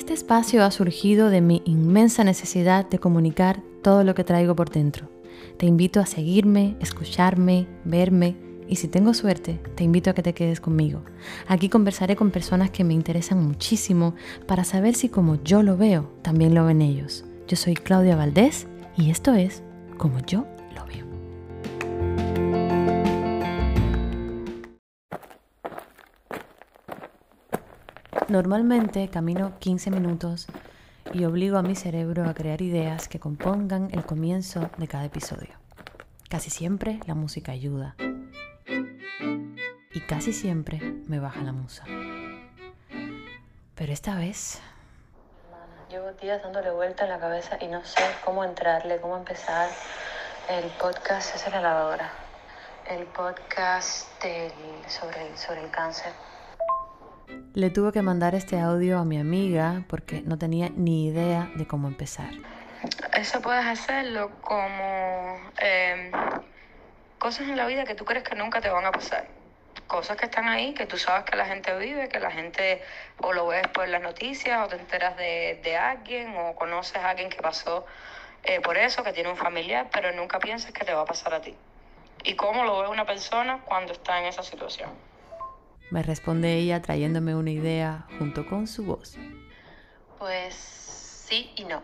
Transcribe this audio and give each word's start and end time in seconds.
Este 0.00 0.14
espacio 0.14 0.64
ha 0.64 0.70
surgido 0.70 1.28
de 1.28 1.42
mi 1.42 1.60
inmensa 1.66 2.24
necesidad 2.24 2.88
de 2.88 2.98
comunicar 2.98 3.60
todo 3.82 4.02
lo 4.02 4.14
que 4.14 4.24
traigo 4.24 4.56
por 4.56 4.70
dentro. 4.70 5.10
Te 5.58 5.66
invito 5.66 6.00
a 6.00 6.06
seguirme, 6.06 6.74
escucharme, 6.80 7.66
verme 7.84 8.34
y 8.66 8.76
si 8.76 8.88
tengo 8.88 9.12
suerte, 9.12 9.60
te 9.74 9.84
invito 9.84 10.08
a 10.08 10.14
que 10.14 10.22
te 10.22 10.32
quedes 10.32 10.58
conmigo. 10.58 11.02
Aquí 11.48 11.68
conversaré 11.68 12.16
con 12.16 12.30
personas 12.30 12.70
que 12.70 12.82
me 12.82 12.94
interesan 12.94 13.46
muchísimo 13.46 14.14
para 14.46 14.64
saber 14.64 14.94
si 14.94 15.10
como 15.10 15.36
yo 15.44 15.62
lo 15.62 15.76
veo, 15.76 16.10
también 16.22 16.54
lo 16.54 16.64
ven 16.64 16.80
ellos. 16.80 17.26
Yo 17.46 17.58
soy 17.58 17.74
Claudia 17.74 18.16
Valdés 18.16 18.66
y 18.96 19.10
esto 19.10 19.34
es 19.34 19.62
Como 19.98 20.18
yo 20.20 20.46
Normalmente 28.30 29.10
camino 29.10 29.58
15 29.58 29.90
minutos 29.90 30.46
y 31.12 31.24
obligo 31.24 31.58
a 31.58 31.62
mi 31.62 31.74
cerebro 31.74 32.28
a 32.28 32.32
crear 32.32 32.62
ideas 32.62 33.08
que 33.08 33.18
compongan 33.18 33.88
el 33.90 34.06
comienzo 34.06 34.70
de 34.76 34.86
cada 34.86 35.04
episodio. 35.04 35.50
Casi 36.28 36.48
siempre 36.48 37.00
la 37.08 37.16
música 37.16 37.50
ayuda 37.50 37.96
y 39.92 40.00
casi 40.02 40.32
siempre 40.32 40.78
me 41.08 41.18
baja 41.18 41.42
la 41.42 41.50
musa. 41.50 41.82
Pero 43.74 43.92
esta 43.92 44.14
vez... 44.14 44.60
Llevo 45.90 46.12
días 46.22 46.40
dándole 46.40 46.70
vuelta 46.70 47.02
en 47.02 47.10
la 47.10 47.18
cabeza 47.18 47.58
y 47.60 47.66
no 47.66 47.84
sé 47.84 48.04
cómo 48.24 48.44
entrarle, 48.44 49.00
cómo 49.00 49.16
empezar. 49.16 49.68
El 50.48 50.70
podcast 50.80 51.34
es 51.34 51.50
la 51.50 51.60
lavadora. 51.60 52.12
El 52.88 53.06
podcast 53.06 54.06
sobre, 54.86 55.26
el, 55.26 55.36
sobre 55.36 55.64
el 55.64 55.70
cáncer. 55.72 56.12
Le 57.54 57.70
tuve 57.70 57.92
que 57.92 58.02
mandar 58.02 58.34
este 58.34 58.60
audio 58.60 58.98
a 58.98 59.04
mi 59.04 59.18
amiga 59.18 59.82
porque 59.88 60.22
no 60.22 60.38
tenía 60.38 60.68
ni 60.74 61.06
idea 61.06 61.50
de 61.56 61.66
cómo 61.66 61.88
empezar. 61.88 62.30
Eso 63.12 63.40
puedes 63.42 63.66
hacerlo 63.66 64.30
como 64.40 65.36
em, 65.58 66.12
cosas 67.18 67.48
en 67.48 67.56
la 67.56 67.66
vida 67.66 67.84
que 67.84 67.94
tú 67.94 68.04
crees 68.04 68.24
que 68.24 68.36
nunca 68.36 68.60
te 68.60 68.70
van 68.70 68.86
a 68.86 68.92
pasar. 68.92 69.26
Cosas 69.86 70.16
que 70.16 70.26
están 70.26 70.48
ahí, 70.48 70.74
que 70.74 70.86
tú 70.86 70.96
sabes 70.96 71.24
que 71.24 71.36
la 71.36 71.44
gente 71.44 71.76
vive, 71.76 72.08
que 72.08 72.20
la 72.20 72.30
gente 72.30 72.82
o 73.18 73.32
lo 73.32 73.48
ves 73.48 73.66
por 73.68 73.88
las 73.88 74.00
noticias 74.00 74.64
o 74.64 74.68
te 74.68 74.76
enteras 74.76 75.16
de, 75.16 75.60
de 75.62 75.76
alguien 75.76 76.34
o 76.36 76.54
conoces 76.54 76.96
a 76.96 77.10
alguien 77.10 77.28
que 77.28 77.42
pasó 77.42 77.84
eh, 78.44 78.60
por 78.60 78.78
eso, 78.78 79.02
que 79.02 79.12
tiene 79.12 79.28
un 79.28 79.36
familiar, 79.36 79.88
pero 79.92 80.12
nunca 80.12 80.38
pienses 80.38 80.72
que 80.72 80.84
te 80.84 80.94
va 80.94 81.02
a 81.02 81.04
pasar 81.04 81.34
a 81.34 81.40
ti. 81.40 81.54
¿Y 82.24 82.36
cómo 82.36 82.64
lo 82.64 82.80
ve 82.80 82.88
una 82.88 83.04
persona 83.04 83.60
cuando 83.64 83.92
está 83.92 84.18
en 84.18 84.26
esa 84.26 84.42
situación? 84.42 84.90
Me 85.90 86.04
responde 86.04 86.56
ella 86.56 86.80
trayéndome 86.80 87.34
una 87.34 87.50
idea 87.50 88.06
junto 88.16 88.46
con 88.46 88.68
su 88.68 88.84
voz. 88.84 89.16
Pues 90.18 90.54
sí 90.54 91.50
y 91.56 91.64
no, 91.64 91.82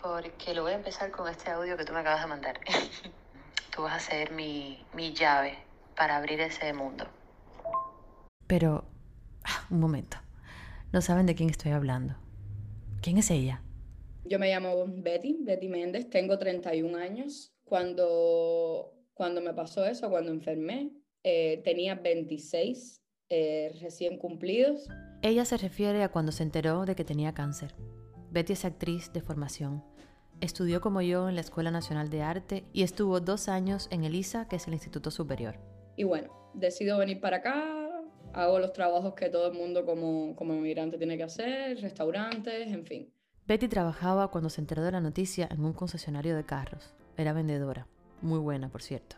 porque 0.00 0.54
lo 0.54 0.62
voy 0.62 0.72
a 0.72 0.76
empezar 0.76 1.10
con 1.10 1.28
este 1.28 1.50
audio 1.50 1.76
que 1.76 1.84
tú 1.84 1.92
me 1.92 1.98
acabas 1.98 2.22
de 2.22 2.28
mandar. 2.28 2.60
tú 3.74 3.82
vas 3.82 3.96
a 3.96 4.10
ser 4.10 4.30
mi, 4.30 4.86
mi 4.94 5.12
llave 5.12 5.58
para 5.96 6.18
abrir 6.18 6.40
ese 6.40 6.72
mundo. 6.72 7.08
Pero, 8.46 8.84
ah, 9.42 9.66
un 9.70 9.80
momento, 9.80 10.18
no 10.92 11.00
saben 11.00 11.26
de 11.26 11.34
quién 11.34 11.50
estoy 11.50 11.72
hablando. 11.72 12.14
¿Quién 13.02 13.18
es 13.18 13.28
ella? 13.28 13.62
Yo 14.24 14.38
me 14.38 14.50
llamo 14.50 14.84
Betty, 14.86 15.38
Betty 15.40 15.68
Méndez, 15.68 16.08
tengo 16.08 16.38
31 16.38 16.96
años. 16.96 17.52
Cuando, 17.64 18.94
cuando 19.14 19.40
me 19.40 19.52
pasó 19.52 19.84
eso, 19.84 20.08
cuando 20.10 20.30
enfermé, 20.30 20.92
eh, 21.24 21.60
tenía 21.64 21.96
26 21.96 23.02
eh, 23.30 23.72
recién 23.80 24.18
cumplidos. 24.18 24.88
Ella 25.22 25.44
se 25.44 25.56
refiere 25.56 26.02
a 26.02 26.10
cuando 26.10 26.32
se 26.32 26.42
enteró 26.42 26.84
de 26.84 26.94
que 26.94 27.04
tenía 27.04 27.34
cáncer. 27.34 27.74
Betty 28.30 28.52
es 28.52 28.64
actriz 28.64 29.12
de 29.12 29.20
formación. 29.20 29.82
Estudió 30.40 30.80
como 30.80 31.02
yo 31.02 31.28
en 31.28 31.34
la 31.34 31.40
Escuela 31.40 31.70
Nacional 31.70 32.10
de 32.10 32.22
Arte 32.22 32.64
y 32.72 32.84
estuvo 32.84 33.20
dos 33.20 33.48
años 33.48 33.88
en 33.90 34.04
el 34.04 34.14
ISA, 34.14 34.46
que 34.48 34.56
es 34.56 34.66
el 34.68 34.74
Instituto 34.74 35.10
Superior. 35.10 35.56
Y 35.96 36.04
bueno, 36.04 36.32
decido 36.54 36.98
venir 36.98 37.20
para 37.20 37.38
acá, 37.38 37.88
hago 38.32 38.58
los 38.60 38.72
trabajos 38.72 39.14
que 39.14 39.28
todo 39.28 39.48
el 39.48 39.58
mundo 39.58 39.84
como, 39.84 40.36
como 40.36 40.54
inmigrante 40.54 40.96
tiene 40.96 41.16
que 41.16 41.24
hacer, 41.24 41.80
restaurantes, 41.80 42.68
en 42.68 42.84
fin. 42.84 43.12
Betty 43.46 43.66
trabajaba 43.66 44.30
cuando 44.30 44.50
se 44.50 44.60
enteró 44.60 44.82
de 44.82 44.92
la 44.92 45.00
noticia 45.00 45.48
en 45.50 45.64
un 45.64 45.72
concesionario 45.72 46.36
de 46.36 46.44
carros. 46.44 46.94
Era 47.16 47.32
vendedora, 47.32 47.88
muy 48.20 48.38
buena, 48.38 48.68
por 48.68 48.82
cierto. 48.82 49.16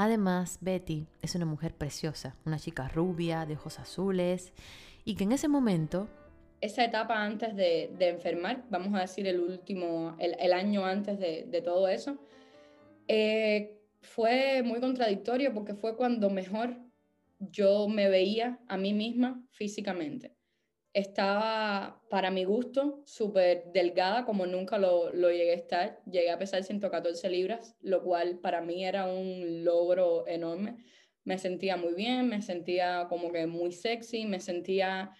Además, 0.00 0.58
Betty 0.60 1.08
es 1.22 1.34
una 1.34 1.44
mujer 1.44 1.74
preciosa, 1.74 2.36
una 2.46 2.60
chica 2.60 2.86
rubia, 2.86 3.44
de 3.46 3.54
ojos 3.54 3.80
azules, 3.80 4.52
y 5.04 5.16
que 5.16 5.24
en 5.24 5.32
ese 5.32 5.48
momento... 5.48 6.06
Esa 6.60 6.84
etapa 6.84 7.20
antes 7.20 7.56
de, 7.56 7.90
enfermar, 7.98 8.62
vamos 8.70 8.94
a 8.94 9.00
decir 9.00 9.26
el 9.26 9.40
último, 9.40 10.14
el, 10.20 10.52
año 10.52 10.86
antes 10.86 11.18
de, 11.18 11.62
todo 11.64 11.88
eso, 11.88 12.16
eh, 13.08 13.76
fue 14.00 14.62
muy 14.62 14.78
contradictorio 14.78 15.52
porque 15.52 15.74
fue 15.74 15.96
cuando 15.96 16.30
mejor 16.30 16.76
yo 17.40 17.88
me 17.88 18.08
veía 18.08 18.60
a 18.68 18.76
mí 18.76 18.92
misma 18.92 19.42
físicamente 19.50 20.37
estaba, 20.98 22.02
para 22.10 22.30
mi 22.30 22.44
gusto, 22.44 23.02
súper 23.04 23.72
delgada, 23.72 24.24
como 24.24 24.46
nunca 24.46 24.78
lo, 24.78 25.12
lo, 25.12 25.30
llegué 25.30 25.52
a 25.52 25.54
estar. 25.54 26.02
Llegué 26.04 26.30
a 26.30 26.38
pesar 26.38 26.64
114 26.64 27.30
libras, 27.30 27.76
lo 27.80 28.02
cual 28.02 28.38
para 28.38 28.60
mí 28.60 28.84
era 28.84 29.06
un 29.06 29.64
logro 29.64 30.26
enorme. 30.26 30.78
Me 31.24 31.38
sentía 31.38 31.76
muy 31.76 31.94
bien, 31.94 32.28
me 32.28 32.42
sentía 32.42 33.06
como 33.08 33.32
que 33.32 33.46
muy 33.46 33.72
sexy, 33.72 34.26
me 34.26 34.40
sentía... 34.40 35.12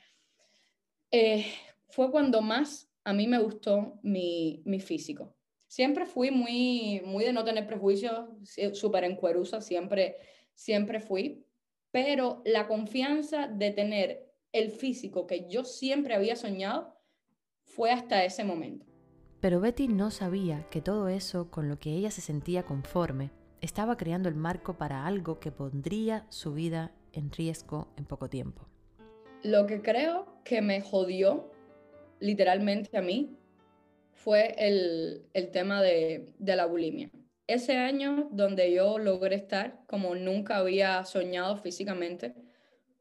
Eh, 1.10 1.46
fue 1.88 2.10
cuando 2.10 2.42
más 2.42 2.90
a 3.04 3.12
mí 3.12 3.26
me 3.26 3.38
gustó 3.38 3.98
mi, 4.02 4.62
mi 4.64 4.80
físico. 4.80 5.34
Siempre 5.66 6.06
fui 6.06 6.30
muy, 6.30 7.02
muy 7.04 7.24
de 7.24 7.32
no 7.32 7.44
tener 7.44 7.66
prejuicios, 7.66 8.28
súper 8.72 9.04
encuerusa, 9.04 9.60
siempre, 9.60 10.16
siempre 10.54 10.98
fui, 11.00 11.44
pero 11.90 12.42
la 12.44 12.66
confianza 12.66 13.46
de 13.46 13.70
tener 13.70 14.27
el 14.58 14.70
físico 14.70 15.26
que 15.26 15.48
yo 15.48 15.64
siempre 15.64 16.14
había 16.14 16.36
soñado 16.36 16.94
fue 17.64 17.90
hasta 17.90 18.24
ese 18.24 18.44
momento. 18.44 18.86
Pero 19.40 19.60
Betty 19.60 19.88
no 19.88 20.10
sabía 20.10 20.66
que 20.70 20.80
todo 20.80 21.08
eso 21.08 21.50
con 21.50 21.68
lo 21.68 21.78
que 21.78 21.90
ella 21.90 22.10
se 22.10 22.20
sentía 22.20 22.64
conforme 22.64 23.30
estaba 23.60 23.96
creando 23.96 24.28
el 24.28 24.34
marco 24.34 24.76
para 24.76 25.06
algo 25.06 25.38
que 25.38 25.52
pondría 25.52 26.26
su 26.28 26.54
vida 26.54 26.92
en 27.12 27.30
riesgo 27.30 27.88
en 27.96 28.04
poco 28.04 28.28
tiempo. 28.28 28.66
Lo 29.42 29.66
que 29.66 29.80
creo 29.82 30.40
que 30.44 30.60
me 30.62 30.80
jodió 30.80 31.52
literalmente 32.20 32.96
a 32.96 33.02
mí 33.02 33.36
fue 34.12 34.54
el, 34.58 35.28
tema 35.52 35.80
de, 35.82 36.32
de 36.38 36.56
la 36.56 36.66
bulimia. 36.66 37.10
Ese 37.46 37.76
año 37.76 38.28
donde 38.32 38.72
yo 38.72 38.98
logré 38.98 39.36
estar 39.36 39.80
como 39.86 40.14
nunca 40.16 40.56
había 40.56 41.04
soñado 41.04 41.56
físicamente 41.56 42.34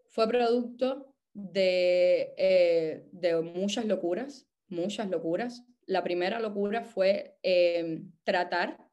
fue 0.09 0.27
producto 0.27 1.13
de, 1.37 2.33
eh, 2.35 3.07
de 3.11 3.39
muchas 3.41 3.85
locuras, 3.85 4.47
muchas 4.69 5.07
locuras. 5.07 5.63
La 5.85 6.03
primera 6.03 6.39
locura 6.39 6.83
fue 6.83 7.37
eh, 7.43 8.01
tratar 8.23 8.83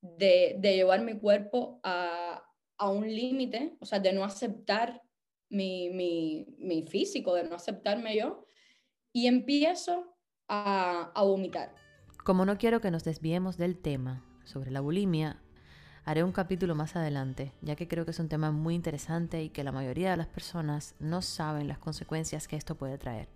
de, 0.00 0.56
de, 0.58 0.74
llevar 0.74 1.02
mi 1.02 1.16
cuerpo 1.16 1.78
a, 1.84 2.42
a 2.76 2.90
un 2.90 3.06
límite, 3.06 3.76
o 3.78 3.86
sea, 3.86 4.00
de 4.00 4.12
no 4.12 4.24
aceptar 4.24 5.00
mi, 5.48 5.90
mi, 5.90 6.56
mi, 6.58 6.82
físico, 6.82 7.34
de 7.34 7.44
no 7.44 7.54
aceptarme 7.54 8.16
yo, 8.16 8.44
y 9.12 9.28
empiezo 9.28 10.16
a, 10.48 11.12
a 11.14 11.22
vomitar. 11.22 11.72
Como 12.24 12.44
no 12.44 12.58
quiero 12.58 12.80
que 12.80 12.90
nos 12.90 13.04
desviemos 13.04 13.56
del 13.56 13.80
tema 13.80 14.24
sobre 14.44 14.72
la 14.72 14.80
bulimia, 14.80 15.39
Haré 16.04 16.24
un 16.24 16.32
capítulo 16.32 16.74
más 16.74 16.96
adelante, 16.96 17.52
ya 17.60 17.76
que 17.76 17.86
creo 17.86 18.04
que 18.04 18.12
es 18.12 18.18
un 18.18 18.28
tema 18.28 18.50
muy 18.50 18.74
interesante 18.74 19.42
y 19.42 19.50
que 19.50 19.64
la 19.64 19.72
mayoría 19.72 20.10
de 20.10 20.16
las 20.16 20.28
personas 20.28 20.94
no 20.98 21.20
saben 21.20 21.68
las 21.68 21.78
consecuencias 21.78 22.48
que 22.48 22.56
esto 22.56 22.74
puede 22.74 22.96
traer. 22.96 23.28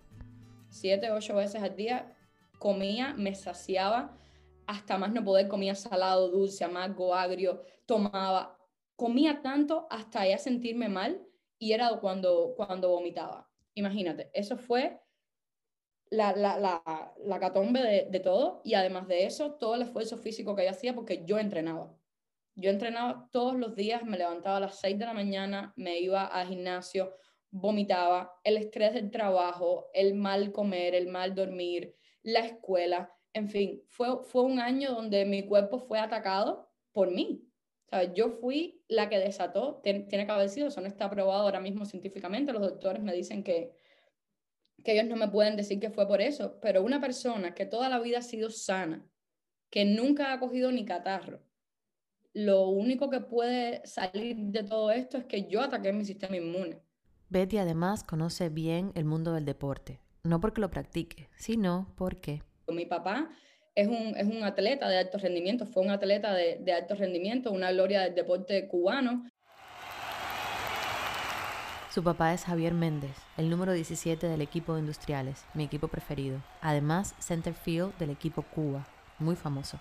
Siete, 0.69 1.11
ocho 1.11 1.35
veces 1.35 1.61
al 1.61 1.75
día 1.75 2.17
comía, 2.57 3.13
me 3.13 3.35
saciaba, 3.35 4.17
hasta 4.65 4.97
más 4.97 5.13
no 5.13 5.23
poder, 5.23 5.47
comía 5.47 5.75
salado, 5.75 6.29
dulce, 6.29 6.63
amargo, 6.63 7.13
agrio, 7.13 7.61
tomaba, 7.85 8.57
comía 8.95 9.41
tanto 9.41 9.87
hasta 9.91 10.27
ya 10.27 10.37
sentirme 10.37 10.89
mal 10.89 11.21
y 11.59 11.73
era 11.73 11.89
cuando, 11.99 12.55
cuando 12.57 12.89
vomitaba. 12.89 13.47
Imagínate, 13.75 14.31
eso 14.33 14.57
fue 14.57 15.01
la, 16.09 16.35
la, 16.35 16.57
la, 16.57 17.13
la 17.23 17.39
catombe 17.39 17.81
de, 17.81 18.07
de, 18.09 18.19
todo 18.19 18.61
y 18.63 18.73
además 18.73 19.07
de 19.07 19.25
eso, 19.25 19.53
todo 19.53 19.75
el 19.75 19.83
esfuerzo 19.83 20.17
físico 20.17 20.55
que 20.55 20.63
yo 20.63 20.71
hacía 20.71 20.95
porque 20.95 21.23
yo 21.25 21.37
entrenaba. 21.37 21.95
Yo 22.55 22.69
entrenaba 22.69 23.27
todos 23.31 23.55
los 23.55 23.75
días, 23.75 24.03
me 24.03 24.17
levantaba 24.17 24.57
a 24.57 24.61
las 24.61 24.79
6 24.79 24.97
de 24.97 25.05
la 25.05 25.13
mañana, 25.13 25.73
me 25.75 25.99
iba 25.99 26.25
al 26.25 26.47
gimnasio, 26.47 27.13
vomitaba, 27.51 28.31
el 28.43 28.57
estrés 28.57 28.93
del 28.93 29.11
trabajo, 29.11 29.89
el 29.93 30.15
mal 30.15 30.51
comer, 30.51 30.95
el 30.95 31.07
mal 31.07 31.35
dormir, 31.35 31.95
la 32.23 32.39
escuela, 32.39 33.13
en 33.33 33.49
fin, 33.49 33.83
fue, 33.89 34.23
fue 34.23 34.43
un 34.43 34.59
año 34.59 34.93
donde 34.93 35.25
mi 35.25 35.45
cuerpo 35.45 35.79
fue 35.79 35.99
atacado 35.99 36.71
por 36.93 37.11
mí. 37.11 37.45
¿Sabes? 37.89 38.11
Yo 38.15 38.29
fui 38.29 38.81
la 38.87 39.09
que 39.09 39.19
desató, 39.19 39.81
tiene 39.83 40.07
que 40.07 40.31
haber 40.31 40.49
sido, 40.49 40.69
eso 40.69 40.81
no 40.81 40.87
está 40.87 41.09
probado 41.09 41.43
ahora 41.43 41.59
mismo 41.59 41.85
científicamente, 41.85 42.53
los 42.53 42.61
doctores 42.61 43.03
me 43.03 43.13
dicen 43.13 43.43
que, 43.43 43.73
que 44.83 44.93
ellos 44.93 45.05
no 45.05 45.17
me 45.17 45.27
pueden 45.27 45.55
decir 45.55 45.79
que 45.79 45.91
fue 45.91 46.07
por 46.07 46.21
eso, 46.21 46.57
pero 46.61 46.81
una 46.81 46.99
persona 46.99 47.53
que 47.53 47.65
toda 47.65 47.89
la 47.89 47.99
vida 47.99 48.19
ha 48.19 48.23
sido 48.23 48.49
sana, 48.49 49.05
que 49.69 49.85
nunca 49.85 50.33
ha 50.33 50.39
cogido 50.39 50.71
ni 50.71 50.83
catarro, 50.83 51.44
lo 52.35 52.67
único 52.67 53.09
que 53.09 53.21
puede 53.21 53.81
salir 53.87 54.35
de 54.35 54.63
todo 54.63 54.91
esto 54.91 55.17
es 55.17 55.23
que 55.23 55.47
yo 55.47 55.61
ataqué 55.61 55.93
mi 55.93 56.03
sistema 56.03 56.35
inmune. 56.35 56.81
Betty 57.29 57.57
además 57.57 58.03
conoce 58.03 58.49
bien 58.49 58.91
el 58.93 59.05
mundo 59.05 59.33
del 59.33 59.45
deporte, 59.45 60.01
no 60.23 60.41
porque 60.41 60.59
lo 60.59 60.69
practique, 60.69 61.29
sino 61.37 61.93
porque... 61.95 62.43
Mi 62.67 62.85
papá 62.85 63.29
es 63.73 63.87
un, 63.87 64.17
es 64.17 64.27
un 64.27 64.43
atleta 64.43 64.89
de 64.89 64.97
alto 64.97 65.17
rendimiento, 65.17 65.65
fue 65.65 65.83
un 65.83 65.91
atleta 65.91 66.33
de, 66.33 66.59
de 66.61 66.73
alto 66.73 66.95
rendimiento, 66.95 67.53
una 67.53 67.71
gloria 67.71 68.01
del 68.01 68.13
deporte 68.13 68.67
cubano, 68.67 69.23
su 71.89 72.03
papá 72.03 72.33
es 72.33 72.43
Javier 72.43 72.73
Méndez, 72.73 73.15
el 73.37 73.49
número 73.49 73.71
17 73.71 74.27
del 74.27 74.41
equipo 74.41 74.73
de 74.73 74.81
Industriales, 74.81 75.45
mi 75.53 75.63
equipo 75.63 75.87
preferido. 75.87 76.41
Además, 76.59 77.15
centerfield 77.21 77.97
del 77.97 78.09
equipo 78.09 78.41
Cuba, 78.41 78.85
muy 79.17 79.37
famoso. 79.37 79.79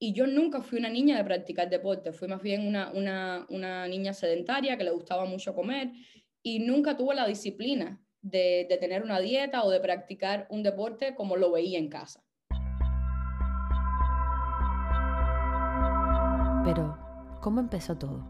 Y 0.00 0.12
yo 0.12 0.28
nunca 0.28 0.62
fui 0.62 0.78
una 0.78 0.88
niña 0.88 1.16
de 1.16 1.24
practicar 1.24 1.68
deporte, 1.68 2.12
fui 2.12 2.28
más 2.28 2.40
bien 2.40 2.64
una, 2.64 2.92
una, 2.92 3.46
una 3.48 3.88
niña 3.88 4.12
sedentaria 4.14 4.76
que 4.76 4.84
le 4.84 4.92
gustaba 4.92 5.24
mucho 5.24 5.56
comer 5.56 5.90
y 6.40 6.60
nunca 6.60 6.96
tuve 6.96 7.16
la 7.16 7.26
disciplina 7.26 8.00
de, 8.22 8.66
de 8.70 8.76
tener 8.76 9.02
una 9.02 9.18
dieta 9.18 9.64
o 9.64 9.70
de 9.70 9.80
practicar 9.80 10.46
un 10.50 10.62
deporte 10.62 11.16
como 11.16 11.34
lo 11.34 11.50
veía 11.50 11.80
en 11.80 11.88
casa. 11.88 12.22
Pero, 16.64 16.96
¿cómo 17.42 17.58
empezó 17.58 17.98
todo? 17.98 18.24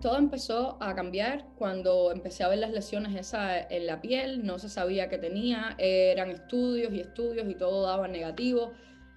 Todo 0.00 0.18
empezó 0.18 0.80
a 0.80 0.94
cambiar 0.94 1.48
cuando 1.56 2.12
empecé 2.12 2.44
a 2.44 2.48
ver 2.48 2.60
las 2.60 2.70
lesiones 2.70 3.16
esa 3.16 3.58
en 3.58 3.88
la 3.88 4.00
piel, 4.00 4.46
no 4.46 4.60
se 4.60 4.68
sabía 4.68 5.08
qué 5.08 5.18
tenía, 5.18 5.74
eran 5.78 6.30
estudios 6.30 6.92
y 6.92 7.00
estudios 7.00 7.48
y 7.50 7.56
todo 7.56 7.82
daba 7.82 8.06
negativo, 8.06 8.70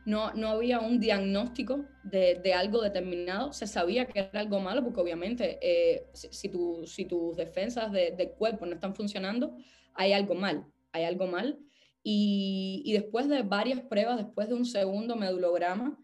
no, 0.05 0.33
no 0.33 0.49
había 0.49 0.79
un 0.79 0.99
diagnóstico 0.99 1.85
de, 2.03 2.35
de 2.35 2.53
algo 2.53 2.81
determinado, 2.81 3.53
se 3.53 3.67
sabía 3.67 4.05
que 4.05 4.19
era 4.19 4.39
algo 4.39 4.59
malo 4.59 4.83
porque 4.83 5.01
obviamente 5.01 5.59
eh, 5.61 6.07
si, 6.13 6.49
tu, 6.49 6.85
si, 6.85 7.05
tus 7.05 7.35
defensas 7.35 7.91
de, 7.91 8.11
del 8.11 8.31
cuerpo 8.31 8.65
no 8.65 8.73
están 8.73 8.95
funcionando, 8.95 9.55
hay 9.93 10.13
algo 10.13 10.35
mal, 10.35 10.65
hay 10.91 11.03
algo 11.03 11.27
mal. 11.27 11.59
Y, 12.03 12.91
después 12.93 13.29
de 13.29 13.43
varias 13.43 13.81
pruebas, 13.81 14.17
después 14.17 14.49
de 14.49 14.55
un 14.55 14.65
segundo 14.65 15.15
medulograma, 15.15 16.03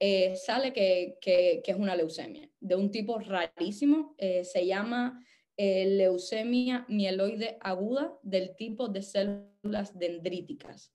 eh, 0.00 0.34
sale 0.36 0.72
que, 0.72 1.18
que, 1.20 1.62
es 1.64 1.76
una 1.76 1.96
leucemia 1.96 2.50
de 2.60 2.76
un 2.76 2.90
tipo 2.90 3.18
rarísimo, 3.18 4.14
eh, 4.18 4.44
se 4.44 4.66
llama 4.66 5.22
eh, 5.56 5.86
leucemia 5.86 6.84
mieloide 6.88 7.58
aguda 7.60 8.18
del 8.22 8.56
tipo 8.56 8.88
de 8.88 9.02
células 9.02 9.96
dendríticas. 9.96 10.92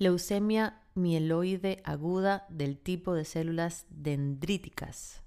Leucemia 0.00 0.80
mieloide 0.94 1.82
aguda 1.84 2.46
del 2.48 2.78
tipo 2.78 3.14
de 3.14 3.24
células 3.24 3.84
dendríticas. 3.90 5.22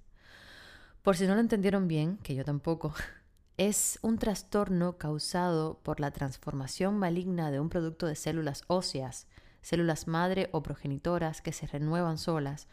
Por 1.02 1.18
si 1.18 1.28
no 1.28 1.36
lo 1.36 1.42
entendieron 1.42 1.90
bien, 1.90 2.18
que 2.18 2.36
yo 2.36 2.46
tampoco, 2.46 2.94
es 3.58 4.00
un 4.02 4.18
trastorno 4.18 4.98
causado 4.98 5.80
por 5.84 6.00
la 6.00 6.12
transformación 6.12 6.98
maligna 6.98 7.52
de 7.52 7.60
un 7.60 7.68
producto 7.68 8.06
de 8.06 8.16
células 8.16 8.64
óseas, 8.68 9.28
células 9.62 10.08
madre 10.08 10.48
o 10.54 10.64
progenitoras 10.64 11.42
que 11.42 11.52
se 11.52 11.68
renuevan 11.68 12.18
solas, 12.18 12.70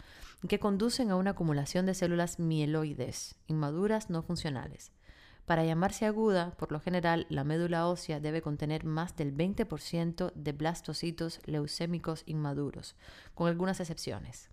que 0.48 0.60
conducen 0.60 1.10
a 1.10 1.16
una 1.16 1.30
acumulación 1.30 1.84
de 1.84 1.94
células 1.94 2.38
mieloides, 2.38 3.34
inmaduras 3.48 4.08
no 4.08 4.22
funcionales. 4.22 4.92
Para 5.48 5.64
llamarse 5.64 6.04
aguda, 6.04 6.54
por 6.58 6.72
lo 6.72 6.78
general, 6.78 7.26
la 7.30 7.42
médula 7.42 7.88
ósea 7.88 8.20
debe 8.20 8.42
contener 8.42 8.84
más 8.84 9.16
del 9.16 9.34
20% 9.34 10.30
de 10.34 10.52
blastocitos 10.52 11.40
leucémicos 11.46 12.22
inmaduros, 12.26 12.96
con 13.32 13.48
algunas 13.48 13.80
excepciones. 13.80 14.50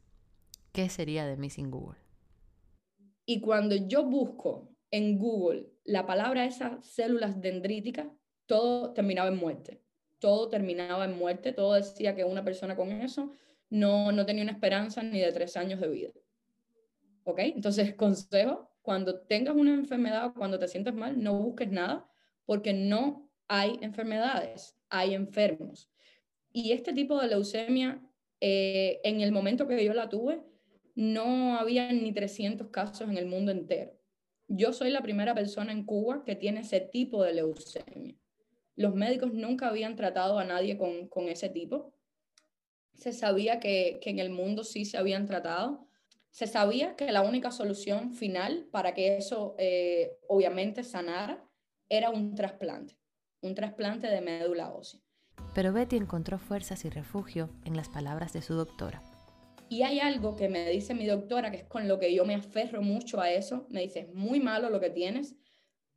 ¿Qué 0.72 0.88
sería 0.88 1.26
de 1.26 1.36
mí 1.36 1.50
sin 1.50 1.70
Google? 1.70 2.00
Y 3.26 3.42
cuando 3.42 3.76
yo 3.76 4.06
busco 4.06 4.70
en 4.90 5.20
Google 5.20 5.68
la 5.84 6.06
palabra 6.06 6.46
esas 6.46 6.86
células 6.86 7.42
dendríticas, 7.42 8.08
todo 8.46 8.94
terminaba 8.94 9.28
en 9.28 9.36
muerte. 9.36 9.84
Todo 10.20 10.48
terminaba 10.48 11.04
en 11.04 11.18
muerte, 11.18 11.52
todo 11.52 11.74
decía 11.74 12.16
que 12.16 12.24
una 12.24 12.46
persona 12.46 12.78
con 12.78 12.94
eso 12.94 13.34
no, 13.70 14.14
no 14.14 14.26
tenía 14.26 14.44
una 14.44 14.54
esperanza 14.54 15.04
ni 15.04 15.20
de 15.20 15.34
tres 15.34 15.58
años 15.58 15.82
de 15.82 15.90
vida. 15.90 16.12
¿Ok? 17.26 17.40
Entonces, 17.40 17.96
consejo, 17.96 18.72
cuando 18.86 19.20
tengas 19.20 19.56
una 19.56 19.74
enfermedad 19.74 20.28
o 20.28 20.34
cuando 20.34 20.60
te 20.60 20.68
sientes 20.68 20.94
mal, 20.94 21.22
no 21.22 21.38
busques 21.38 21.70
nada 21.70 22.08
porque 22.46 22.74
no 22.74 23.30
hay 23.48 23.78
enfermedades, 23.82 24.78
hay 24.90 25.14
enfermos. 25.14 25.90
Y 26.52 26.72
este 26.72 26.94
tipo 26.94 27.20
de 27.20 27.28
leucemia, 27.28 28.02
eh, 28.40 29.02
en 29.04 29.20
el 29.20 29.32
momento 29.32 29.68
que 29.68 29.84
yo 29.84 29.94
la 29.94 30.08
tuve, 30.08 30.42
no 30.94 31.58
había 31.58 31.92
ni 31.92 32.14
300 32.14 32.70
casos 32.70 33.10
en 33.10 33.18
el 33.18 33.26
mundo 33.26 33.52
entero. 33.52 33.92
Yo 34.48 34.72
soy 34.72 34.92
la 34.92 35.02
primera 35.02 35.34
persona 35.34 35.74
en 35.74 35.86
Cuba 35.86 36.24
que 36.24 36.36
tiene 36.36 36.62
ese 36.62 36.80
tipo 36.80 37.24
de 37.24 37.34
leucemia. 37.34 38.16
Los 38.76 38.96
médicos 38.96 39.34
nunca 39.34 39.68
habían 39.68 39.96
tratado 39.96 40.40
a 40.40 40.46
nadie 40.46 40.78
con, 40.78 41.10
con 41.10 41.28
ese 41.28 41.50
tipo 41.50 41.96
se 42.96 43.14
sabía 43.14 43.60
que, 43.60 44.00
en 44.04 44.20
el 44.20 44.30
mundo 44.30 44.64
sí 44.64 44.86
se 44.86 44.98
habían 44.98 45.26
tratado. 45.26 45.88
Se 46.36 46.48
sabía 46.48 46.98
que 46.98 47.14
la 47.14 47.22
única 47.22 47.50
solución 47.50 48.12
final 48.12 48.68
para 48.70 48.94
que 48.94 49.16
eso 49.16 49.56
eh, 49.58 50.18
obviamente 50.28 50.84
sanara 50.84 51.42
era 51.88 52.10
un 52.10 52.36
trasplante, 52.36 53.00
un 53.40 53.56
trasplante 53.56 54.08
de 54.08 54.20
médula 54.20 54.74
ósea. 54.74 55.00
Pero 55.54 55.72
Betty 55.72 55.96
encontró 55.96 56.38
fuerzas 56.38 56.84
y 56.84 56.90
refugio 56.90 57.52
en 57.64 57.78
las 57.78 57.88
palabras 57.88 58.34
de 58.34 58.42
su 58.42 58.54
doctora. 58.54 59.02
Y 59.70 59.84
hay 59.84 60.02
algo 60.02 60.36
que 60.36 60.50
me 60.50 60.70
dice 60.70 60.94
mi 60.94 61.06
doctora, 61.06 61.52
que 61.52 61.58
es 61.60 61.64
con 61.64 61.88
lo 61.88 62.00
que 62.00 62.14
yo 62.14 62.26
me 62.26 62.36
aferro 62.36 62.82
mucho 62.82 63.22
a 63.22 63.32
eso. 63.32 63.66
Me 63.70 63.84
dice, 63.84 64.02
es 64.02 64.14
muy 64.14 64.42
malo 64.42 64.70
lo 64.70 64.82
que 64.82 64.90
tienes, 64.90 65.38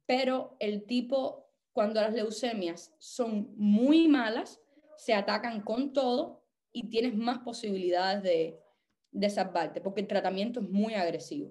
pero 0.06 0.56
el 0.60 0.86
tipo, 0.86 1.50
cuando 1.72 2.00
las 2.00 2.14
leucemias 2.14 2.94
son 3.00 3.52
muy 3.56 4.06
malas, 4.06 4.60
se 4.98 5.14
atacan 5.14 5.62
con 5.62 5.92
todo 5.92 6.44
y 6.70 6.90
tienes 6.90 7.16
más 7.16 7.40
posibilidades 7.40 8.22
de, 8.22 8.60
de 9.18 9.30
salvarte, 9.30 9.80
porque 9.80 10.00
el 10.00 10.06
tratamiento 10.06 10.60
es 10.60 10.68
muy 10.68 10.94
agresivo. 10.94 11.50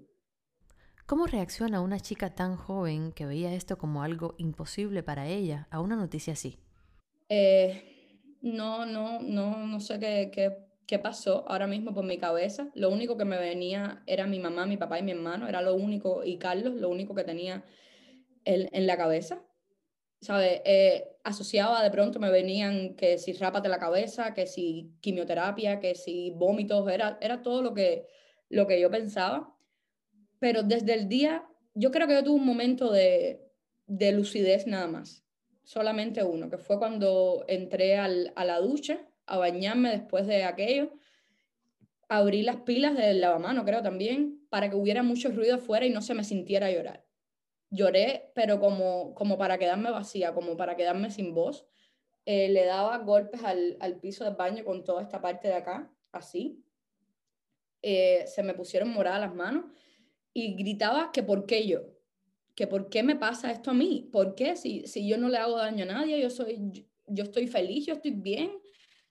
¿Cómo 1.06 1.26
reacciona 1.26 1.82
una 1.82 2.00
chica 2.00 2.34
tan 2.34 2.56
joven 2.56 3.12
que 3.12 3.26
veía 3.26 3.54
esto 3.54 3.78
como 3.78 4.04
algo 4.04 4.36
imposible 4.38 5.04
para 5.04 5.28
ella 5.28 5.68
a 5.70 5.80
una 5.82 5.96
noticia 5.96 6.34
así? 6.34 6.60
Eh, 7.30 8.20
no, 8.42 8.86
no, 8.86 9.20
no, 9.22 9.68
no 9.68 9.80
sé 9.82 10.00
qué, 10.00 10.32
qué, 10.34 10.58
qué, 10.86 11.00
pasó 11.00 11.44
ahora 11.50 11.68
mismo 11.68 11.94
por 11.94 12.06
mi 12.06 12.18
cabeza. 12.18 12.70
Lo 12.74 12.90
único 12.90 13.18
que 13.18 13.26
me 13.26 13.38
venía 13.38 14.02
era 14.06 14.28
mi 14.28 14.40
mamá, 14.40 14.66
mi 14.66 14.78
papá 14.78 15.00
y 15.00 15.04
mi 15.04 15.12
hermano, 15.12 15.48
era 15.48 15.62
lo 15.62 15.76
único, 15.76 16.24
y 16.24 16.38
Carlos, 16.38 16.74
lo 16.76 16.90
único 16.90 17.16
que 17.16 17.26
tenía 17.26 17.66
en, 18.46 18.70
en 18.72 18.88
la 18.88 18.98
cabeza. 18.98 19.42
¿Sabes? 20.22 20.62
Eh, 20.66 21.08
asociaba 21.24 21.84
de 21.84 21.92
pronto 21.92 22.20
me 22.20 22.30
venían 22.30 22.96
que 22.96 23.18
si 23.18 23.34
rápate 23.34 23.70
la 23.70 23.80
cabeza, 23.80 24.34
que 24.34 24.48
si 24.48 24.94
quimioterapia, 25.02 25.80
que 25.80 25.96
si 25.96 26.32
vómitos, 26.32 26.90
era, 26.90 27.18
era 27.22 27.42
todo 27.42 27.62
lo 27.62 27.74
que, 27.74 28.08
lo 28.50 28.68
que 28.68 28.80
yo 28.80 28.90
pensaba. 28.90 29.54
Pero 30.40 30.64
desde 30.64 30.94
el 30.94 31.10
día, 31.10 31.46
yo 31.74 31.92
creo 31.92 32.08
que 32.08 32.14
yo 32.14 32.24
tuve 32.24 32.40
un 32.40 32.46
momento 32.46 32.92
de, 32.92 33.42
de 33.88 34.12
lucidez 34.12 34.68
nada 34.68 34.88
más, 34.88 35.24
solamente 35.64 36.24
uno, 36.24 36.50
que 36.50 36.58
fue 36.58 36.80
cuando 36.80 37.44
entré 37.48 37.98
al, 37.98 38.32
a 38.36 38.46
la 38.46 38.60
ducha 38.60 39.00
a 39.26 39.38
bañarme 39.38 39.92
después 39.92 40.26
de 40.28 40.44
aquello, 40.44 40.94
abrí 42.08 42.42
las 42.42 42.58
pilas 42.58 42.96
del 42.96 43.20
lavamano, 43.20 43.66
creo 43.66 43.82
también, 43.82 44.48
para 44.50 44.70
que 44.70 44.78
hubiera 44.78 45.04
mucho 45.04 45.30
ruido 45.30 45.56
afuera 45.56 45.86
y 45.86 45.90
no 45.90 46.02
se 46.02 46.14
me 46.14 46.24
sintiera 46.24 46.72
llorar 46.72 47.07
lloré, 47.70 48.32
pero 48.34 48.60
como, 48.60 49.14
como 49.14 49.38
para 49.38 49.58
quedarme 49.58 49.92
vacía, 49.92 50.34
como 50.34 50.56
para 50.58 50.76
quedarme 50.76 51.12
sin 51.12 51.34
voz. 51.34 51.66
Eh, 52.26 52.50
le 52.50 52.66
daba 52.66 52.98
golpes 53.00 53.44
al, 53.44 53.78
al, 53.80 54.00
piso 54.00 54.26
del 54.26 54.36
baño 54.36 54.66
con 54.66 54.84
toda 54.84 55.02
esta 55.02 55.22
parte 55.22 55.48
de 55.48 55.54
acá, 55.54 55.90
así. 56.12 56.62
Eh, 57.82 58.26
se 58.28 58.44
me 58.44 58.54
pusieron 58.54 58.90
moradas 58.90 59.22
las 59.22 59.36
manos 59.36 59.66
y 60.34 60.56
gritaba 60.56 61.12
que 61.12 61.24
por 61.24 61.46
qué 61.46 61.68
yo, 61.68 61.82
que 62.56 62.68
por 62.68 62.90
qué 62.90 63.02
me 63.04 63.16
pasa 63.16 63.52
esto 63.52 63.72
a 63.72 63.74
mí, 63.74 64.10
por 64.12 64.36
qué 64.36 64.56
si, 64.56 64.86
si 64.88 65.08
yo 65.08 65.18
no 65.18 65.30
le 65.30 65.38
hago 65.38 65.58
daño 65.58 65.84
a 65.84 65.88
nadie, 65.88 66.20
yo, 66.20 66.30
soy, 66.30 66.86
yo, 67.06 67.24
estoy 67.24 67.48
feliz, 67.48 67.86
yo 67.86 67.94
estoy 67.94 68.12
bien, 68.12 68.52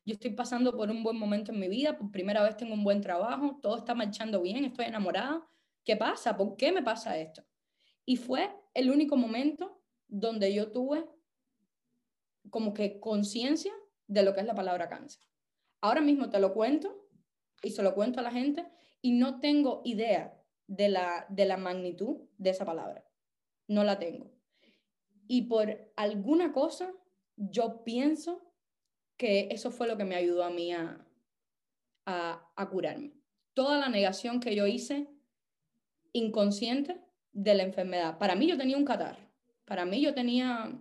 yo 0.05 0.15
estoy 0.15 0.33
pasando 0.33 0.77
por 0.77 0.91
un 0.91 1.03
buen 1.03 1.17
momento 1.17 1.53
en 1.53 1.61
mi 1.61 1.69
vida, 1.69 1.97
por 1.97 2.11
primera 2.11 2.43
vez 2.43 2.57
tengo 2.57 2.75
un 2.75 2.85
buen 2.85 3.01
trabajo, 3.01 3.59
todo 3.63 3.77
está 3.79 3.95
marchando 3.95 4.43
bien, 4.43 4.65
estoy 4.65 4.87
enamorada. 4.87 5.47
¿Qué 5.85 5.97
pasa? 5.97 6.37
¿Por 6.37 6.57
qué 6.57 6.71
me 6.71 6.83
pasa 6.83 7.17
esto? 7.19 7.45
Y 8.07 8.17
fue 8.17 8.51
el 8.73 8.91
único 8.91 9.17
momento 9.17 9.83
donde 10.09 10.55
yo 10.55 10.73
tuve 10.73 11.05
como 12.49 12.73
que 12.73 12.99
conciencia 13.01 13.75
de 14.07 14.23
lo 14.23 14.33
que 14.33 14.41
es 14.41 14.47
la 14.47 14.55
palabra 14.55 14.89
cáncer. 14.89 15.23
Ahora 15.83 16.01
mismo 16.01 16.31
te 16.31 16.41
lo 16.41 16.55
cuento 16.55 17.07
y 17.63 17.71
se 17.71 17.83
lo 17.83 17.95
cuento 17.95 18.21
a 18.21 18.23
la 18.23 18.31
gente 18.31 18.67
y 19.03 19.13
no 19.13 19.41
tengo 19.41 19.83
idea 19.85 20.41
de 20.67 20.89
la, 20.89 21.27
de 21.29 21.45
la 21.45 21.57
magnitud 21.57 22.23
de 22.39 22.51
esa 22.51 22.65
palabra. 22.65 23.05
No 23.69 23.85
la 23.85 23.99
tengo. 23.99 24.33
Y 25.29 25.43
por 25.43 25.93
alguna 25.97 26.53
cosa 26.53 26.93
yo 27.37 27.85
pienso 27.85 28.43
que 29.17 29.49
eso 29.51 29.71
fue 29.71 29.89
lo 29.89 29.97
que 29.97 30.05
me 30.05 30.15
ayudó 30.15 30.45
a 30.45 30.51
mí 30.51 30.73
a, 30.73 31.07
a, 32.07 32.69
curarme. 32.71 33.13
Toda 33.55 33.79
la 33.79 33.89
negación 33.89 34.41
que 34.41 34.55
yo 34.55 34.67
hice 34.67 35.09
inconsciente 36.13 37.01
de 37.37 37.55
la 37.55 37.65
enfermedad. 37.65 38.17
Para 38.17 38.35
mí 38.35 38.47
yo 38.49 38.57
tenía 38.57 38.79
un 38.79 38.87
catarro. 38.87 39.21
Para 39.67 39.85
mí 39.85 40.01
yo 40.01 40.15
tenía, 40.15 40.73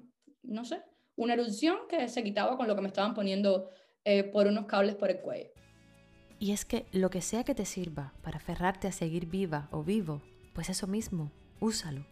no 0.42 0.64
sé, 0.64 0.82
una 1.18 1.34
erupción 1.34 1.80
que 1.90 2.08
se 2.08 2.24
quitaba 2.24 2.56
con 2.56 2.68
lo 2.68 2.76
que 2.76 2.82
me 2.82 2.88
estaban 2.88 3.14
poniendo 3.14 3.70
eh, 4.06 4.24
por 4.24 4.48
unos 4.48 4.66
cables 4.66 4.96
por 4.96 5.12
el 5.12 5.20
cuello. 5.20 5.50
Y 6.40 6.52
es 6.52 6.64
que 6.64 6.86
lo 6.94 7.10
que 7.10 7.22
sea 7.22 7.44
que 7.44 7.56
te 7.56 7.66
sirva 7.66 8.14
para 8.22 8.38
aferrarte 8.38 8.88
a 8.88 8.94
seguir 8.94 9.26
viva 9.26 9.68
o 9.72 9.84
vivo, 9.84 10.22
pues 10.54 10.70
eso 10.70 10.88
mismo, 10.88 11.30
úsalo. 11.60 12.06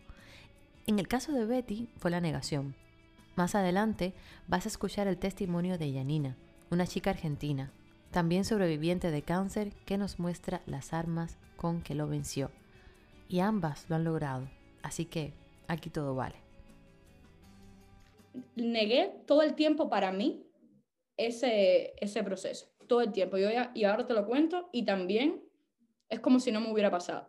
En 0.88 1.00
el 1.00 1.08
caso 1.08 1.32
de 1.32 1.46
Betty 1.46 1.88
fue 1.98 2.12
la 2.12 2.20
negación. 2.20 2.76
Más 3.36 3.56
adelante 3.56 4.14
vas 4.48 4.66
a 4.66 4.70
escuchar 4.70 5.08
el 5.08 5.18
testimonio 5.18 5.78
de 5.78 5.92
Yanina, 5.92 6.36
una 6.70 6.86
chica 6.86 7.12
argentina, 7.12 7.72
también 8.12 8.44
sobreviviente 8.44 9.10
de 9.10 9.22
cáncer, 9.22 9.74
que 9.86 9.98
nos 9.98 10.20
muestra 10.20 10.62
las 10.66 10.92
armas 10.92 11.38
con 11.56 11.82
que 11.82 11.96
lo 11.96 12.08
venció. 12.08 12.52
Y 13.28 13.40
ambas 13.40 13.90
lo 13.90 13.96
han 13.96 14.04
logrado, 14.04 14.48
así 14.82 15.06
que 15.06 15.34
aquí 15.68 15.90
todo 15.90 16.16
vale. 16.16 16.36
Negué 18.56 19.12
todo 19.26 19.42
el 19.42 19.56
tiempo 19.56 19.90
para 19.90 20.12
mí 20.12 20.46
ese, 21.18 21.94
ese 21.98 22.24
proceso, 22.24 22.68
todo 22.88 23.02
el 23.02 23.12
tiempo. 23.12 23.38
Yo 23.38 23.50
y 23.74 23.84
ahora 23.84 24.06
te 24.06 24.14
lo 24.14 24.26
cuento 24.26 24.70
y 24.72 24.86
también 24.86 25.44
es 26.10 26.20
como 26.20 26.40
si 26.40 26.52
no 26.52 26.62
me 26.62 26.72
hubiera 26.72 26.92
pasado. 26.92 27.28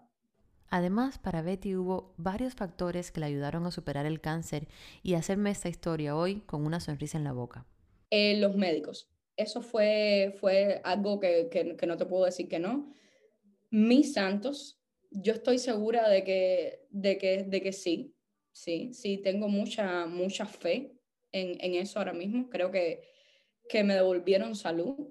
Además, 0.70 1.18
para 1.18 1.42
Betty 1.42 1.76
hubo 1.76 2.14
varios 2.16 2.54
factores 2.54 3.12
que 3.12 3.20
le 3.20 3.26
ayudaron 3.26 3.64
a 3.66 3.70
superar 3.70 4.06
el 4.06 4.20
cáncer 4.20 4.66
y 5.02 5.14
hacerme 5.14 5.50
esta 5.50 5.68
historia 5.68 6.16
hoy 6.16 6.40
con 6.40 6.66
una 6.66 6.80
sonrisa 6.80 7.18
en 7.18 7.24
la 7.24 7.32
boca. 7.32 7.66
Eh, 8.10 8.38
los 8.38 8.56
médicos 8.56 9.14
eso 9.36 9.62
fue, 9.62 10.34
fue 10.38 10.80
algo 10.84 11.18
que, 11.18 11.48
que, 11.50 11.86
no 11.86 11.96
te 11.96 12.06
puedo 12.06 12.24
decir 12.24 12.48
que 12.48 12.58
no. 12.58 12.92
Mis 13.70 14.12
santos, 14.14 14.80
yo 15.14 15.32
estoy 15.32 15.58
segura 15.58 16.08
de 16.08 16.24
que, 16.24 16.86
de 16.90 17.18
que, 17.18 17.44
de 17.44 17.62
que 17.62 17.72
sí, 17.72 18.14
sí, 18.52 18.92
sí, 18.92 19.18
tengo 19.18 19.48
mucha, 19.48 20.06
mucha 20.06 20.46
fe 20.46 20.96
en, 21.32 21.56
en 21.60 21.74
eso 21.74 21.98
ahora 21.98 22.12
mismo. 22.12 22.50
Creo 22.50 22.70
que, 22.70 23.02
que 23.68 23.84
me 23.84 23.94
devolvieron 23.94 24.54
salud. 24.56 25.08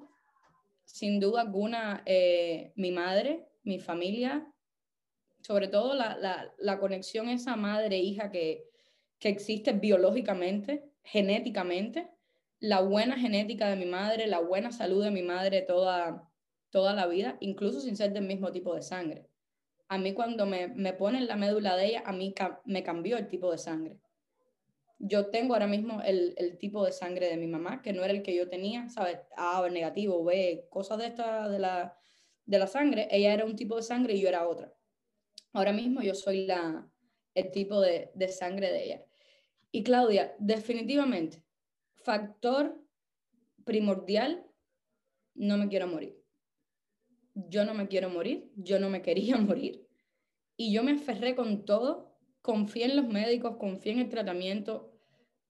Sin 0.86 1.20
duda 1.20 1.42
alguna, 1.42 2.04
eh, 2.06 2.74
mi 2.76 2.92
madre, 2.92 3.48
mi 3.64 3.80
familia, 3.80 4.46
sobre 5.42 5.68
todo 5.68 5.94
la, 5.94 6.18
la, 6.18 6.54
la 6.58 6.80
conexión 6.80 7.30
esa 7.30 7.56
madre-hija 7.56 8.30
que, 8.30 8.70
que 9.20 9.30
existe 9.30 9.72
biológicamente, 9.72 10.92
genéticamente, 11.04 12.10
la 12.60 12.82
buena 12.82 13.18
genética 13.18 13.70
de 13.70 13.76
mi 13.76 13.86
madre, 13.86 14.28
la 14.28 14.40
buena 14.40 14.72
salud 14.72 15.04
de 15.04 15.12
mi 15.12 15.22
madre 15.22 15.62
toda, 15.62 16.30
toda 16.70 16.94
la 16.94 17.08
vida, 17.08 17.38
incluso 17.40 17.82
sin 17.82 17.96
ser 17.96 18.14
del 18.14 18.26
mismo 18.26 18.52
tipo 18.52 18.76
de 18.76 18.82
sangre. 18.82 19.30
A 19.94 20.00
mí 20.00 20.16
cuando 20.16 20.48
me, 20.48 20.70
me 20.70 20.94
ponen 20.94 21.28
la 21.28 21.36
médula 21.36 21.78
de 21.78 21.86
ella, 21.86 22.04
a 22.04 22.14
mí 22.14 22.34
me 22.66 22.82
cambió 22.82 23.16
el 23.16 23.28
tipo 23.28 23.52
de 23.52 23.60
sangre. 23.60 24.00
Yo 24.98 25.28
tengo 25.28 25.54
ahora 25.54 25.68
mismo 25.68 26.02
el, 26.02 26.34
el, 26.36 26.58
tipo 26.58 26.84
de 26.84 26.92
sangre 26.92 27.28
de 27.28 27.38
mi 27.38 27.46
mamá, 27.46 27.84
que 27.84 27.94
no 27.94 28.04
era 28.04 28.12
el 28.12 28.24
que 28.24 28.36
yo 28.36 28.50
tenía, 28.50 28.90
¿sabes? 28.90 29.20
A, 29.38 29.70
negativo, 29.70 30.24
B, 30.24 30.66
cosas 30.72 30.98
de 30.98 31.06
esta 31.06 31.48
de 31.48 31.60
la, 31.60 31.96
de 32.44 32.58
la 32.58 32.66
sangre. 32.66 33.08
Ella 33.12 33.36
era 33.36 33.46
un 33.46 33.56
tipo 33.56 33.76
de 33.76 33.84
sangre 33.84 34.16
y 34.16 34.22
yo 34.22 34.30
era 34.30 34.48
otra. 34.48 34.74
Ahora 35.52 35.74
mismo 35.74 36.02
yo 36.02 36.16
soy 36.16 36.48
la, 36.48 36.90
el 37.36 37.52
tipo 37.52 37.80
de, 37.80 38.10
de 38.16 38.28
sangre 38.30 38.72
de 38.72 38.86
ella. 38.86 39.06
Y 39.72 39.84
Claudia, 39.84 40.36
definitivamente, 40.40 41.44
factor 41.94 42.84
primordial, 43.64 44.44
no 45.36 45.56
me 45.58 45.68
quiero 45.68 45.86
morir. 45.86 46.20
Yo 47.36 47.64
no 47.64 47.76
me 47.76 47.88
quiero 47.88 48.10
morir, 48.10 48.52
yo 48.56 48.80
no 48.80 48.90
me 48.90 49.04
quería 49.04 49.38
morir. 49.38 49.83
Y 50.56 50.74
yo 50.74 50.84
me 50.84 50.92
aferré 50.92 51.36
con 51.36 51.66
todo, 51.66 52.18
confié 52.42 52.86
en 52.86 52.96
los 52.96 53.08
médicos, 53.08 53.58
confié 53.58 53.94
en 53.94 54.00
el 54.00 54.10
tratamiento, 54.10 54.92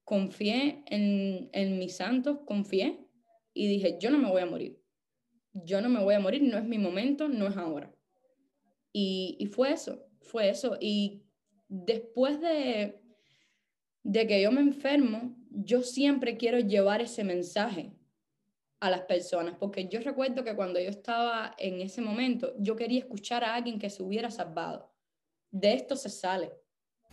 confié 0.03 0.83
en, 0.87 1.49
en 1.53 1.77
mis 1.77 1.95
santos, 1.95 2.39
confié 2.45 3.07
y 3.53 3.67
dije, 3.67 3.97
yo 3.99 4.09
no 4.11 4.17
me 4.17 4.29
voy 4.29 4.41
a 4.41 4.45
morir. 4.45 4.79
Yo 5.53 5.81
no 5.81 5.89
me 5.89 6.03
voy 6.03 6.15
a 6.15 6.19
morir, 6.19 6.41
no 6.41 6.57
es 6.57 6.65
mi 6.65 6.77
momento, 6.77 7.27
no 7.27 7.47
es 7.47 7.57
ahora. 7.57 7.93
Y, 8.91 9.37
y 9.39 9.45
fue 9.47 9.71
eso, 9.71 10.03
fue 10.21 10.49
eso. 10.49 10.77
Y 10.79 11.23
después 11.67 12.39
de, 12.41 13.01
de 14.03 14.27
que 14.27 14.41
yo 14.41 14.51
me 14.51 14.61
enfermo, 14.61 15.35
yo 15.49 15.81
siempre 15.81 16.37
quiero 16.37 16.59
llevar 16.59 17.01
ese 17.01 17.23
mensaje 17.23 17.93
a 18.79 18.89
las 18.89 19.01
personas, 19.01 19.55
porque 19.59 19.87
yo 19.87 19.99
recuerdo 20.01 20.43
que 20.43 20.55
cuando 20.55 20.79
yo 20.79 20.89
estaba 20.89 21.55
en 21.57 21.81
ese 21.81 22.01
momento, 22.01 22.53
yo 22.59 22.75
quería 22.75 22.99
escuchar 22.99 23.43
a 23.43 23.55
alguien 23.55 23.79
que 23.79 23.89
se 23.89 24.03
hubiera 24.03 24.29
salvado. 24.29 24.92
De 25.53 25.73
esto 25.73 25.95
se 25.95 26.09
sale. 26.09 26.51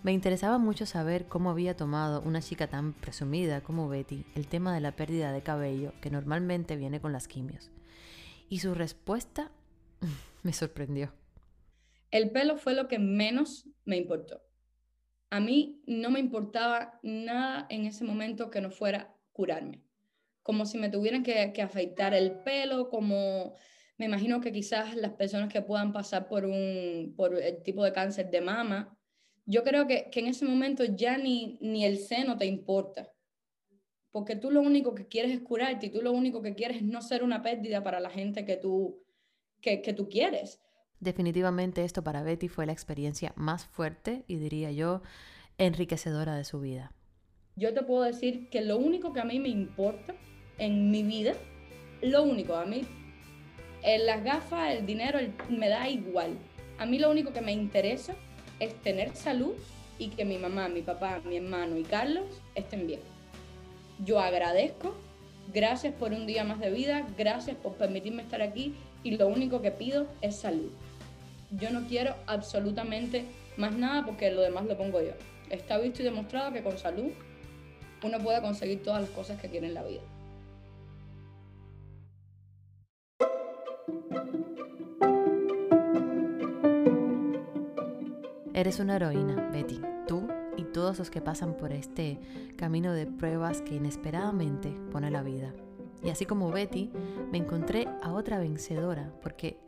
Me 0.02 0.10
interesaba 0.12 0.58
mucho 0.58 0.84
saber 0.84 1.28
cómo 1.28 1.50
había 1.50 1.76
tomado 1.76 2.20
una 2.22 2.42
chica 2.42 2.66
tan 2.66 2.92
presumida 2.94 3.60
como 3.60 3.88
Betty 3.88 4.24
el 4.34 4.48
tema 4.48 4.74
de 4.74 4.80
la 4.80 4.96
pérdida 4.96 5.30
de 5.30 5.42
cabello 5.42 5.92
que 6.00 6.10
normalmente 6.10 6.74
viene 6.74 7.00
con 7.00 7.12
las 7.12 7.28
quimios. 7.28 7.70
Y 8.48 8.58
su 8.58 8.74
respuesta 8.74 9.52
me 10.42 10.52
sorprendió. 10.52 11.12
El 12.10 12.32
pelo 12.32 12.56
fue 12.56 12.74
lo 12.74 12.88
que 12.88 12.98
menos 12.98 13.68
me 13.84 13.96
importó 13.96 14.42
a 15.30 15.38
mí 15.38 15.80
no 15.86 16.10
me 16.10 16.18
importaba 16.18 16.98
nada 17.02 17.66
en 17.70 17.86
ese 17.86 18.04
momento 18.04 18.50
que 18.50 18.60
no 18.60 18.70
fuera 18.70 19.14
curarme. 19.32 19.80
Como 20.42 20.66
si 20.66 20.76
me 20.76 20.90
tuvieran 20.90 21.22
que, 21.22 21.62
afeitar 21.62 22.14
el 22.14 22.42
pelo, 22.42 22.90
como 22.90 23.54
me 24.00 24.06
imagino 24.06 24.40
que 24.40 24.50
quizás 24.50 24.96
las 24.96 25.12
personas 25.12 25.52
que 25.52 25.60
puedan 25.60 25.92
pasar 25.92 26.26
por, 26.26 26.46
un, 26.46 27.12
por 27.18 27.34
el 27.34 27.62
tipo 27.62 27.84
de 27.84 27.92
cáncer 27.92 28.30
de 28.30 28.40
mama, 28.40 28.96
yo 29.44 29.62
creo 29.62 29.86
que, 29.86 30.10
en 30.10 30.26
ese 30.26 30.46
momento 30.46 30.84
ya 30.84 31.18
ni, 31.18 31.58
ni 31.60 31.84
el 31.84 31.98
seno 31.98 32.38
te 32.38 32.46
importa. 32.46 33.12
Porque 34.10 34.36
tú 34.36 34.50
lo 34.50 34.62
único 34.62 34.94
que 34.94 35.06
quieres 35.06 35.32
es 35.32 35.40
curarte 35.40 35.86
y 35.86 35.90
tú 35.90 36.00
lo 36.00 36.12
único 36.12 36.40
que 36.40 36.54
quieres 36.54 36.78
es 36.78 36.82
no 36.82 37.02
ser 37.02 37.22
una 37.22 37.42
pérdida 37.42 37.84
para 37.84 38.00
la 38.00 38.08
gente 38.08 38.46
que 38.46 38.56
tú, 38.56 39.04
que, 39.60 39.82
que 39.82 39.92
tú 39.92 40.08
quieres. 40.08 40.62
Definitivamente 40.98 41.84
esto 41.84 42.02
para 42.02 42.22
Betty 42.22 42.48
fue 42.48 42.64
la 42.64 42.72
experiencia 42.72 43.34
más 43.36 43.66
fuerte 43.66 44.24
y 44.28 44.36
diría 44.36 44.72
yo 44.72 45.02
enriquecedora 45.58 46.36
de 46.36 46.44
su 46.44 46.58
vida. 46.58 46.94
Yo 47.54 47.74
te 47.74 47.82
puedo 47.82 48.04
decir 48.04 48.48
que 48.48 48.62
lo 48.62 48.78
único 48.78 49.12
que 49.12 49.20
a 49.20 49.24
mí 49.26 49.38
me 49.38 49.50
importa 49.50 50.14
en 50.56 50.90
mi 50.90 51.02
vida, 51.02 51.34
lo 52.00 52.22
único 52.22 52.54
a 52.54 52.64
mí, 52.64 52.86
en 53.82 54.06
las 54.06 54.22
gafas, 54.24 54.74
el 54.74 54.86
dinero, 54.86 55.18
me 55.48 55.68
da 55.68 55.88
igual. 55.88 56.36
A 56.78 56.86
mí 56.86 56.98
lo 56.98 57.10
único 57.10 57.32
que 57.32 57.40
me 57.40 57.52
interesa 57.52 58.14
es 58.58 58.74
tener 58.82 59.14
salud 59.16 59.54
y 59.98 60.08
que 60.08 60.24
mi 60.24 60.38
mamá, 60.38 60.68
mi 60.68 60.82
papá, 60.82 61.20
mi 61.24 61.36
hermano 61.36 61.76
y 61.76 61.82
Carlos 61.82 62.24
estén 62.54 62.86
bien. 62.86 63.00
Yo 64.04 64.18
agradezco, 64.20 64.94
gracias 65.52 65.94
por 65.94 66.12
un 66.12 66.26
día 66.26 66.44
más 66.44 66.58
de 66.60 66.70
vida, 66.70 67.06
gracias 67.18 67.56
por 67.56 67.74
permitirme 67.74 68.22
estar 68.22 68.40
aquí 68.40 68.74
y 69.02 69.16
lo 69.16 69.28
único 69.28 69.60
que 69.60 69.70
pido 69.70 70.06
es 70.22 70.36
salud 70.36 70.70
yo 71.50 71.70
no 71.70 71.86
quiero 71.86 72.14
absolutamente 72.26 73.24
más 73.56 73.72
nada 73.72 74.04
porque 74.04 74.30
lo 74.30 74.40
demás 74.40 74.66
lo 74.66 74.76
pongo 74.76 75.00
yo. 75.00 75.12
Está 75.50 75.78
visto 75.78 76.02
y 76.02 76.04
demostrado 76.04 76.52
que 76.52 76.62
con 76.62 76.78
salud 76.78 77.10
uno 78.02 78.18
puede 78.18 78.40
conseguir 78.40 78.82
todas 78.82 79.02
las 79.02 79.10
cosas 79.10 79.40
que 79.40 79.48
quiere 79.48 79.66
en 79.66 79.74
la 79.74 79.82
vida. 79.82 80.00
Eres 88.60 88.78
una 88.78 88.96
heroína, 88.96 89.48
Betty. 89.50 89.80
Tú 90.06 90.28
y 90.58 90.64
todos 90.64 90.98
los 90.98 91.08
que 91.08 91.22
pasan 91.22 91.56
por 91.56 91.72
este 91.72 92.20
camino 92.58 92.92
de 92.92 93.06
pruebas 93.06 93.62
que 93.62 93.76
inesperadamente 93.76 94.68
pone 94.92 95.10
la 95.10 95.22
vida. 95.22 95.54
Y 96.04 96.10
así 96.10 96.26
como 96.26 96.50
Betty, 96.50 96.90
me 97.32 97.38
encontré 97.38 97.88
a 98.02 98.12
otra 98.12 98.38
vencedora, 98.38 99.14
porque 99.22 99.58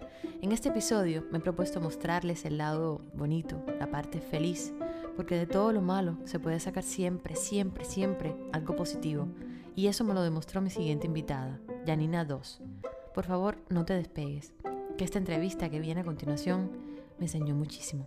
en 0.43 0.53
este 0.53 0.69
episodio 0.69 1.25
me 1.31 1.39
he 1.39 1.41
propuesto 1.41 1.81
mostrarles 1.81 2.45
el 2.45 2.59
lado 2.59 3.01
bonito, 3.15 3.65
la 3.81 3.91
parte 3.91 4.21
feliz, 4.21 4.75
porque 5.17 5.37
de 5.37 5.47
todo 5.47 5.73
lo 5.73 5.81
malo 5.81 6.19
se 6.27 6.39
puede 6.39 6.61
sacar 6.61 6.83
siempre, 6.85 7.35
siempre, 7.35 7.87
siempre 7.87 8.37
algo 8.53 8.77
positivo. 8.77 9.27
Y 9.75 9.87
eso 9.87 10.05
me 10.05 10.13
lo 10.13 10.23
demostró 10.23 10.61
mi 10.61 10.69
siguiente 10.69 11.07
invitada, 11.07 11.59
Janina 11.87 12.27
2. 12.27 12.61
Por 13.15 13.25
favor, 13.25 13.57
no 13.71 13.87
te 13.87 13.95
despegues, 13.95 14.53
que 14.99 15.05
esta 15.05 15.17
entrevista 15.17 15.71
que 15.71 15.81
viene 15.81 16.03
a 16.03 16.05
continuación 16.05 16.71
me 17.19 17.25
enseñó 17.25 17.55
muchísimo. 17.55 18.07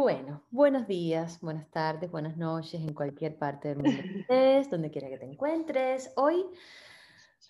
Bueno, 0.00 0.44
buenos 0.52 0.86
días, 0.86 1.40
buenas 1.40 1.68
tardes, 1.72 2.08
buenas 2.08 2.36
noches 2.36 2.80
en 2.80 2.94
cualquier 2.94 3.36
parte 3.36 3.66
del 3.66 3.78
mundo 3.78 4.00
que 4.00 4.20
estés, 4.20 4.70
donde 4.70 4.92
quiera 4.92 5.08
que 5.08 5.18
te 5.18 5.24
encuentres. 5.24 6.12
Hoy 6.14 6.46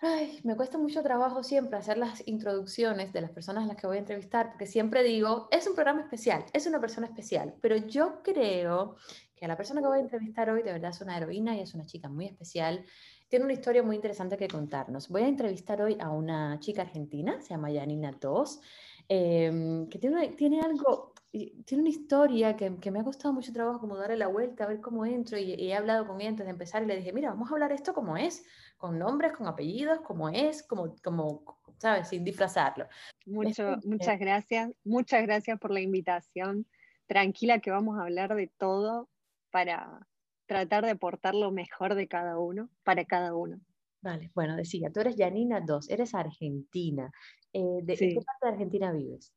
Ay, 0.01 0.41
me 0.45 0.57
cuesta 0.57 0.79
mucho 0.79 1.03
trabajo 1.03 1.43
siempre 1.43 1.79
hacer 1.79 1.99
las 1.99 2.27
introducciones 2.27 3.13
de 3.13 3.21
las 3.21 3.33
personas 3.33 3.65
a 3.65 3.67
las 3.67 3.77
que 3.77 3.87
voy 3.87 3.97
a 3.97 4.01
entrevistar, 4.01 4.49
porque 4.49 4.65
siempre 4.65 5.03
digo, 5.03 5.49
es 5.51 5.67
un 5.67 5.75
programa 5.75 6.01
especial, 6.01 6.47
es 6.55 6.67
una 6.67 6.81
persona 6.81 7.07
especial, 7.07 7.55
pero 7.61 7.77
yo 7.77 8.23
creo 8.23 8.97
que 9.37 9.45
a 9.45 9.49
la 9.49 9.57
persona 9.59 9.83
que 9.83 9.89
voy 9.89 9.99
a 9.99 10.03
entrevistar 10.03 10.49
hoy 10.49 10.63
de 10.63 10.73
verdad 10.73 10.93
es 10.93 11.01
una 11.03 11.19
heroína 11.19 11.55
y 11.55 11.61
es 11.61 11.75
una 11.75 11.85
chica 11.85 12.09
muy 12.09 12.25
especial. 12.25 12.87
Tiene 13.29 13.45
una 13.45 13.55
historia 13.55 13.83
muy 13.83 13.97
interesante 13.97 14.39
que 14.39 14.49
contarnos. 14.49 15.11
Voy 15.11 15.23
a 15.23 15.29
entrevistar 15.29 15.83
hoy 15.83 15.99
a 16.01 16.09
una 16.11 16.59
chica 16.61 16.81
argentina, 16.81 17.43
se 17.43 17.51
llama 17.51 17.69
Janina 17.71 18.13
Dos, 18.19 18.61
em, 19.07 19.87
que 19.89 19.99
tiene, 19.99 20.29
tiene 20.29 20.61
algo, 20.61 21.13
tiene 21.31 21.83
una 21.83 21.91
historia 21.91 22.57
que, 22.57 22.79
que, 22.81 22.91
me 22.91 23.01
ha 23.01 23.05
costado 23.05 23.35
mucho 23.35 23.53
trabajo 23.53 23.81
como 23.81 23.97
darle 23.97 24.17
la 24.17 24.29
vuelta, 24.29 24.65
a 24.65 24.69
ver 24.69 24.81
cómo 24.81 25.05
entro, 25.05 25.39
y, 25.39 25.55
y 25.55 25.71
he 25.71 25.75
hablado 25.75 26.07
con 26.07 26.21
ella 26.21 26.31
antes 26.31 26.47
de 26.47 26.53
empezar 26.53 26.83
y 26.83 26.87
le 26.87 26.97
dije, 26.97 27.13
mira, 27.13 27.31
vamos 27.31 27.51
a 27.51 27.55
hablar 27.55 27.73
esto 27.73 27.93
como 27.93 28.17
es 28.17 28.45
con 28.79 28.99
nombres, 28.99 29.33
con 29.33 29.47
apellidos, 29.47 30.01
como 30.01 30.29
es, 30.29 30.63
como, 30.63 30.95
como 31.03 31.45
¿sabes? 31.79 32.09
Sin 32.09 32.25
disfrazarlo. 32.25 32.87
Mucho, 33.27 33.77
muchas 33.85 34.19
gracias, 34.19 34.71
muchas 34.85 35.23
gracias 35.23 35.59
por 35.59 35.73
la 35.73 35.81
invitación. 35.81 36.67
Tranquila 37.07 37.59
que 37.59 37.71
vamos 37.71 37.99
a 37.99 38.03
hablar 38.03 38.35
de 38.35 38.51
todo 38.57 39.09
para 39.51 40.07
tratar 40.47 40.85
de 40.85 40.93
aportar 40.93 41.35
lo 41.35 41.51
mejor 41.51 41.95
de 41.95 42.09
cada 42.09 42.39
uno, 42.39 42.71
para 42.85 43.05
cada 43.05 43.35
uno. 43.35 43.61
Vale, 44.01 44.31
bueno, 44.35 44.57
decía, 44.57 44.91
tú 44.93 45.01
eres 45.01 45.17
Janina 45.17 45.61
2, 45.61 45.91
eres 45.91 46.15
argentina. 46.15 47.11
Eh, 47.53 47.81
¿De 47.83 47.97
qué 47.97 48.15
parte 48.15 48.47
de 48.47 48.49
Argentina 48.49 48.93
vives? 48.93 49.33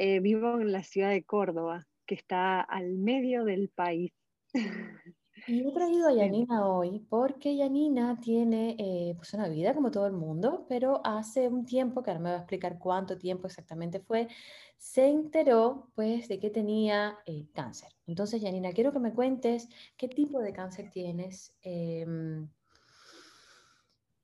Eh, 0.00 0.20
vivo 0.20 0.60
en 0.60 0.70
la 0.70 0.84
ciudad 0.84 1.10
de 1.10 1.24
Córdoba, 1.24 1.88
que 2.06 2.14
está 2.14 2.60
al 2.60 2.98
medio 2.98 3.44
del 3.44 3.68
país. 3.68 4.12
Y 5.46 5.66
he 5.66 5.72
traído 5.72 6.08
a 6.08 6.12
Yanina 6.12 6.68
hoy 6.68 6.98
porque 7.08 7.56
Yanina 7.56 8.18
tiene 8.20 8.76
eh, 8.78 9.14
pues 9.16 9.32
una 9.34 9.48
vida 9.48 9.72
como 9.72 9.90
todo 9.90 10.06
el 10.06 10.12
mundo, 10.12 10.66
pero 10.68 11.00
hace 11.04 11.48
un 11.48 11.64
tiempo, 11.64 12.02
que 12.02 12.10
ahora 12.10 12.20
me 12.20 12.30
va 12.30 12.36
a 12.36 12.38
explicar 12.40 12.78
cuánto 12.78 13.16
tiempo 13.16 13.46
exactamente 13.46 14.00
fue, 14.00 14.28
se 14.76 15.08
enteró 15.08 15.90
pues 15.94 16.28
de 16.28 16.38
que 16.38 16.50
tenía 16.50 17.18
eh, 17.24 17.46
cáncer. 17.54 17.88
Entonces, 18.06 18.42
Yanina, 18.42 18.72
quiero 18.72 18.92
que 18.92 18.98
me 18.98 19.14
cuentes 19.14 19.68
qué 19.96 20.08
tipo 20.08 20.40
de 20.40 20.52
cáncer 20.52 20.90
tienes, 20.90 21.56
em, 21.62 22.48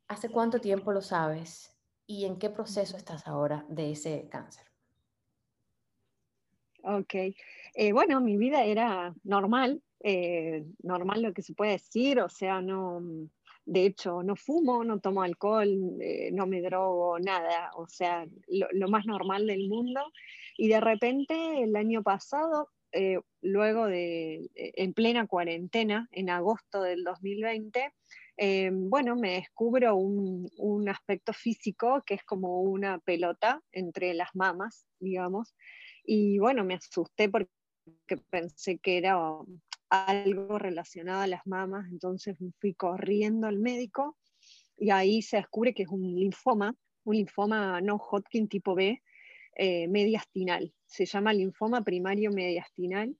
hace 0.08 0.28
cuánto 0.28 0.60
tiempo 0.60 0.92
lo 0.92 1.00
sabes 1.00 1.74
y 2.06 2.26
en 2.26 2.38
qué 2.38 2.50
proceso 2.50 2.96
estás 2.96 3.26
ahora 3.26 3.64
de 3.68 3.92
ese 3.92 4.28
cáncer. 4.28 4.73
Ok, 6.86 7.14
eh, 7.14 7.92
bueno, 7.92 8.20
mi 8.20 8.36
vida 8.36 8.62
era 8.64 9.14
normal, 9.24 9.82
eh, 10.00 10.66
normal 10.82 11.22
lo 11.22 11.32
que 11.32 11.40
se 11.40 11.54
puede 11.54 11.72
decir, 11.72 12.20
o 12.20 12.28
sea, 12.28 12.60
no, 12.60 13.00
de 13.64 13.86
hecho, 13.86 14.22
no 14.22 14.36
fumo, 14.36 14.84
no 14.84 15.00
tomo 15.00 15.22
alcohol, 15.22 15.68
eh, 15.98 16.30
no 16.30 16.46
me 16.46 16.60
drogo, 16.60 17.18
nada, 17.18 17.70
o 17.76 17.88
sea, 17.88 18.26
lo, 18.48 18.88
más 18.88 19.06
normal 19.06 19.46
del 19.46 19.66
mundo. 19.66 20.02
Y 20.58 20.68
de 20.68 20.80
repente, 20.80 21.62
el 21.62 21.74
año 21.74 22.02
pasado, 22.02 22.68
eh, 22.92 23.18
luego 23.40 23.86
de, 23.86 24.50
en 24.54 24.92
plena 24.92 25.26
cuarentena, 25.26 26.06
en 26.12 26.28
agosto 26.28 26.82
del 26.82 27.02
2020, 27.02 27.94
bueno, 28.72 29.16
me 29.16 29.34
descubro 29.34 29.96
un, 29.96 30.48
un 30.58 30.88
aspecto 30.88 31.32
físico 31.32 32.02
que 32.04 32.14
es 32.14 32.24
como 32.24 32.62
una 32.62 32.98
pelota 32.98 33.60
entre 33.72 34.14
las 34.14 34.30
mamas, 34.34 34.86
digamos. 34.98 35.54
Y 36.04 36.38
bueno, 36.38 36.64
me 36.64 36.74
asusté 36.74 37.28
porque 37.28 37.50
pensé 38.30 38.78
que 38.78 38.98
era 38.98 39.18
algo 39.90 40.58
relacionado 40.58 41.20
a 41.20 41.26
las 41.26 41.46
mamas, 41.46 41.86
entonces 41.90 42.36
fui 42.58 42.74
corriendo 42.74 43.46
al 43.46 43.58
médico 43.58 44.16
y 44.76 44.90
ahí 44.90 45.22
se 45.22 45.36
descubre 45.36 45.74
que 45.74 45.84
es 45.84 45.88
un 45.88 46.14
linfoma, 46.14 46.74
un 47.04 47.16
linfoma 47.16 47.80
no 47.80 47.96
Hodgkin 47.96 48.48
tipo 48.48 48.74
B, 48.74 49.02
eh, 49.56 49.88
mediastinal. 49.88 50.74
Se 50.86 51.06
llama 51.06 51.32
linfoma 51.32 51.84
primario 51.84 52.30
mediastinal. 52.32 53.16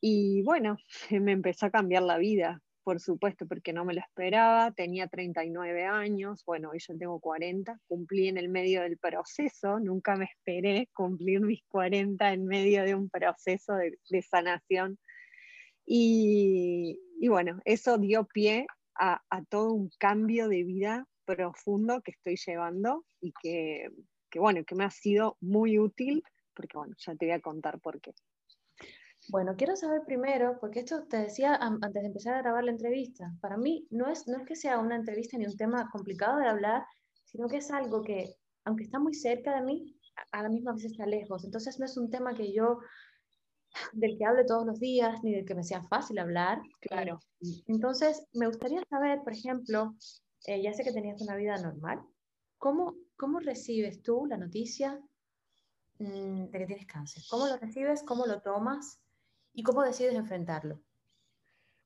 Y 0.00 0.42
bueno, 0.42 0.76
me 1.10 1.32
empezó 1.32 1.66
a 1.66 1.70
cambiar 1.70 2.02
la 2.02 2.18
vida, 2.18 2.62
por 2.90 2.98
supuesto, 2.98 3.46
porque 3.46 3.72
no 3.72 3.84
me 3.84 3.94
lo 3.94 4.00
esperaba. 4.00 4.72
Tenía 4.72 5.06
39 5.06 5.84
años, 5.84 6.42
bueno, 6.44 6.70
hoy 6.70 6.80
yo 6.80 6.98
tengo 6.98 7.20
40. 7.20 7.78
Cumplí 7.86 8.26
en 8.26 8.36
el 8.36 8.48
medio 8.48 8.82
del 8.82 8.98
proceso, 8.98 9.78
nunca 9.78 10.16
me 10.16 10.24
esperé 10.24 10.88
cumplir 10.92 11.40
mis 11.40 11.62
40 11.68 12.32
en 12.32 12.46
medio 12.46 12.82
de 12.82 12.96
un 12.96 13.08
proceso 13.08 13.74
de, 13.74 13.96
de 14.08 14.22
sanación 14.22 14.98
y, 15.86 16.98
bueno, 17.28 17.60
eso 17.64 17.96
dio 17.96 18.24
pie 18.24 18.66
a, 18.96 19.20
todo 19.48 19.72
un 19.72 19.90
cambio 19.98 20.48
de 20.48 20.64
vida 20.64 21.06
profundo 21.24 22.02
que 22.02 22.10
estoy 22.10 22.36
llevando 22.36 23.04
y 23.20 23.32
que, 23.40 23.88
bueno, 24.34 24.64
que 24.64 24.74
me 24.74 24.84
ha 24.84 24.90
sido 24.90 25.36
muy 25.40 25.78
útil, 25.78 26.24
porque 26.54 26.76
bueno, 26.76 26.94
ya 26.98 27.14
te 27.14 27.26
voy 27.26 27.34
a 27.34 27.40
contar 27.40 27.78
por 27.78 28.00
qué. 28.00 28.12
Bueno, 29.28 29.54
quiero 29.56 29.76
saber 29.76 30.02
primero, 30.06 30.58
porque 30.60 30.80
esto 30.80 31.04
te 31.04 31.18
decía 31.18 31.54
antes 31.54 31.92
de 31.92 32.06
empezar 32.06 32.34
a 32.34 32.42
grabar 32.42 32.64
la 32.64 32.72
entrevista, 32.72 33.32
para 33.40 33.56
mí 33.56 33.86
no 33.90 34.08
es, 34.08 34.26
no 34.26 34.38
es 34.38 34.46
que 34.46 34.56
sea 34.56 34.78
una 34.78 34.96
entrevista 34.96 35.36
ni 35.36 35.46
un 35.46 35.56
tema 35.56 35.88
complicado 35.90 36.38
de 36.38 36.48
hablar, 36.48 36.84
sino 37.24 37.46
que 37.48 37.58
es 37.58 37.70
algo 37.70 38.02
que, 38.02 38.34
aunque 38.64 38.84
está 38.84 38.98
muy 38.98 39.14
cerca 39.14 39.54
de 39.54 39.62
mí, 39.62 39.96
a 40.32 40.42
la 40.42 40.48
misma 40.48 40.72
vez 40.72 40.84
está 40.84 41.06
lejos. 41.06 41.44
Entonces 41.44 41.78
no 41.78 41.86
es 41.86 41.96
un 41.96 42.10
tema 42.10 42.34
que 42.34 42.52
yo 42.52 42.78
del 43.92 44.18
que 44.18 44.24
hable 44.24 44.44
todos 44.44 44.66
los 44.66 44.80
días, 44.80 45.22
ni 45.22 45.32
del 45.32 45.44
que 45.44 45.54
me 45.54 45.64
sea 45.64 45.82
fácil 45.84 46.18
hablar. 46.18 46.60
Claro. 46.80 47.20
Entonces, 47.66 48.26
me 48.32 48.46
gustaría 48.46 48.82
saber, 48.88 49.20
por 49.22 49.32
ejemplo, 49.32 49.94
eh, 50.46 50.62
ya 50.62 50.72
sé 50.72 50.82
que 50.84 50.92
tenías 50.92 51.20
una 51.22 51.36
vida 51.36 51.56
normal, 51.58 52.00
¿cómo, 52.58 52.94
cómo 53.16 53.40
recibes 53.40 54.02
tú 54.02 54.26
la 54.26 54.36
noticia 54.36 55.00
mm, 55.98 56.46
de 56.46 56.58
que 56.58 56.66
tienes 56.66 56.86
cáncer? 56.86 57.22
¿Cómo 57.30 57.46
lo 57.46 57.56
recibes? 57.58 58.02
¿Cómo 58.02 58.26
lo 58.26 58.40
tomas? 58.40 59.00
¿Y 59.52 59.62
cómo 59.62 59.82
decides 59.82 60.14
enfrentarlo? 60.14 60.80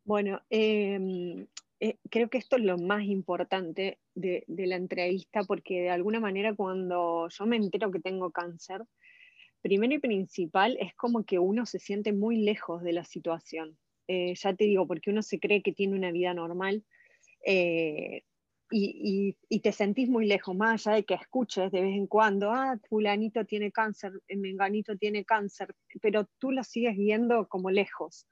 Bueno, 0.05 0.43
em, 0.51 1.47
eh, 1.81 1.99
creo 2.11 2.29
que 2.29 2.39
esto 2.39 2.57
es 2.57 2.63
lo 2.63 2.77
más 2.79 3.05
importante 3.05 3.99
de, 4.15 4.45
la 4.47 4.77
entrevista, 4.77 5.43
porque 5.45 5.83
de 5.83 5.91
alguna 5.91 6.21
manera 6.21 6.55
cuando 6.55 7.29
yo 7.29 7.47
me 7.47 7.57
entero 7.57 7.91
que 7.91 8.01
tengo 8.01 8.31
cáncer, 8.31 8.83
primero 9.63 9.95
y 9.95 9.99
principal 9.99 10.77
es 10.79 10.95
como 10.95 11.25
que 11.25 11.39
uno 11.39 11.65
se 11.65 11.79
siente 11.79 12.13
muy 12.13 12.37
lejos 12.37 12.83
de 12.83 12.93
la 12.93 13.05
situación. 13.05 13.79
Eh, 14.09 14.35
ya 14.35 14.55
te 14.55 14.65
digo, 14.65 14.87
porque 14.87 15.11
uno 15.11 15.23
se 15.23 15.41
cree 15.41 15.63
que 15.63 15.73
tiene 15.73 15.97
una 15.97 16.13
vida 16.13 16.35
normal 16.35 16.85
eh, 17.47 18.23
y, 18.71 19.61
te 19.61 19.73
sentís 19.73 20.09
muy 20.09 20.27
lejos, 20.27 20.55
más 20.57 20.87
allá 20.87 20.97
de 20.97 21.05
que 21.05 21.15
escuches 21.15 21.71
de 21.71 21.83
vez 21.83 21.95
en 21.95 22.07
cuando, 22.07 22.51
ah, 22.51 22.79
fulanito 22.89 23.45
tiene 23.45 23.71
cáncer, 23.73 24.13
eh, 24.29 24.37
menganito 24.37 24.97
tiene 24.97 25.25
cáncer, 25.25 25.75
pero 26.03 26.29
tú 26.39 26.51
lo 26.51 26.65
sigues 26.65 26.97
viendo 26.97 27.49
como 27.49 27.71
lejos. 27.71 28.27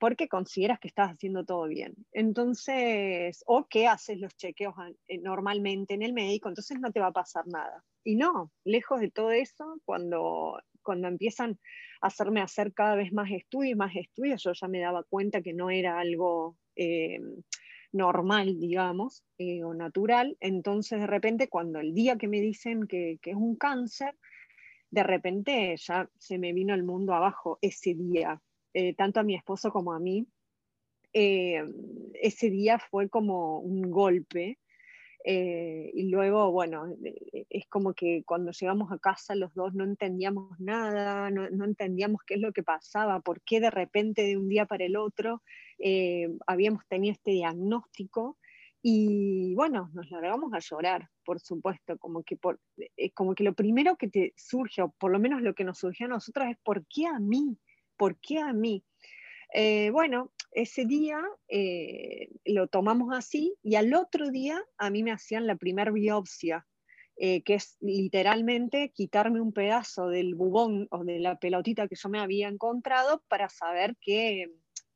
porque 0.00 0.26
consideras 0.28 0.80
que 0.80 0.88
estás 0.88 1.12
haciendo 1.12 1.44
todo 1.44 1.66
bien. 1.68 1.94
Entonces, 2.12 3.44
o 3.46 3.66
que 3.68 3.86
haces 3.86 4.18
los 4.18 4.34
chequeos 4.36 4.74
normalmente 5.22 5.92
en 5.94 6.02
el 6.02 6.14
médico, 6.14 6.48
entonces 6.48 6.80
no 6.80 6.90
te 6.92 7.00
va 7.00 7.08
a 7.08 7.12
pasar 7.12 7.46
nada. 7.46 7.84
Y 8.04 8.16
no, 8.16 8.52
lejos 8.64 9.00
de 9.00 9.10
todo 9.10 9.32
eso, 9.32 9.80
cuando, 9.84 10.58
cuando 10.82 11.08
empiezan 11.08 11.58
a 12.00 12.06
hacerme 12.06 12.40
hacer 12.40 12.72
cada 12.72 12.94
vez 12.94 13.12
más 13.12 13.30
estudios 13.30 13.76
más 13.76 13.96
estudios, 13.96 14.42
yo 14.42 14.52
ya 14.52 14.68
me 14.68 14.80
daba 14.80 15.02
cuenta 15.04 15.42
que 15.42 15.54
no 15.54 15.70
era 15.70 15.98
algo 15.98 16.56
eh, 16.76 17.20
normal, 17.94 18.58
digamos, 18.58 19.24
eh, 19.38 19.64
o 19.64 19.74
natural. 19.74 20.36
Entonces, 20.40 21.00
de 21.00 21.06
repente, 21.06 21.48
cuando 21.48 21.80
el 21.80 21.94
día 21.94 22.16
que 22.16 22.28
me 22.28 22.40
dicen 22.40 22.86
que, 22.86 23.18
es 23.22 23.34
un 23.34 23.56
cáncer, 23.56 24.16
de 24.90 25.02
repente 25.02 25.76
ya 25.76 26.10
se 26.18 26.38
me 26.38 26.52
vino 26.52 26.74
el 26.74 26.84
mundo 26.84 27.14
abajo 27.14 27.58
ese 27.62 27.94
día, 27.94 28.40
eh, 28.74 28.94
tanto 28.94 29.20
a 29.20 29.24
mi 29.24 29.34
esposo 29.34 29.70
como 29.72 29.92
a 29.92 30.00
mí. 30.00 30.26
ese 31.12 32.50
día 32.50 32.78
fue 32.78 33.08
como 33.08 33.60
un 33.60 33.88
golpe 33.90 34.58
eh, 35.26 35.90
y 35.94 36.10
luego, 36.10 36.52
bueno, 36.52 36.86
eh, 37.02 37.46
es 37.48 37.66
como 37.68 37.94
que 37.94 38.22
cuando 38.26 38.52
llegamos 38.52 38.92
a 38.92 38.98
casa 38.98 39.34
los 39.34 39.54
dos 39.54 39.72
no 39.72 39.84
entendíamos 39.84 40.60
nada, 40.60 41.30
no, 41.30 41.64
entendíamos 41.64 42.20
qué 42.26 42.34
es 42.34 42.40
lo 42.40 42.52
que 42.52 42.62
pasaba, 42.62 43.20
por 43.20 43.40
qué 43.40 43.58
de 43.58 43.70
repente 43.70 44.22
de 44.22 44.36
un 44.36 44.48
día 44.50 44.66
para 44.66 44.84
el 44.84 44.96
otro 44.96 45.42
eh, 45.78 46.28
habíamos 46.46 46.86
tenido 46.88 47.12
este 47.12 47.30
diagnóstico. 47.30 48.36
Y 48.86 49.54
bueno, 49.54 49.90
nos 49.94 50.10
largamos 50.10 50.52
a 50.52 50.58
llorar, 50.58 51.08
por 51.24 51.40
supuesto, 51.40 51.96
como 51.96 52.22
que, 52.22 52.36
como 53.14 53.34
que 53.34 53.44
lo 53.44 53.54
primero 53.54 53.96
que 53.96 54.08
te 54.08 54.34
surge, 54.36 54.82
o 54.82 54.90
por 54.90 55.10
lo 55.10 55.18
menos 55.18 55.40
lo 55.40 55.54
que 55.54 55.64
nos 55.64 55.78
surgió 55.78 56.04
a 56.04 56.10
nosotros, 56.10 56.48
es 56.50 56.58
¿por 56.62 56.86
qué 56.86 57.06
a 57.06 57.18
mí? 57.18 57.56
¿Por 57.96 58.18
qué 58.20 58.40
a 58.40 58.52
mí? 58.52 58.84
Bueno, 59.92 60.32
ese 60.54 60.84
día 60.84 61.20
eh, 61.48 62.28
lo 62.44 62.68
tomamos 62.68 63.12
así 63.12 63.54
y 63.62 63.74
al 63.74 63.92
otro 63.94 64.30
día 64.30 64.62
a 64.78 64.88
mí 64.88 65.02
me 65.02 65.12
hacían 65.12 65.46
la 65.46 65.56
primera 65.56 65.90
biopsia, 65.90 66.66
eh, 67.16 67.42
que 67.42 67.54
es 67.54 67.76
literalmente 67.80 68.92
quitarme 68.94 69.40
un 69.40 69.52
pedazo 69.52 70.08
del 70.08 70.34
bubón 70.34 70.86
o 70.90 71.04
de 71.04 71.18
la 71.18 71.38
pelotita 71.38 71.88
que 71.88 71.96
yo 71.96 72.08
me 72.08 72.20
había 72.20 72.48
encontrado 72.48 73.22
para 73.28 73.48
saber 73.48 73.96
qué, 74.00 74.46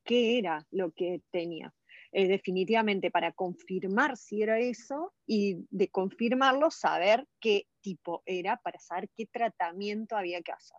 qué 0.04 0.38
era 0.38 0.66
lo 0.70 0.92
que 0.92 1.22
tenía. 1.30 1.74
eh, 2.10 2.26
definitivamente 2.26 3.10
para 3.10 3.32
confirmar 3.32 4.16
si 4.16 4.42
era 4.42 4.58
eso 4.58 5.12
y 5.26 5.66
de 5.70 5.88
confirmarlo 5.88 6.70
saber 6.70 7.26
qué 7.38 7.66
tipo 7.82 8.22
era 8.24 8.56
para 8.56 8.78
saber 8.78 9.10
qué 9.14 9.26
tratamiento 9.26 10.16
había 10.16 10.40
que 10.40 10.52
hacer. 10.52 10.78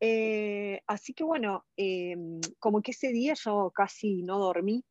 Eh, 0.00 0.80
así 0.86 1.12
que 1.12 1.24
bueno, 1.24 1.66
em, 1.76 2.40
como 2.58 2.82
que 2.82 2.92
ese 2.92 3.08
día 3.12 3.34
yo 3.34 3.72
casi 3.74 4.22
no 4.22 4.38
dormí 4.38 4.84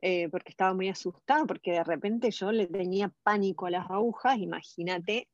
eh, 0.00 0.28
porque 0.30 0.50
estaba 0.50 0.74
muy 0.74 0.88
asustada, 0.88 1.44
porque 1.46 1.72
de 1.72 1.84
repente 1.84 2.30
yo 2.30 2.52
le 2.52 2.66
tenía 2.66 3.12
pánico 3.22 3.66
a 3.66 3.70
las 3.70 3.90
agujas, 3.90 4.38
imagínate, 4.38 5.28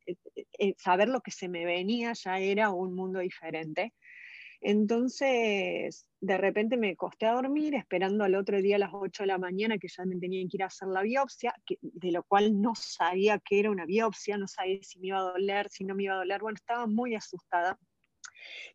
saber 0.79 1.09
lo 1.09 1.21
que 1.23 1.33
se 1.33 1.49
me 1.49 1.65
venía 1.65 2.13
ya 2.13 2.39
era 2.39 2.71
un 2.71 2.95
mundo 2.95 3.21
diferente. 3.21 3.95
Entonces, 4.61 6.07
de 6.21 6.37
repente 6.37 6.77
me 6.77 6.95
costé 6.95 7.27
a 7.27 7.33
dormir, 7.33 7.75
esperando 7.75 8.25
al 8.25 8.35
otro 8.35 8.61
día 8.61 8.77
a 8.77 8.79
las 8.79 8.91
8 8.93 9.23
de 9.23 9.29
la 9.29 9.39
mañana 9.39 9.79
que 9.79 9.89
ya 9.89 10.05
me 10.05 10.19
tenían 10.19 10.49
que 10.49 10.59
ir 10.59 10.63
a 10.63 10.67
hacer 10.67 10.89
la 10.89 11.03
biopsia, 11.03 11.55
de 11.81 12.13
lo 12.13 12.23
cual 12.25 12.61
no 12.61 12.75
sabía 12.75 13.39
que 13.39 13.61
era 13.61 13.71
una 13.71 13.87
biopsia, 13.87 14.37
no 14.37 14.47
sabía 14.47 14.79
si 14.83 15.01
me 15.01 15.09
iba 15.09 15.19
a 15.19 15.33
doler, 15.33 15.69
si 15.71 15.85
no 15.85 15.95
me 15.95 16.05
iba 16.05 16.15
a 16.15 16.19
doler, 16.19 16.43
bueno, 16.43 16.57
estaba 16.57 16.87
muy 16.87 17.15
asustada. 17.15 17.79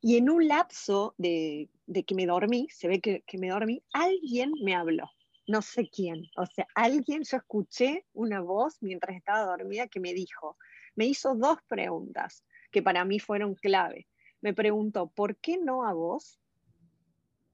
Y 0.02 0.18
en 0.18 0.30
un 0.30 0.48
lapso 0.48 1.16
de, 1.18 1.70
que 2.06 2.16
me 2.16 2.26
dormí, 2.26 2.68
se 2.72 2.88
ve 2.88 3.00
que, 3.02 3.24
me 3.38 3.50
dormí, 3.50 3.84
alguien 3.94 4.54
me 4.64 4.76
habló, 4.76 5.10
no 5.48 5.62
sé 5.62 5.90
quién, 5.90 6.24
o 6.38 6.46
sea, 6.46 6.68
alguien, 6.76 7.24
yo 7.24 7.38
escuché 7.38 8.06
una 8.14 8.42
voz 8.42 8.78
mientras 8.82 9.16
estaba 9.16 9.46
dormida 9.46 9.88
que 9.88 10.00
me 10.00 10.14
dijo, 10.14 10.58
me 10.96 11.06
hizo 11.06 11.36
dos 11.36 11.60
preguntas 11.68 12.44
que 12.72 12.82
para 12.82 13.06
mí 13.06 13.20
fueron 13.20 13.56
clave 13.56 14.08
me 14.46 14.54
preguntó, 14.54 15.08
¿por 15.08 15.38
qué 15.38 15.58
no 15.58 15.88
a 15.88 15.94
vos? 15.94 16.40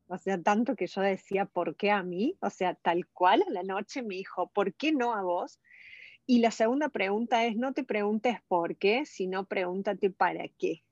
O 0.08 0.18
sea, 0.18 0.42
tanto 0.42 0.76
que 0.76 0.88
yo 0.88 1.00
decía, 1.00 1.46
¿por 1.46 1.78
qué 1.78 1.90
a 1.90 2.04
mí? 2.04 2.38
O 2.42 2.50
sea, 2.50 2.76
tal 2.76 3.08
cual 3.08 3.46
a 3.48 3.50
la 3.50 3.64
noche 3.64 4.02
me 4.02 4.16
dijo, 4.16 4.50
¿por 4.50 4.74
qué 4.74 4.92
no 4.92 5.14
a 5.14 5.22
vos? 5.22 5.62
Y 6.26 6.40
la 6.40 6.52
segunda 6.52 6.90
pregunta 6.90 7.46
es, 7.46 7.56
no 7.56 7.72
te 7.72 7.86
preguntes 7.86 8.40
por 8.50 8.76
qué, 8.76 9.06
sino 9.06 9.46
pregúntate 9.46 10.10
para 10.10 10.50
qué. 10.50 10.84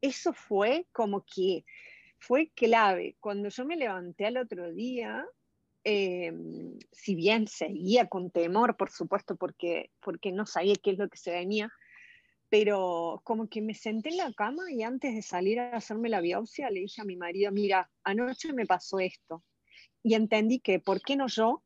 Eso 0.00 0.32
fue 0.32 0.86
como 0.92 1.24
que 1.24 1.64
fue 2.18 2.50
clave. 2.54 3.16
Cuando 3.20 3.48
yo 3.48 3.64
me 3.64 3.76
levanté 3.76 4.26
al 4.26 4.36
otro 4.36 4.72
día, 4.72 5.24
em, 5.84 6.78
si 6.92 7.14
bien 7.14 7.46
seguía 7.46 8.08
con 8.08 8.30
temor, 8.30 8.76
por 8.76 8.90
supuesto, 8.90 9.36
porque, 9.36 9.90
porque 10.00 10.32
no 10.32 10.46
sabía 10.46 10.74
qué 10.82 10.92
es 10.92 10.98
lo 10.98 11.08
que 11.08 11.18
se 11.18 11.30
venía, 11.32 11.72
pero 12.48 13.20
como 13.24 13.48
que 13.48 13.60
me 13.60 13.74
senté 13.74 14.10
en 14.10 14.18
la 14.18 14.32
cama 14.32 14.70
y 14.70 14.82
antes 14.82 15.14
de 15.14 15.22
salir 15.22 15.58
a 15.60 15.76
hacerme 15.76 16.08
la 16.08 16.20
biopsia 16.20 16.70
le 16.70 16.80
dije 16.80 17.00
a 17.02 17.04
mi 17.04 17.16
marido, 17.16 17.50
mira, 17.52 17.90
anoche 18.04 18.52
me 18.52 18.66
pasó 18.66 18.98
esto. 19.00 19.42
Y 20.02 20.14
entendí 20.14 20.60
que, 20.60 20.78
¿por 20.78 21.02
qué 21.02 21.16
no 21.16 21.26
yo? 21.26 21.62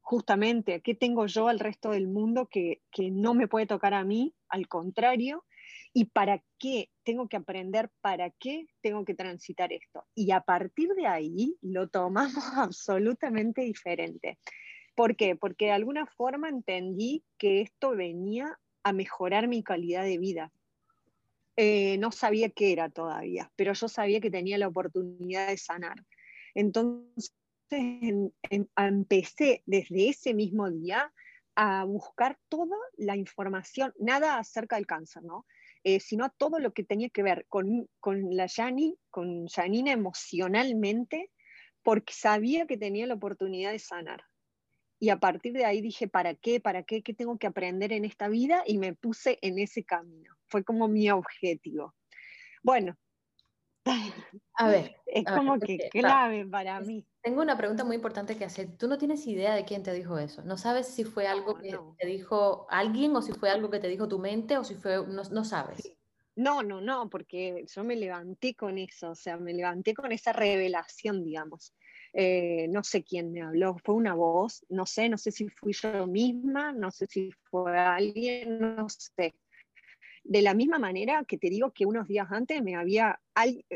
Justamente, 0.00 0.80
¿qué 0.80 0.94
tengo 0.94 1.26
yo 1.26 1.48
al 1.48 1.58
resto 1.58 1.90
del 1.90 2.08
mundo 2.08 2.46
que, 2.46 2.82
que 2.90 3.10
no 3.10 3.34
me 3.34 3.48
puede 3.48 3.66
tocar 3.66 3.94
a 3.94 4.04
mí? 4.04 4.34
Al 4.48 4.68
contrario, 4.68 5.44
¿y 5.92 6.06
para 6.06 6.42
qué 6.58 6.90
tengo 7.02 7.28
que 7.28 7.36
aprender? 7.36 7.90
¿Para 8.00 8.30
qué 8.30 8.66
tengo 8.80 9.04
que 9.04 9.14
transitar 9.14 9.72
esto? 9.72 10.04
Y 10.14 10.30
a 10.30 10.40
partir 10.40 10.90
de 10.94 11.06
ahí 11.06 11.56
lo 11.60 11.88
tomamos 11.88 12.32
absolutamente 12.56 13.62
diferente. 13.62 14.38
¿Por 14.94 15.16
qué? 15.16 15.36
Porque 15.36 15.66
de 15.66 15.72
alguna 15.72 16.06
forma 16.06 16.48
entendí 16.48 17.24
que 17.38 17.60
esto 17.60 17.90
venía 17.90 18.58
a 18.82 18.92
mejorar 18.92 19.48
mi 19.48 19.62
calidad 19.62 20.02
de 20.02 20.18
vida. 20.18 20.52
Eh, 21.56 21.98
no 21.98 22.12
sabía 22.12 22.50
qué 22.50 22.72
era 22.72 22.88
todavía, 22.88 23.50
pero 23.56 23.72
yo 23.72 23.88
sabía 23.88 24.20
que 24.20 24.30
tenía 24.30 24.58
la 24.58 24.68
oportunidad 24.68 25.48
de 25.48 25.56
sanar. 25.56 26.04
Entonces 26.54 27.34
empecé 28.76 29.62
desde 29.66 30.08
ese 30.08 30.34
mismo 30.34 30.70
día 30.70 31.12
a 31.56 31.84
buscar 31.84 32.38
toda 32.48 32.76
la 32.96 33.16
información, 33.16 33.92
nada 33.98 34.38
acerca 34.38 34.76
del 34.76 34.86
cáncer, 34.86 35.24
¿no? 35.24 35.44
Eh, 35.88 36.00
sino 36.00 36.28
todo 36.36 36.58
lo 36.58 36.74
que 36.74 36.84
tenía 36.84 37.08
que 37.08 37.22
ver 37.22 37.46
con, 37.48 37.88
con 37.98 38.36
la 38.36 38.44
Yani, 38.44 38.98
con 39.08 39.46
Janina 39.46 39.90
emocionalmente, 39.90 41.30
porque 41.82 42.12
sabía 42.12 42.66
que 42.66 42.76
tenía 42.76 43.06
la 43.06 43.14
oportunidad 43.14 43.72
de 43.72 43.78
sanar. 43.78 44.22
Y 45.00 45.08
a 45.08 45.18
partir 45.18 45.54
de 45.54 45.64
ahí 45.64 45.80
dije, 45.80 46.06
¿para 46.06 46.34
qué? 46.34 46.60
¿Para 46.60 46.82
qué? 46.82 47.02
¿Qué 47.02 47.14
tengo 47.14 47.38
que 47.38 47.46
aprender 47.46 47.94
en 47.94 48.04
esta 48.04 48.28
vida? 48.28 48.62
Y 48.66 48.76
me 48.76 48.94
puse 48.94 49.38
en 49.40 49.58
ese 49.58 49.82
camino. 49.82 50.36
Fue 50.48 50.62
como 50.62 50.88
mi 50.88 51.08
objetivo. 51.10 51.94
Bueno. 52.62 52.94
A 54.54 54.68
ver. 54.68 54.94
Es 55.06 55.24
como 55.24 55.58
que 55.58 55.88
clave 55.90 56.46
para 56.46 56.80
mí. 56.80 57.06
Tengo 57.22 57.40
una 57.40 57.56
pregunta 57.56 57.82
muy 57.82 57.96
importante 57.96 58.36
que 58.36 58.44
hacer. 58.44 58.76
Tú 58.76 58.88
no 58.88 58.98
tienes 58.98 59.26
idea 59.26 59.54
de 59.54 59.64
quién 59.64 59.82
te 59.82 59.92
dijo 59.92 60.18
eso. 60.18 60.42
No 60.42 60.58
sabes 60.58 60.86
si 60.86 61.04
fue 61.04 61.26
algo 61.26 61.54
que 61.54 61.78
te 61.98 62.06
dijo 62.06 62.66
alguien 62.68 63.16
o 63.16 63.22
si 63.22 63.32
fue 63.32 63.48
algo 63.48 63.70
que 63.70 63.80
te 63.80 63.88
dijo 63.88 64.06
tu 64.06 64.18
mente 64.18 64.58
o 64.58 64.64
si 64.64 64.74
fue, 64.74 64.98
no, 65.06 65.22
no 65.22 65.44
sabes. 65.44 65.96
No, 66.36 66.62
no, 66.62 66.80
no, 66.80 67.10
porque 67.10 67.64
yo 67.66 67.82
me 67.82 67.96
levanté 67.96 68.54
con 68.54 68.78
eso, 68.78 69.10
o 69.10 69.14
sea, 69.16 69.38
me 69.38 69.52
levanté 69.52 69.92
con 69.92 70.12
esa 70.12 70.32
revelación, 70.32 71.24
digamos. 71.24 71.74
Eh, 72.12 72.68
no 72.68 72.84
sé 72.84 73.02
quién 73.02 73.32
me 73.32 73.42
habló, 73.42 73.76
fue 73.84 73.96
una 73.96 74.14
voz, 74.14 74.64
no 74.68 74.86
sé, 74.86 75.08
no 75.08 75.18
sé 75.18 75.32
si 75.32 75.48
fui 75.48 75.72
yo 75.72 76.06
misma, 76.06 76.72
no 76.72 76.92
sé 76.92 77.06
si 77.08 77.32
fue 77.50 77.76
alguien, 77.76 78.60
no 78.60 78.88
sé. 78.88 79.34
De 80.28 80.42
la 80.42 80.52
misma 80.52 80.78
manera 80.78 81.24
que 81.24 81.38
te 81.38 81.48
digo 81.48 81.72
que 81.72 81.86
unos 81.86 82.06
días 82.06 82.28
antes 82.30 82.62
me 82.62 82.76
había, 82.76 83.18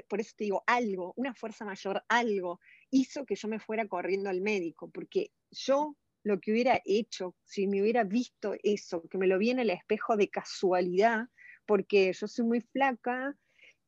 por 0.07 0.21
eso 0.21 0.35
te 0.37 0.45
digo, 0.45 0.63
algo, 0.67 1.15
una 1.17 1.33
fuerza 1.33 1.65
mayor, 1.65 2.05
algo, 2.11 2.61
hizo 2.91 3.25
que 3.25 3.37
yo 3.37 3.49
me 3.49 3.59
fuera 3.59 3.89
corriendo 3.89 4.29
al 4.29 4.43
médico, 4.43 4.91
porque 4.91 5.31
yo 5.51 5.97
lo 6.23 6.41
que 6.41 6.53
hubiera 6.53 6.83
hecho, 6.85 7.35
si 7.43 7.67
me 7.67 7.81
hubiera 7.81 8.05
visto 8.05 8.55
eso, 8.63 9.09
que 9.09 9.17
me 9.17 9.27
lo 9.27 9.39
vi 9.39 9.49
en 9.49 9.61
el 9.61 9.71
espejo 9.71 10.19
de 10.19 10.29
casualidad, 10.29 11.29
porque 11.65 12.13
yo 12.13 12.29
soy 12.29 12.45
muy 12.45 12.61
flaca 12.61 13.35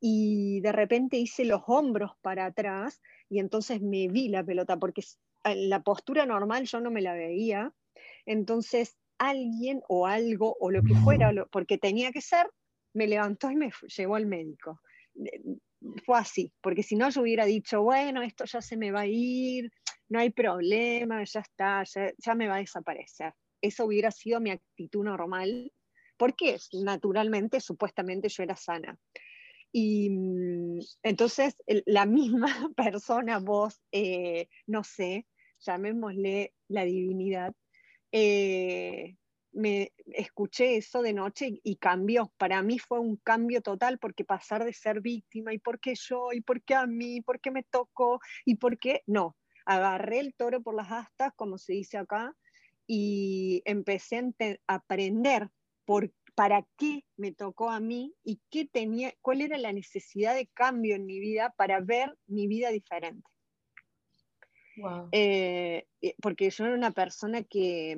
y 0.00 0.62
de 0.62 0.72
repente 0.72 1.18
hice 1.18 1.44
los 1.44 1.60
hombros 1.66 2.12
para 2.22 2.46
atrás 2.46 3.02
y 3.28 3.40
entonces 3.40 3.82
me 3.82 4.08
vi 4.08 4.30
la 4.30 4.42
pelota, 4.42 4.78
porque 4.78 5.02
la 5.44 5.82
postura 5.82 6.24
normal 6.24 6.64
yo 6.64 6.80
no 6.80 6.90
me 6.90 7.02
la 7.02 7.12
veía, 7.12 7.74
entonces 8.24 8.96
alguien 9.18 9.82
o 9.88 10.06
algo 10.06 10.56
o 10.60 10.70
lo 10.70 10.82
que 10.82 10.94
fuera, 10.94 11.32
porque 11.50 11.78
tenía 11.78 12.12
que 12.12 12.20
ser, 12.20 12.46
me 12.94 13.06
levantó 13.06 13.50
y 13.50 13.56
me 13.56 13.70
llevó 13.96 14.16
al 14.16 14.26
médico. 14.26 14.80
Fue 16.04 16.18
así, 16.18 16.52
porque 16.60 16.82
si 16.82 16.96
no 16.96 17.10
yo 17.10 17.22
hubiera 17.22 17.44
dicho, 17.44 17.82
bueno, 17.82 18.22
esto 18.22 18.44
ya 18.44 18.60
se 18.60 18.76
me 18.76 18.90
va 18.90 19.00
a 19.00 19.06
ir, 19.06 19.70
no 20.08 20.18
hay 20.18 20.30
problema, 20.30 21.22
ya 21.24 21.40
está, 21.40 21.84
ya, 21.84 22.12
ya 22.16 22.34
me 22.34 22.48
va 22.48 22.56
a 22.56 22.60
desaparecer. 22.60 23.32
Eso 23.60 23.86
hubiera 23.86 24.10
sido 24.10 24.40
mi 24.40 24.50
actitud 24.50 25.04
normal, 25.04 25.72
porque 26.16 26.56
naturalmente, 26.72 27.60
supuestamente 27.60 28.28
yo 28.28 28.42
era 28.42 28.56
sana. 28.56 28.98
Y 29.72 30.10
mm, 30.10 30.78
entonces 31.02 31.56
la 31.86 32.06
misma 32.06 32.46
persona, 32.76 33.38
vos, 33.40 33.80
eh, 33.90 34.48
no 34.66 34.84
sé, 34.84 35.26
llamémosle 35.60 36.54
la 36.68 36.84
divinidad, 36.84 37.54
eh, 38.16 39.16
me 39.50 39.92
escuché 40.06 40.76
eso 40.76 41.02
de 41.02 41.12
noche 41.12 41.60
y 41.64 41.76
cambió. 41.76 42.32
Para 42.38 42.62
mí 42.62 42.78
fue 42.78 43.00
un 43.00 43.16
cambio 43.16 43.60
total 43.60 43.98
porque 43.98 44.24
pasar 44.24 44.64
de 44.64 44.72
ser 44.72 45.00
víctima 45.00 45.52
y 45.52 45.58
por 45.58 45.80
qué 45.80 45.94
yo 45.96 46.28
y 46.32 46.40
por 46.40 46.62
qué 46.62 46.76
a 46.76 46.86
mí, 46.86 47.22
por 47.22 47.40
qué 47.40 47.50
me 47.50 47.64
tocó 47.64 48.20
y 48.44 48.54
por 48.54 48.78
qué 48.78 49.02
no. 49.08 49.36
Agarré 49.66 50.20
el 50.20 50.32
toro 50.32 50.62
por 50.62 50.76
las 50.76 50.92
astas, 50.92 51.32
como 51.34 51.58
se 51.58 51.72
dice 51.72 51.98
acá, 51.98 52.36
y 52.86 53.62
empecé 53.64 54.22
a 54.68 54.74
aprender 54.74 55.50
por 55.84 56.12
para 56.36 56.64
qué 56.76 57.04
me 57.16 57.32
tocó 57.32 57.70
a 57.70 57.80
mí 57.80 58.14
y 58.22 58.40
qué 58.48 58.64
tenía, 58.64 59.12
cuál 59.22 59.40
era 59.40 59.58
la 59.58 59.72
necesidad 59.72 60.36
de 60.36 60.46
cambio 60.54 60.94
en 60.94 61.04
mi 61.04 61.18
vida 61.18 61.52
para 61.56 61.80
ver 61.80 62.16
mi 62.28 62.46
vida 62.46 62.70
diferente. 62.70 63.28
Eh, 65.12 65.86
eh, 66.02 66.14
porque 66.20 66.50
yo 66.50 66.64
era 66.66 66.74
una 66.74 66.90
persona 66.90 67.42
que, 67.44 67.96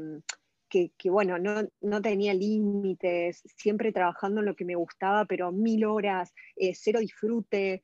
que, 0.69 0.91
bueno, 1.11 1.39
no, 1.39 1.67
no 1.81 2.03
tenía 2.03 2.35
límites, 2.35 3.43
siempre 3.47 3.93
trabajando 3.93 4.41
en 4.41 4.47
lo 4.47 4.55
que 4.55 4.67
me 4.67 4.75
gustaba, 4.75 5.25
pero 5.25 5.51
mil 5.51 5.85
horas, 5.87 6.35
eh, 6.57 6.75
cero 6.75 7.01
disfrute, 7.01 7.81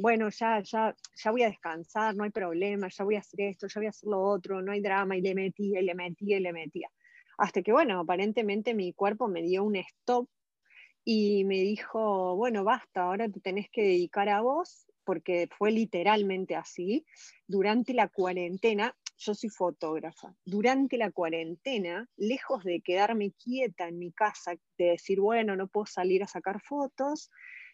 bueno, 0.00 0.28
ya, 0.30 0.60
ya, 0.62 0.96
ya 1.14 1.30
voy 1.30 1.42
a 1.44 1.48
descansar, 1.50 2.16
no 2.16 2.24
hay 2.24 2.30
problema, 2.30 2.88
ya 2.88 3.04
voy 3.04 3.14
a 3.16 3.20
hacer 3.20 3.42
esto, 3.42 3.68
ya 3.68 3.80
voy 3.80 3.86
a 3.86 3.90
hacer 3.90 4.08
lo 4.08 4.20
otro, 4.20 4.62
no 4.62 4.72
hay 4.72 4.80
drama, 4.80 5.16
y 5.16 5.20
le 5.20 5.34
metía, 5.34 5.80
y 5.80 5.84
le 5.84 5.94
metía, 5.94 6.38
y 6.38 6.40
le 6.40 6.52
metía. 6.52 6.88
Hasta 7.38 7.62
que, 7.62 7.70
bueno, 7.70 8.00
aparentemente 8.00 8.74
mi 8.74 8.92
cuerpo 8.92 9.28
me 9.28 9.42
dio 9.42 9.62
un 9.62 9.76
stop 9.76 10.28
y 11.04 11.44
me 11.44 11.60
dijo, 11.60 12.34
bueno, 12.36 12.64
basta, 12.64 13.02
ahora 13.02 13.28
te 13.28 13.40
tenés 13.40 13.68
que 13.70 13.82
dedicar 13.82 14.28
a 14.28 14.40
vos, 14.40 14.86
porque 15.04 15.48
fue 15.56 15.70
literalmente 15.70 16.56
así. 16.56 17.04
Durante 17.46 17.94
la 17.94 18.08
cuarentena, 18.08 18.96
yo 19.16 19.34
soy 19.34 19.50
fotógrafa, 19.50 20.34
durante 20.44 20.98
la 20.98 21.10
cuarentena, 21.10 22.08
lejos 22.16 22.64
de 22.64 22.80
quedarme 22.80 23.32
quieta 23.32 23.88
en 23.88 23.98
mi 23.98 24.12
casa, 24.12 24.56
de 24.76 24.84
decir, 24.86 25.20
bueno, 25.20 25.56
no 25.56 25.68
puedo 25.68 25.86
salir 25.86 26.22
a 26.22 26.26
sacar 26.26 26.60
fotos, 26.60 27.30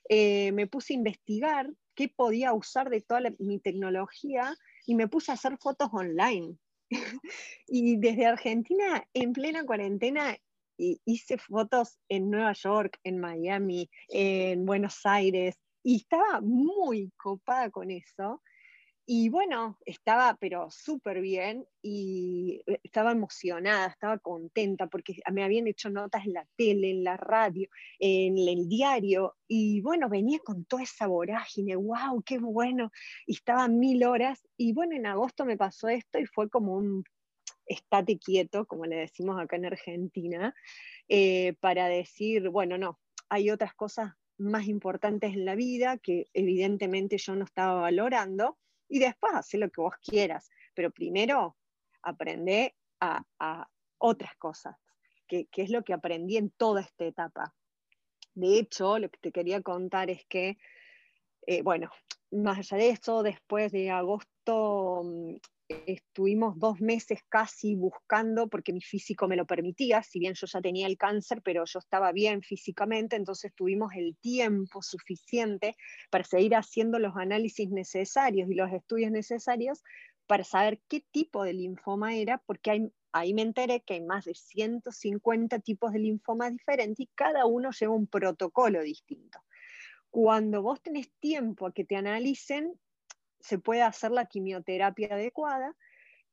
eh, 0.09 0.53
me 0.53 0.67
puse 0.67 0.93
a 0.93 0.97
investigar 0.97 1.71
qué 1.95 2.09
podía 2.09 2.53
usar 2.53 2.91
de 2.91 3.01
toda 3.01 3.23
mi 3.39 3.59
tecnología 3.59 4.55
y 4.87 4.95
me 4.95 5.09
puse 5.09 5.31
a 5.31 5.35
hacer 5.35 5.57
fotos 5.59 5.89
online 5.93 6.57
y 7.67 7.97
desde 7.97 8.27
Argentina, 8.27 9.05
en 9.15 9.33
plena 9.33 9.65
cuarentena, 9.65 10.37
hice 11.05 11.39
fotos 11.39 11.99
en 12.09 12.31
Nueva 12.31 12.53
York, 12.55 12.99
en 13.05 13.19
Miami, 13.19 13.91
en 14.09 14.65
Buenos 14.65 15.01
Aires, 15.05 15.59
y 15.83 15.97
estaba 15.97 16.41
muy 16.41 17.11
copada 17.17 17.71
con 17.71 17.91
eso. 17.91 18.43
Y 19.13 19.29
bueno, 19.29 19.77
estaba 19.87 20.37
pero 20.41 20.71
súper 20.71 21.21
bien 21.21 21.67
y 21.83 22.63
eh, 22.67 22.79
estaba 22.85 23.11
emocionada, 23.11 23.89
estaba 23.89 24.19
contenta 24.19 24.87
porque 24.87 25.17
me 25.33 25.43
habían 25.43 25.67
hecho 25.67 25.91
notas 25.91 26.27
en 26.27 26.35
la 26.35 26.47
tele, 26.57 26.91
en 26.91 27.03
la 27.03 27.17
radio, 27.17 27.69
en 27.99 28.39
el 28.39 28.69
diario 28.69 29.35
y 29.49 29.81
bueno, 29.81 30.09
venía 30.09 30.39
con 30.39 30.65
toda 30.65 30.85
esa 30.85 31.09
vorágine, 31.09 31.75
wow, 31.75 32.23
qué 32.25 32.39
bueno, 32.39 32.93
y 33.27 33.35
estaba 33.35 33.67
mil 33.67 34.05
horas 34.05 34.47
y 34.57 34.73
bueno, 34.75 34.95
en 34.95 35.07
agosto 35.07 35.45
me 35.45 35.57
pasó 35.57 35.89
esto 35.89 36.21
y 36.21 36.27
fue 36.27 36.49
como 36.49 36.77
un 36.77 37.03
estate 37.67 38.19
quieto, 38.19 38.65
como 38.67 38.85
le 38.85 38.97
decimos 38.97 39.41
acá 39.41 39.57
en 39.57 39.67
Argentina, 39.67 40.55
eh, 41.09 41.55
para 41.61 41.89
decir, 41.89 42.49
bueno, 42.51 42.79
no, 42.79 43.01
hay 43.29 43.51
otras 43.51 43.75
cosas 43.75 44.13
más 44.41 44.67
importantes 44.67 45.35
en 45.35 45.45
la 45.45 45.55
vida 45.55 45.99
que 45.99 46.27
evidentemente 46.33 47.19
yo 47.19 47.37
no 47.37 47.45
estaba 47.45 47.83
valorando 47.83 48.59
y 48.89 48.99
después 48.99 49.33
hace 49.35 49.59
lo 49.59 49.71
que 49.71 49.81
vos 49.81 49.95
quieras, 50.03 50.51
pero 50.75 50.91
primero 50.91 51.57
aprende 52.03 52.75
a, 53.01 53.69
otras 54.03 54.35
cosas, 54.37 54.77
que, 55.27 55.47
es 55.55 55.69
lo 55.69 55.85
que 55.85 55.93
aprendí 55.93 56.39
en 56.39 56.51
toda 56.51 56.81
esta 56.81 57.05
etapa. 57.05 57.55
De 58.35 58.59
hecho, 58.59 58.99
lo 58.99 59.11
que 59.11 59.19
te 59.19 59.31
quería 59.31 59.61
contar 59.61 60.09
es 60.09 60.25
que, 60.27 60.57
eh, 61.47 61.61
bueno, 61.63 61.91
más 62.31 62.59
allá 62.59 62.79
de 62.79 62.91
eso, 62.91 63.23
después 63.23 63.73
de 63.73 63.91
agosto 63.91 65.03
mm, 65.05 65.35
estuvimos 65.87 66.59
dos 66.59 66.81
meses 66.81 67.21
casi 67.29 67.75
buscando, 67.75 68.49
porque 68.49 68.73
mi 68.73 68.81
físico 68.81 69.29
me 69.29 69.37
lo 69.37 69.47
permitía, 69.47 70.03
si 70.03 70.19
bien 70.19 70.35
yo 70.35 70.47
ya 70.47 70.61
tenía 70.61 70.87
el 70.87 70.97
cáncer, 70.97 71.43
pero 71.43 71.65
yo 71.65 71.79
estaba 71.79 72.13
bien 72.13 72.43
físicamente, 72.43 73.17
entonces 73.17 73.53
tuvimos 73.55 73.93
el 73.95 74.17
tiempo 74.17 74.83
suficiente 74.83 75.77
para 76.11 76.25
seguir 76.25 76.55
haciendo 76.55 76.99
los 76.99 77.17
análisis 77.17 77.71
necesarios 77.71 78.51
y 78.51 78.55
los 78.55 78.73
estudios 78.73 79.11
necesarios 79.11 79.83
para 80.27 80.45
saber 80.45 80.81
qué 80.89 81.05
tipo 81.11 81.43
de 81.45 81.55
linfoma 81.55 82.15
era, 82.15 82.39
porque 82.47 82.91
ahí 83.13 83.35
me 83.35 83.43
enteré 83.43 83.83
que 83.83 83.95
hay 83.95 84.01
más 84.01 84.25
de 84.25 84.35
150 84.35 85.59
tipos 85.59 85.93
de 85.93 85.99
linfoma 85.99 86.51
diferentes 86.51 87.01
y 87.01 87.11
cada 87.15 87.47
uno 87.47 87.71
lleva 87.73 87.95
un 87.95 88.07
protocolo 88.07 88.83
distinto. 88.83 89.41
Cuando 90.11 90.63
vos 90.63 90.81
tenés 90.83 91.11
tiempo 91.19 91.67
a 91.67 91.73
que 91.73 91.85
te 91.85 91.97
analicen, 91.97 92.79
se 93.41 93.59
puede 93.59 93.83
hacer 93.83 94.11
la 94.11 94.27
quimioterapia 94.27 95.09
adecuada. 95.15 95.77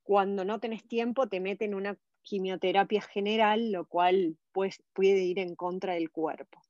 Cuando 0.03 0.45
no 0.45 0.59
tenés 0.59 0.87
tiempo, 0.87 1.27
te 1.27 1.39
meten 1.39 1.73
una 1.73 1.97
quimioterapia 2.21 3.01
general, 3.01 3.71
lo 3.71 3.85
cual 3.85 4.37
pues, 4.51 4.83
puede 4.93 5.23
ir 5.23 5.39
en 5.39 5.55
contra 5.55 5.93
del 5.93 6.11
cuerpo. 6.11 6.61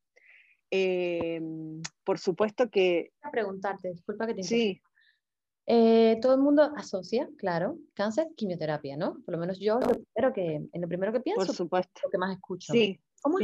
Eh, 0.72 1.42
por 2.04 2.20
supuesto 2.20 2.70
que... 2.70 3.12
A 3.22 3.32
preguntarte, 3.32 3.90
disculpa 3.90 4.28
que 4.28 4.36
te 4.36 4.44
Sí. 4.44 4.82
Eh, 5.70 6.18
todo 6.22 6.34
el 6.34 6.42
mundo 6.42 6.72
asocia, 6.78 7.30
claro, 7.38 7.78
cáncer, 7.94 8.28
quimioterapia, 8.38 8.96
¿no? 8.96 9.20
Por 9.26 9.34
lo 9.34 9.38
menos 9.38 9.60
yo 9.60 9.80
lo 9.80 9.88
primero 9.90 10.34
que, 10.34 10.70
en 10.72 10.82
lo 10.82 10.88
primero 10.88 11.12
que 11.12 11.20
pienso, 11.20 11.46
por 11.46 11.56
supuesto. 11.56 12.02
lo 12.06 12.10
que 12.10 12.18
más 12.18 12.34
escucho. 12.34 12.72
Sí, 12.72 13.02
¿Cómo, 13.22 13.38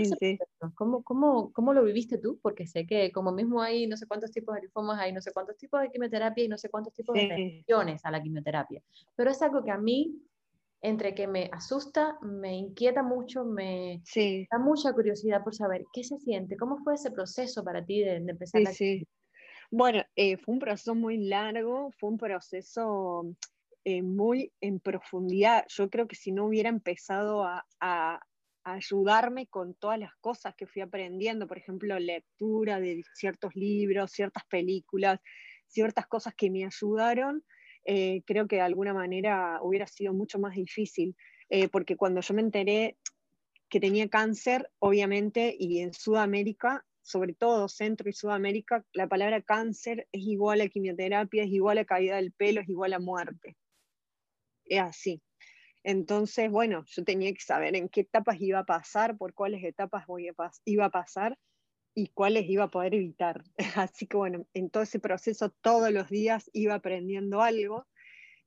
¿Cómo, 0.75 1.03
cómo, 1.03 1.51
cómo 1.51 1.73
lo 1.73 1.83
viviste 1.83 2.17
tú? 2.17 2.39
Porque 2.41 2.67
sé 2.67 2.85
que 2.85 3.11
como 3.11 3.31
mismo 3.31 3.61
hay 3.61 3.87
no 3.87 3.97
sé 3.97 4.07
cuántos 4.07 4.31
tipos 4.31 4.55
de 4.55 4.61
linfomas, 4.61 4.99
hay 4.99 5.11
no 5.11 5.21
sé 5.21 5.31
cuántos 5.33 5.57
tipos 5.57 5.81
de 5.81 5.89
quimioterapia 5.89 6.43
y 6.43 6.47
no 6.47 6.57
sé 6.57 6.69
cuántos 6.69 6.93
tipos 6.93 7.15
de 7.15 7.27
reacciones 7.27 8.05
a 8.05 8.11
la 8.11 8.21
quimioterapia. 8.21 8.81
Pero 9.15 9.31
es 9.31 9.41
algo 9.41 9.63
que 9.63 9.71
a 9.71 9.77
mí, 9.77 10.21
entre 10.81 11.15
que 11.15 11.27
me 11.27 11.49
asusta, 11.51 12.17
me 12.21 12.55
inquieta 12.55 13.03
mucho, 13.03 13.45
me 13.45 14.01
da 14.51 14.59
mucha 14.59 14.93
curiosidad 14.93 15.43
por 15.43 15.55
saber 15.55 15.85
qué 15.91 16.03
se 16.03 16.17
siente, 16.19 16.57
cómo 16.57 16.77
fue 16.83 16.95
ese 16.95 17.11
proceso 17.11 17.63
para 17.63 17.85
ti 17.85 18.01
de, 18.01 18.17
empezar 18.17 18.61
la 18.61 18.71
sí. 18.71 19.05
Bueno, 19.71 20.03
eh, 20.15 20.37
fue 20.37 20.53
un 20.53 20.59
proceso 20.59 20.93
muy 20.93 21.17
largo, 21.17 21.89
fue 21.97 22.11
un 22.11 22.17
proceso 22.17 23.25
eh, 23.85 24.01
muy 24.01 24.53
en 24.61 24.79
profundidad. 24.79 25.65
Yo 25.67 25.89
creo 25.89 26.07
que 26.07 26.15
si 26.15 26.31
no 26.31 26.45
hubiera 26.45 26.69
empezado 26.69 27.43
a, 27.43 28.21
ayudarme 28.63 29.47
con 29.47 29.73
todas 29.73 29.99
las 29.99 30.15
cosas 30.15 30.55
que 30.55 30.67
fui 30.67 30.81
aprendiendo, 30.81 31.47
por 31.47 31.57
ejemplo, 31.57 31.97
lectura 31.99 32.79
de 32.79 33.03
ciertos 33.13 33.55
libros, 33.55 34.11
ciertas 34.11 34.43
películas, 34.45 35.19
ciertas 35.67 36.07
cosas 36.07 36.33
que 36.35 36.49
me 36.49 36.65
ayudaron, 36.65 37.43
eh, 37.85 38.21
creo 38.25 38.47
que 38.47 38.57
de 38.57 38.61
alguna 38.61 38.93
manera 38.93 39.59
hubiera 39.61 39.87
sido 39.87 40.13
mucho 40.13 40.39
más 40.39 40.55
difícil, 40.55 41.15
eh, 41.49 41.67
porque 41.67 41.97
cuando 41.97 42.21
yo 42.21 42.33
me 42.33 42.41
enteré 42.41 42.97
que 43.69 43.79
tenía 43.79 44.07
cáncer, 44.07 44.69
obviamente, 44.79 45.55
y 45.57 45.79
en 45.79 45.93
Sudamérica, 45.93 46.85
sobre 47.01 47.33
todo 47.33 47.67
Centro 47.67 48.09
y 48.09 48.13
Sudamérica, 48.13 48.85
la 48.93 49.07
palabra 49.07 49.41
cáncer 49.41 50.07
es 50.11 50.21
igual 50.21 50.61
a 50.61 50.69
quimioterapia, 50.69 51.43
es 51.43 51.49
igual 51.49 51.79
a 51.79 51.85
caída 51.85 52.15
del 52.15 52.31
pelo, 52.31 52.61
es 52.61 52.69
igual 52.69 52.93
a 52.93 52.99
muerte. 52.99 53.57
Es 54.65 54.79
así. 54.79 55.21
Entonces, 55.83 56.49
bueno, 56.49 56.85
yo 56.87 57.03
tenía 57.03 57.33
que 57.33 57.41
saber 57.41 57.75
en 57.75 57.89
qué 57.89 58.01
etapas 58.01 58.39
iba 58.39 58.59
a 58.59 58.65
pasar, 58.65 59.17
por 59.17 59.33
cuáles 59.33 59.63
etapas 59.63 60.07
voy 60.07 60.29
a 60.29 60.33
iba 60.65 60.85
a 60.85 60.89
pasar 60.89 61.37
y 61.93 62.07
cuáles 62.07 62.49
iba 62.49 62.65
a 62.65 62.71
poder 62.71 62.95
evitar. 62.95 63.43
Así 63.75 64.07
que 64.07 64.17
bueno, 64.17 64.45
en 64.53 64.69
todo 64.69 64.83
ese 64.83 64.99
proceso 64.99 65.49
todos 65.49 65.91
los 65.91 66.09
días 66.09 66.49
iba 66.53 66.75
aprendiendo 66.75 67.41
algo 67.41 67.85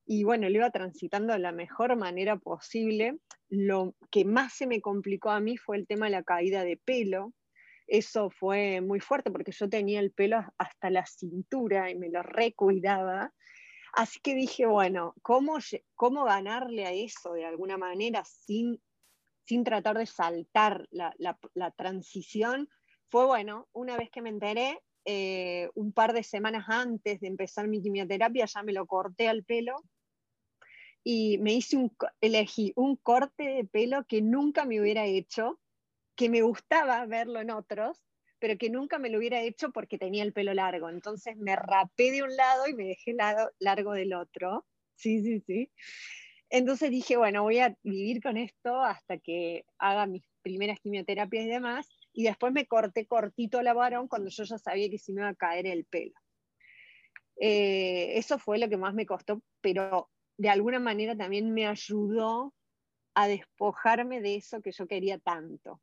y 0.07 0.25
bueno, 0.25 0.49
lo 0.49 0.55
iba 0.55 0.71
transitando 0.71 1.33
de 1.33 1.41
la 1.41 1.53
mejor 1.53 1.97
manera 1.97 2.37
posible. 2.37 3.19
Lo 3.49 3.95
que 4.11 4.25
más 4.25 4.55
se 4.55 4.67
me 4.67 4.81
complicó 4.81 5.31
a 5.31 5.41
mí 5.41 5.57
fue 5.57 5.77
el 5.77 5.87
tema 5.87 6.07
de 6.07 6.13
la 6.13 6.23
caída 6.23 6.65
de 6.65 6.77
pelo. 6.77 7.33
Eso 7.89 8.31
fue 8.31 8.81
muy 8.81 9.01
fuerte 9.01 9.31
porque 9.31 9.53
yo 9.53 9.69
tenía 9.69 10.01
el 10.01 10.13
pelo 10.13 10.45
hasta 10.59 10.91
la 10.91 11.05
cintura 11.07 11.91
y 11.91 11.97
me 11.97 12.09
lo 12.09 12.23
recuidaba 12.23 13.33
Así 13.97 14.21
que 14.21 14.35
dije, 14.35 14.67
bueno, 14.67 15.15
¿cómo, 15.23 15.57
cómo 15.95 16.25
ganarle 16.25 16.85
a 16.85 16.93
eso 16.93 17.33
de 17.33 17.47
alguna 17.47 17.79
manera 17.79 18.23
sin, 18.27 18.79
sin 19.47 19.65
tratar 19.65 19.97
de 19.97 20.05
saltar 20.05 20.87
la, 20.91 21.15
la, 21.17 21.71
transición? 21.71 22.69
Fue 23.09 23.25
bueno, 23.25 23.69
una 23.73 23.97
vez 23.97 24.11
que 24.11 24.21
me 24.21 24.29
enteré, 24.29 24.83
eh, 25.07 25.71
un 25.75 25.95
par 25.95 26.13
de 26.13 26.23
semanas 26.25 26.67
antes 26.69 27.21
de 27.21 27.27
empezar 27.27 27.69
mi 27.69 27.81
quimioterapia, 27.81 28.45
ya 28.45 28.63
me 28.63 28.75
lo 28.75 28.87
corté 28.87 29.29
al 29.29 29.45
pelo 29.45 29.83
y 31.03 31.39
me 31.39 31.55
hice 31.55 31.79
un, 31.79 31.97
elegí 32.21 32.75
un 32.77 32.97
corte 32.97 33.45
de 33.45 33.65
pelo 33.65 34.05
que 34.05 34.21
nunca 34.21 34.67
me 34.67 34.79
hubiera 34.79 35.07
hecho, 35.07 35.59
que 36.17 36.29
me 36.29 36.43
gustaba 36.43 37.07
verlo 37.07 37.41
en 37.41 37.51
otros, 37.51 38.06
pero 38.39 38.59
que 38.59 38.71
nunca 38.71 38.99
me 38.99 39.09
lo 39.09 39.19
hubiera 39.19 39.41
hecho 39.41 39.71
porque 39.71 39.99
tenía 39.99 40.23
el 40.23 40.33
pelo 40.33 40.55
largo. 40.55 40.89
Entonces 40.89 41.37
me 41.37 41.57
rapé 41.57 42.11
de 42.11 42.23
un 42.23 42.35
lado 42.37 42.67
y 42.69 42.75
me 42.75 42.85
dejé 42.85 43.13
lado, 43.13 43.51
largo 43.59 43.93
del 43.93 44.15
otro. 44.15 44.67
Sí, 44.95 45.23
sí, 45.23 45.41
sí. 45.47 45.71
Entonces 46.49 46.91
dije, 46.91 47.17
bueno, 47.17 47.43
voy 47.43 47.59
a 47.59 47.77
vivir 47.83 48.23
con 48.23 48.37
esto 48.37 48.81
hasta 48.81 49.19
que 49.19 49.65
haga 49.79 50.07
mis 50.07 50.25
primeras 50.43 50.79
quimioterapias 50.81 51.45
y 51.45 51.49
demás. 51.49 51.89
Y 52.13 52.25
después 52.25 52.53
me 52.53 52.67
corté 52.67 53.07
cortito 53.07 53.63
la 53.63 53.75
varón 53.75 54.09
cuando 54.09 54.31
yo 54.31 54.45
ya 54.45 54.59
sabía 54.59 54.89
que 54.89 54.99
se 54.99 55.13
me 55.13 55.23
iba 55.23 55.29
a 55.29 55.35
caer 55.35 55.67
el 55.67 55.85
pelo. 55.85 56.15
Eh, 57.39 58.17
eso 58.17 58.39
fue 58.39 58.59
lo 58.59 58.69
que 58.69 58.77
más 58.77 58.95
me 58.95 59.07
costó, 59.07 59.43
pero 59.61 60.11
de 60.39 60.49
alguna 60.49 60.79
manera 60.79 61.17
también 61.17 61.53
me 61.53 61.67
ayudó 61.67 62.55
a 63.15 63.29
despojarme 63.29 64.21
de 64.21 64.37
eso 64.37 64.63
que 64.63 64.73
yo 64.73 64.87
quería 64.87 65.19
tanto. 65.19 65.81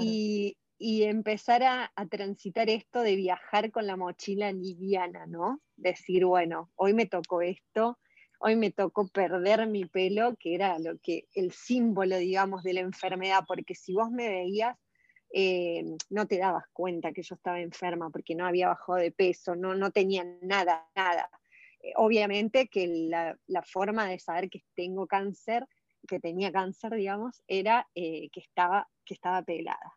Y, 0.00 0.56
y 0.78 1.04
empezar 1.04 1.62
a, 1.62 1.92
transitar 2.10 2.68
esto 2.68 3.00
de 3.00 3.16
viajar 3.16 3.70
con 3.70 3.86
la 3.86 3.96
mochila 3.96 4.52
liviana, 4.52 5.26
¿no? 5.26 5.60
Decir, 5.76 6.24
bueno, 6.24 6.70
hoy 6.76 6.92
me 6.92 7.06
tocó 7.06 7.40
esto, 7.40 7.98
hoy 8.40 8.56
me 8.56 8.70
tocó 8.70 9.08
perder 9.08 9.66
mi 9.66 9.86
pelo, 9.86 10.36
que 10.38 10.54
era 10.54 10.78
lo 10.78 10.98
que, 10.98 11.28
el 11.34 11.52
símbolo, 11.52 12.18
digamos, 12.18 12.62
de 12.62 12.74
la 12.74 12.80
enfermedad, 12.80 13.44
porque 13.46 13.74
si 13.74 13.94
vos 13.94 14.10
me 14.10 14.28
veías, 14.28 14.76
eh, 15.32 15.82
no 16.10 16.26
te 16.26 16.38
dabas 16.38 16.64
cuenta 16.72 17.12
que 17.12 17.22
yo 17.22 17.34
estaba 17.34 17.60
enferma, 17.60 18.10
porque 18.10 18.34
no 18.34 18.46
había 18.46 18.68
bajado 18.68 18.98
de 18.98 19.12
peso, 19.12 19.56
no, 19.56 19.74
no 19.74 19.90
tenía 19.90 20.24
nada, 20.42 20.88
nada. 20.94 21.30
Eh, 21.80 21.92
obviamente 21.96 22.68
que 22.68 23.08
la, 23.08 23.62
forma 23.62 24.06
de 24.08 24.18
saber 24.18 24.50
que 24.50 24.62
tengo 24.74 25.06
cáncer, 25.06 25.66
que 26.06 26.20
tenía 26.20 26.52
cáncer, 26.52 26.94
digamos, 26.94 27.42
era 27.48 27.88
eh, 27.94 28.28
que, 28.30 28.40
estaba, 28.40 28.88
que 29.04 29.14
estaba 29.14 29.42
pelada. 29.42 29.95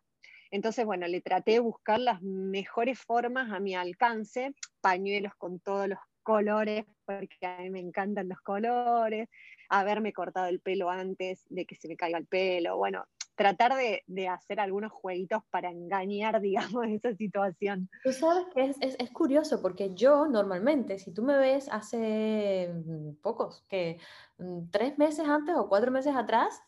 Entonces, 0.50 0.84
bueno, 0.84 1.06
le 1.06 1.20
traté 1.20 1.52
de 1.52 1.60
buscar 1.60 2.00
las 2.00 2.22
mejores 2.22 2.98
formas 2.98 3.52
a 3.52 3.60
mi 3.60 3.74
alcance, 3.74 4.52
pañuelos 4.80 5.34
con 5.36 5.60
todos 5.60 5.88
los 5.88 5.98
colores, 6.22 6.84
porque 7.04 7.36
a 7.46 7.58
mí 7.58 7.70
me 7.70 7.80
encantan 7.80 8.28
los 8.28 8.40
colores, 8.40 9.28
haberme 9.68 10.12
cortado 10.12 10.46
el 10.46 10.60
pelo 10.60 10.90
antes 10.90 11.44
de 11.48 11.64
que 11.66 11.76
se 11.76 11.88
me 11.88 11.96
caiga 11.96 12.18
el 12.18 12.26
pelo, 12.26 12.76
bueno, 12.76 13.04
tratar 13.40 13.72
de, 13.74 14.28
hacer 14.28 14.60
algunos 14.60 14.92
jueguitos 14.92 15.42
para 15.50 15.70
engañar, 15.70 16.40
digamos, 16.42 16.86
esa 16.88 17.14
situación. 17.14 17.88
Tú 18.04 18.12
sabes 18.12 18.44
que 18.54 18.70
es, 18.80 19.10
curioso 19.12 19.62
porque 19.62 19.94
yo 19.94 20.26
normalmente, 20.26 20.98
si 20.98 21.12
tú 21.12 21.22
me 21.22 21.38
ves 21.38 21.66
hace 21.70 22.70
mm, 22.86 23.14
pocos, 23.22 23.64
que 23.68 23.98
mm, 24.36 24.70
tres 24.70 24.98
meses 24.98 25.26
antes 25.26 25.54
o 25.56 25.70
cuatro 25.70 25.90
meses 25.90 26.14
atrás, 26.14 26.62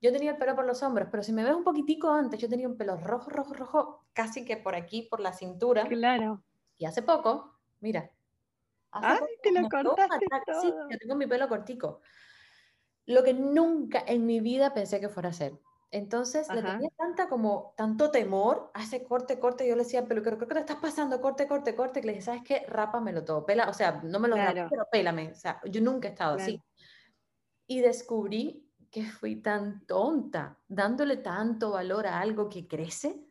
yo 0.00 0.12
tenía 0.12 0.32
el 0.32 0.36
pelo 0.36 0.54
por 0.54 0.64
los 0.64 0.82
hombros, 0.82 1.08
pero 1.10 1.22
si 1.22 1.32
me 1.32 1.42
ves 1.42 1.54
un 1.54 1.64
poquitico 1.64 2.10
antes, 2.10 2.40
yo 2.40 2.48
tenía 2.48 2.68
un 2.68 2.76
pelo 2.76 2.96
rojo, 2.96 3.30
rojo, 3.30 3.54
rojo, 3.54 4.06
casi 4.12 4.44
que 4.44 4.56
por 4.56 4.74
aquí, 4.74 5.02
por 5.02 5.20
la 5.20 5.32
cintura. 5.32 5.86
Claro. 5.88 6.42
Y 6.76 6.84
hace 6.84 7.02
poco, 7.02 7.58
mira. 7.80 8.10
Ay, 8.92 9.18
te 9.42 9.52
lo 9.52 9.68
cortaste 9.68 10.26
todo. 10.46 10.60
Sí, 10.60 10.72
yo 10.90 10.98
tengo 10.98 11.14
mi 11.16 11.26
pelo 11.26 11.48
cortico. 11.48 12.00
Lo 13.06 13.24
que 13.24 13.34
nunca 13.34 14.04
en 14.06 14.24
mi 14.24 14.40
vida 14.40 14.72
pensé 14.72 15.00
que 15.00 15.08
fuera 15.08 15.30
a 15.30 15.32
ser. 15.32 15.58
Entonces 15.90 16.48
le 16.52 16.62
tenía 16.62 16.90
tanta 16.96 17.28
como, 17.28 17.72
tanto 17.76 18.10
temor 18.10 18.70
a 18.74 18.82
ese 18.82 19.02
corte, 19.04 19.38
corte, 19.38 19.66
yo 19.66 19.74
le 19.74 19.84
decía, 19.84 20.04
pero 20.06 20.22
creo, 20.22 20.38
que 20.38 20.44
te 20.44 20.60
estás 20.60 20.76
pasando, 20.76 21.18
corte, 21.20 21.48
corte, 21.48 21.74
corte, 21.74 22.02
que 22.02 22.06
le 22.06 22.12
dije, 22.12 22.24
¿sabes 22.24 22.42
qué? 22.44 22.66
Rápamelo 22.68 23.24
todo, 23.24 23.46
pela, 23.46 23.70
o 23.70 23.72
sea, 23.72 24.02
no 24.04 24.20
me 24.20 24.28
lo 24.28 24.34
claro. 24.34 24.66
pero 24.68 24.86
pélame, 24.92 25.32
o 25.32 25.34
sea, 25.34 25.60
yo 25.64 25.80
nunca 25.80 26.08
he 26.08 26.10
estado 26.10 26.36
así. 26.36 26.62
Y 27.66 27.80
descubrí 27.80 28.67
que 28.90 29.04
fui 29.04 29.36
tan 29.36 29.84
tonta, 29.86 30.58
dándole 30.66 31.18
tanto 31.18 31.72
valor 31.72 32.06
a 32.06 32.20
algo 32.20 32.48
que 32.48 32.66
crece 32.66 33.24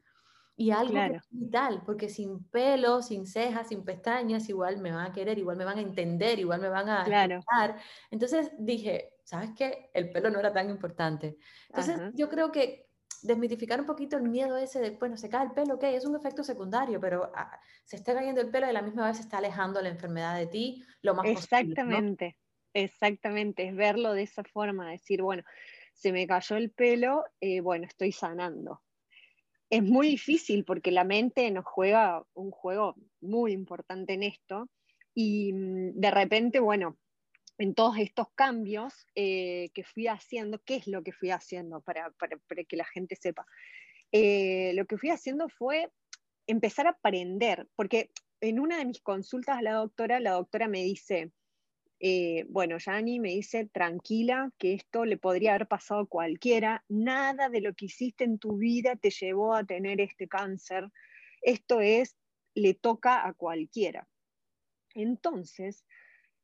y 0.55 0.71
algo 0.71 0.93
que 0.93 1.15
es 1.17 1.27
vital, 1.29 1.83
porque 1.85 2.09
sin 2.09 2.43
pelo, 2.45 3.01
sin 3.01 3.27
cejas, 3.27 3.67
sin 3.67 3.83
pestañas, 3.83 4.49
igual 4.49 4.77
me 4.77 4.91
van 4.91 5.05
a 5.05 5.13
querer, 5.13 5.37
igual 5.37 5.57
me 5.57 5.65
van 5.65 5.77
a 5.77 5.81
entender, 5.81 6.39
igual 6.39 6.61
me 6.61 6.69
van 6.69 6.89
a 6.89 7.03
claro. 7.03 7.75
Entonces 8.09 8.51
dije, 8.57 9.17
¿sabes 9.23 9.51
qué? 9.55 9.91
El 9.93 10.11
pelo 10.11 10.31
no 10.31 10.39
era 10.39 10.51
tan 10.51 10.69
importante. 10.69 11.37
Entonces, 11.69 11.99
yo 12.13 12.27
creo 12.29 12.51
que 12.51 12.87
desmitificar 13.21 13.79
un 13.79 13.85
poquito 13.85 14.17
el 14.17 14.23
miedo 14.23 14.57
ese 14.57 14.79
de, 14.79 14.91
bueno, 14.91 15.17
se 15.17 15.29
cae 15.29 15.45
el 15.45 15.51
pelo, 15.51 15.75
ok, 15.75 15.83
es 15.83 16.05
un 16.05 16.15
efecto 16.15 16.43
secundario, 16.43 16.99
pero 16.99 17.31
ah, 17.35 17.59
se 17.83 17.95
está 17.95 18.13
cayendo 18.13 18.41
el 18.41 18.49
pelo 18.49 18.67
y 18.67 18.69
a 18.69 18.73
la 18.73 18.81
misma 18.81 19.07
vez 19.07 19.17
se 19.17 19.23
está 19.23 19.37
alejando 19.37 19.81
la 19.81 19.89
enfermedad 19.89 20.37
de 20.37 20.47
ti 20.47 20.83
lo 21.01 21.15
más 21.15 21.25
exactamente, 21.27 22.37
Exactamente, 22.73 23.67
es 23.67 23.75
verlo 23.75 24.13
de 24.13 24.23
esa 24.23 24.43
forma, 24.43 24.91
decir, 24.91 25.21
bueno, 25.21 25.43
se 25.93 26.11
me 26.11 26.27
cayó 26.27 26.57
el 26.57 26.71
pelo, 26.71 27.23
eh, 27.41 27.61
bueno, 27.61 27.85
estoy 27.87 28.11
sanando. 28.11 28.81
Es 29.69 29.83
muy 29.83 30.07
difícil 30.07 30.63
porque 30.63 30.91
la 30.91 31.03
mente 31.03 31.49
nos 31.51 31.65
juega 31.65 32.23
un 32.33 32.51
juego 32.51 32.95
muy 33.19 33.51
importante 33.51 34.13
en 34.13 34.23
esto 34.23 34.69
y 35.13 35.51
mm, 35.53 35.99
de 35.99 36.11
repente, 36.11 36.59
bueno, 36.59 36.97
en 37.57 37.73
todos 37.73 37.97
estos 37.97 38.27
cambios 38.35 38.93
eh, 39.15 39.69
que 39.73 39.83
fui 39.83 40.07
haciendo, 40.07 40.61
¿qué 40.63 40.75
es 40.75 40.87
lo 40.87 41.03
que 41.03 41.11
fui 41.11 41.31
haciendo 41.31 41.81
para, 41.81 42.13
que 42.67 42.77
la 42.77 42.85
gente 42.85 43.15
sepa? 43.15 43.45
Eh, 44.11 44.73
lo 44.75 44.85
que 44.85 44.97
fui 44.97 45.09
haciendo 45.09 45.49
fue 45.49 45.91
empezar 46.45 46.87
a 46.87 46.91
aprender, 46.91 47.67
porque 47.75 48.11
en 48.41 48.59
una 48.59 48.77
de 48.77 48.85
mis 48.85 49.01
consultas 49.01 49.57
a 49.57 49.61
la 49.61 49.73
doctora, 49.73 50.19
la 50.19 50.31
doctora 50.31 50.67
me 50.67 50.83
dice, 50.83 51.31
eh, 51.99 52.45
bueno, 52.49 52.77
Yani 52.77 53.19
me 53.19 53.29
dice, 53.29 53.65
tranquila, 53.65 54.51
que 54.57 54.73
esto 54.73 55.05
le 55.05 55.17
podría 55.17 55.55
haber 55.55 55.67
pasado 55.67 56.01
a 56.01 56.07
cualquiera, 56.07 56.85
nada 56.87 57.49
de 57.49 57.61
lo 57.61 57.73
que 57.73 57.85
hiciste 57.85 58.23
en 58.23 58.37
tu 58.37 58.57
vida 58.57 58.95
te 58.95 59.09
llevó 59.09 59.55
a 59.55 59.63
tener 59.63 59.99
este 60.01 60.27
cáncer, 60.27 60.89
esto 61.41 61.81
es, 61.81 62.15
le 62.53 62.73
toca 62.73 63.27
a 63.27 63.33
cualquiera. 63.33 64.07
Entonces, 64.93 65.85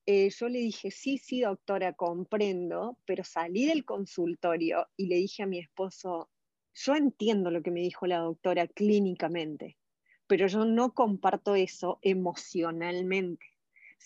eh, 0.06 0.30
yo 0.30 0.50
le 0.50 0.60
dije, 0.60 0.92
sí, 0.92 1.18
sí, 1.18 1.42
doctora, 1.42 1.94
comprendo, 1.94 3.00
pero 3.06 3.24
salí 3.24 3.66
del 3.66 3.86
consultorio 3.86 4.88
y 4.98 5.08
le 5.08 5.16
dije 5.16 5.44
a 5.44 5.48
mi 5.48 5.60
esposo, 5.60 6.30
yo 6.74 6.96
entiendo 6.96 7.52
lo 7.52 7.62
que 7.62 7.72
me 7.72 7.82
dijo 7.82 8.06
la 8.08 8.18
doctora 8.18 8.68
clínicamente, 8.68 9.78
pero 10.28 10.48
yo 10.48 10.66
no 10.66 10.94
comparto 10.94 11.56
eso 11.56 12.00
emocionalmente. 12.02 13.46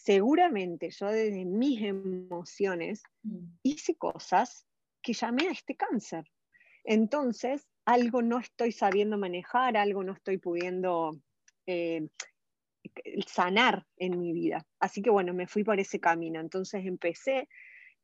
Seguramente 0.03 0.91
yo 0.91 1.07
desde 1.07 1.43
mis 1.43 1.81
emociones 1.81 3.01
mm. 3.23 3.57
hice 3.63 3.95
cosas 3.95 4.67
que 5.01 5.13
llamé 5.13 5.47
a 5.47 5.51
este 5.51 5.75
cáncer. 5.75 6.23
Entonces, 6.83 7.67
algo 7.83 8.21
no 8.21 8.39
estoy 8.39 8.71
sabiendo 8.71 9.17
manejar, 9.17 9.75
algo 9.75 10.03
no 10.03 10.13
estoy 10.13 10.37
pudiendo 10.37 11.19
eh, 11.65 12.07
sanar 13.25 13.85
en 13.97 14.19
mi 14.19 14.33
vida. 14.33 14.65
Así 14.79 15.01
que 15.01 15.09
bueno, 15.09 15.33
me 15.33 15.47
fui 15.47 15.63
por 15.63 15.79
ese 15.79 15.99
camino. 15.99 16.39
Entonces 16.39 16.85
empecé 16.85 17.49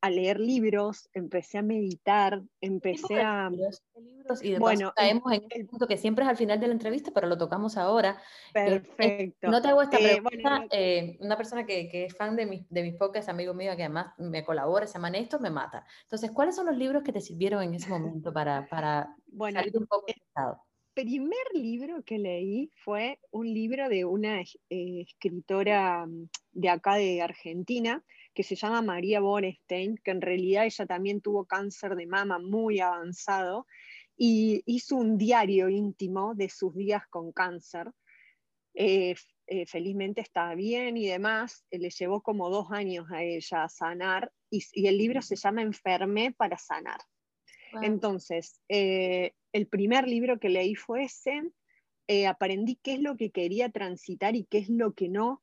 a 0.03 0.09
leer 0.09 0.37
libros, 0.37 1.09
empecé 1.13 1.59
a 1.59 1.61
meditar, 1.61 2.41
empecé 2.59 3.21
a... 3.21 3.49
y 4.41 4.51
de 4.51 4.59
bueno, 4.59 4.91
caemos 4.93 5.31
en 5.31 5.45
el 5.49 5.65
punto 5.65 5.87
que 5.87 5.95
siempre 5.95 6.25
es 6.25 6.29
al 6.29 6.35
final 6.35 6.59
de 6.59 6.67
la 6.67 6.73
entrevista, 6.73 7.11
pero 7.15 7.25
lo 7.25 7.37
tocamos 7.37 7.77
ahora. 7.77 8.21
Perfecto. 8.51 9.49
no 9.49 9.61
te 9.61 9.69
hago 9.69 9.81
esta 9.81 9.97
eh, 9.99 10.21
pregunta, 10.21 10.65
eh, 10.71 11.15
una 11.21 11.37
persona 11.37 11.65
que, 11.65 11.87
que, 11.87 12.03
es 12.03 12.17
fan 12.17 12.35
de 12.35 12.45
mis, 12.45 12.69
de 12.69 12.83
mis 12.83 12.95
podcasts, 12.95 13.29
amigo 13.29 13.53
mío, 13.53 13.77
que 13.77 13.83
además 13.83 14.07
me 14.17 14.43
colabora, 14.43 14.87
se 14.87 14.95
llama 14.95 15.09
Néstor, 15.09 15.39
me 15.39 15.51
mata. 15.51 15.85
Entonces, 16.01 16.31
¿cuáles 16.31 16.57
son 16.57 16.65
los 16.65 16.75
libros 16.75 17.01
que 17.01 17.13
te 17.13 17.21
sirvieron 17.21 17.63
en 17.63 17.73
ese 17.73 17.87
momento 17.87 18.33
para, 18.33 18.67
para 18.67 19.15
bueno, 19.27 19.61
salir 19.61 19.77
un 19.77 19.87
poco 19.87 20.03
estado? 20.07 20.61
primer 20.93 21.45
libro 21.55 22.03
que 22.03 22.19
leí 22.19 22.69
fue 22.83 23.19
un 23.31 23.51
libro 23.51 23.89
de 23.89 24.05
una 24.05 24.41
eh, 24.41 25.01
escritora 25.01 26.05
mm, 26.05 26.27
de 26.51 26.69
acá 26.69 26.95
de 26.95 27.21
Argentina 27.21 28.03
que 28.33 28.43
se 28.43 28.55
llama 28.55 28.81
María 28.81 29.19
Borestein, 29.19 29.97
que 30.03 30.11
en 30.11 30.21
realidad 30.21 30.65
ella 30.65 30.85
también 30.85 31.21
tuvo 31.21 31.45
cáncer 31.45 31.95
de 31.95 32.07
mama 32.07 32.39
muy 32.39 32.79
avanzado 32.79 33.67
y 34.17 34.63
hizo 34.65 34.95
un 34.95 35.17
diario 35.17 35.69
íntimo 35.69 36.33
de 36.35 36.49
sus 36.49 36.75
días 36.75 37.03
con 37.09 37.31
cáncer. 37.31 37.91
Eh, 38.73 39.15
eh, 39.47 39.65
felizmente 39.65 40.21
está 40.21 40.55
bien 40.55 40.97
y 40.97 41.05
demás, 41.07 41.65
le 41.69 41.89
llevó 41.89 42.21
como 42.21 42.49
dos 42.49 42.71
años 42.71 43.05
a 43.11 43.21
ella 43.21 43.63
a 43.63 43.69
sanar 43.69 44.31
y, 44.49 44.63
y 44.73 44.87
el 44.87 44.97
libro 44.97 45.21
se 45.21 45.35
llama 45.35 45.61
Enfermé 45.61 46.31
para 46.31 46.57
sanar. 46.57 46.99
Entonces, 47.81 48.59
eh, 48.69 49.33
el 49.51 49.67
primer 49.67 50.07
libro 50.07 50.39
que 50.39 50.49
leí 50.49 50.75
fue 50.75 51.05
ese, 51.05 51.43
eh, 52.07 52.27
aprendí 52.27 52.79
qué 52.83 52.93
es 52.93 52.99
lo 52.99 53.17
que 53.17 53.31
quería 53.31 53.69
transitar 53.69 54.35
y 54.35 54.45
qué 54.45 54.59
es 54.59 54.69
lo 54.69 54.93
que 54.93 55.09
no, 55.09 55.42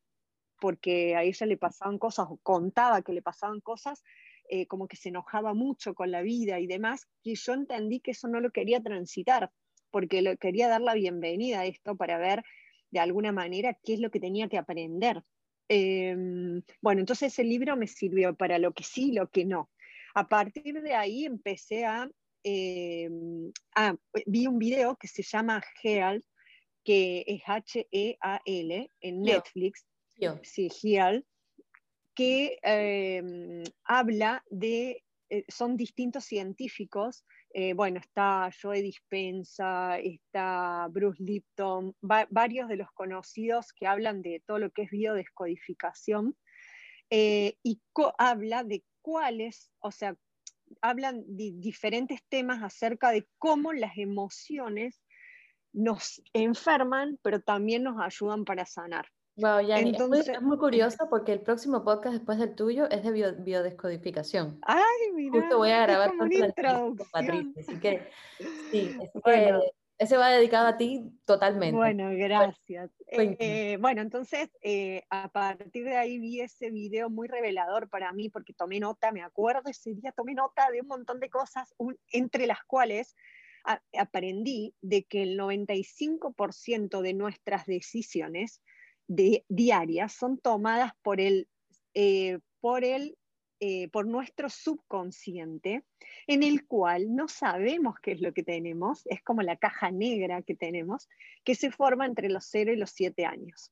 porque 0.61 1.17
a 1.17 1.23
ella 1.23 1.47
le 1.47 1.57
pasaban 1.57 1.99
cosas, 1.99 2.27
o 2.31 2.39
contaba 2.43 3.03
que 3.03 3.13
le 3.13 3.23
pasaban 3.23 3.61
cosas, 3.61 4.03
eh, 4.49 4.67
como 4.67 4.89
que 4.89 4.97
se 4.97 5.09
enojaba 5.09 5.55
mucho 5.55 5.95
con 5.95 6.11
la 6.11 6.23
vida 6.23 6.61
y 6.61 6.67
demás, 6.67 7.09
y 7.23 7.35
yo 7.35 7.55
entendí 7.55 8.01
que 8.01 8.13
eso 8.13 8.29
no 8.29 8.41
lo 8.41 8.51
quería 8.51 8.83
transitar, 8.83 9.51
porque 9.91 10.23
lo, 10.23 10.37
quería 10.37 10.69
dar 10.69 10.81
la 10.81 10.95
bienvenida 10.95 11.61
a 11.61 11.67
esto 11.67 11.97
para 11.97 12.19
ver 12.19 12.43
de 12.91 13.01
alguna 13.01 13.33
manera 13.33 13.79
qué 13.83 13.95
es 13.95 14.01
lo 14.01 14.11
que 14.11 14.21
tenía 14.21 14.49
que 14.49 14.59
aprender. 14.59 15.23
Em, 15.69 16.63
bueno, 16.81 17.01
entonces 17.01 17.39
el 17.39 17.49
libro 17.49 17.77
me 17.77 17.87
sirvió 17.87 18.35
para 18.35 18.59
lo 18.59 18.73
que 18.73 18.83
sí 18.83 19.13
lo 19.13 19.29
que 19.29 19.45
no. 19.45 19.71
A 20.15 20.29
partir 20.29 20.83
de 20.83 20.95
ahí 20.95 21.25
empecé 21.25 21.85
a 21.85 22.11
ah, 23.77 23.95
vi 24.27 24.47
un 24.47 24.59
video 24.59 24.97
que 24.97 25.09
se 25.09 25.23
llama 25.23 25.63
Heal, 25.83 26.25
que 26.85 27.25
es 27.27 27.43
H-E-A-L, 27.47 28.91
en 29.01 29.23
Netflix. 29.23 29.87
Sí, 30.43 30.69
Heal, 30.83 31.25
que 32.15 32.59
em, 32.63 33.65
habla 33.85 34.45
de, 34.51 35.05
eh, 35.31 35.45
son 35.49 35.77
distintos 35.77 36.25
científicos. 36.25 37.25
Eh, 37.53 37.73
bueno, 37.73 37.99
está 37.99 38.51
Joe 38.61 38.83
Dispensa, 38.83 39.99
está 39.99 40.87
Bruce 40.91 41.23
Lipton, 41.23 41.97
varios 42.01 42.69
de 42.69 42.77
los 42.77 42.91
conocidos 42.93 43.73
que 43.73 43.87
hablan 43.87 44.23
de 44.23 44.43
todo 44.47 44.59
lo 44.59 44.71
que 44.71 44.83
es 44.83 44.91
biodescodificación. 44.91 46.37
Eh, 47.11 47.57
y 47.63 47.81
habla 48.19 48.63
de 48.63 48.85
cuáles, 49.03 49.73
o 49.81 49.91
sea, 49.91 50.15
hablan 50.81 51.25
de 51.27 51.53
diferentes 51.57 52.21
temas 52.29 52.63
acerca 52.63 53.11
de 53.11 53.27
cómo 53.39 53.73
las 53.73 53.99
emociones 53.99 55.03
nos 55.73 56.23
enferman, 56.33 57.19
pero 57.23 57.41
también 57.41 57.83
nos 57.83 58.01
ayudan 58.01 58.45
para 58.45 58.67
sanar. 58.67 59.07
Wow, 59.37 59.61
Yani, 59.61 59.93
es, 59.97 60.43
muy, 60.43 60.59
curioso 60.59 61.09
porque 61.09 61.33
el 61.33 61.41
próximo 61.41 61.83
podcast 61.83 62.15
después 62.17 62.39
del 62.39 62.55
tuyo 62.55 62.91
es 62.91 63.03
de 63.03 63.35
biodescodificación. 63.39 64.59
Ay, 64.63 65.13
mira. 65.15 65.41
Justo 65.41 65.59
voy 65.59 65.71
a 65.71 65.83
grabar 65.87 66.11
con 66.17 66.29
Patricia, 67.11 67.63
así 67.63 67.81
que 67.81 68.09
sí, 68.71 68.97
bueno. 69.25 69.61
Ese 70.01 70.17
va 70.17 70.31
dedicado 70.31 70.67
a 70.67 70.79
ti 70.79 71.13
totalmente. 71.27 71.77
Bueno, 71.77 72.09
gracias. 72.15 72.91
Eh, 73.07 73.77
bueno, 73.79 74.01
entonces, 74.01 74.49
eh, 74.63 75.03
a 75.11 75.29
partir 75.29 75.85
de 75.85 75.95
ahí 75.95 76.19
vi 76.19 76.41
ese 76.41 76.71
video 76.71 77.11
muy 77.11 77.29
revelador 77.29 77.91
para 77.91 78.11
mí 78.15 78.31
porque 78.31 78.55
tomé 78.55 78.81
nota, 78.81 79.13
me 79.13 79.21
acuerdo 79.21 79.69
ese 79.69 79.93
día, 79.93 80.13
tomé 80.13 80.33
nota 80.33 80.71
de 80.71 80.81
un 80.81 80.87
montón 80.87 81.21
de 81.21 81.29
cosas, 81.29 81.75
entre 82.13 82.47
las 82.47 82.65
cuales 82.65 83.15
aprendí 83.93 84.75
de 84.81 85.05
que 85.05 85.23
el 85.23 85.39
95% 85.39 87.03
de 87.03 87.13
nuestras 87.13 87.67
decisiones 87.67 88.63
diarias 89.11 90.13
son 90.13 90.39
tomadas 90.39 90.93
por 91.03 91.21
el, 91.21 91.49
eh, 91.95 92.39
por 92.61 92.85
el 92.85 93.17
eh, 93.63 93.89
por 93.89 94.07
nuestro 94.07 94.49
subconsciente, 94.49 95.85
en 96.27 96.43
el 96.43 96.67
cual 96.67 97.15
no 97.15 97.29
sabemos 97.29 97.97
qué 98.01 98.13
es 98.13 98.23
lo 98.23 98.33
que 98.33 98.43
tenemos, 98.43 99.03
es 99.05 99.23
como 99.23 99.43
la 99.43 99.57
caja 99.57 99.91
negra 99.91 100.41
que 100.41 100.55
tenemos, 100.55 101.11
que 101.45 101.55
se 101.55 101.71
forma 101.71 102.07
entre 102.07 102.31
los 102.31 102.47
0 102.47 102.73
y 102.73 102.77
los 102.77 102.91
7 102.93 103.27
años. 103.27 103.71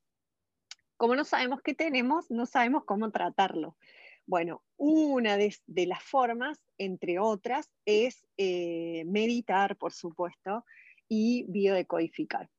Como 0.98 1.16
no 1.16 1.24
sabemos 1.24 1.62
qué 1.62 1.72
tenemos, 1.72 2.30
no 2.30 2.44
sabemos 2.44 2.84
cómo 2.84 3.10
tratarlo. 3.10 3.78
Bueno, 4.26 4.62
una 4.76 5.38
de, 5.38 5.56
las 5.86 6.02
formas, 6.02 6.62
entre 6.76 7.18
otras, 7.18 7.70
es 7.86 8.26
eh, 8.36 9.04
meditar, 9.06 9.78
por 9.78 9.94
supuesto, 9.94 10.66
y 11.08 11.46
biodecodificar. 11.48 12.50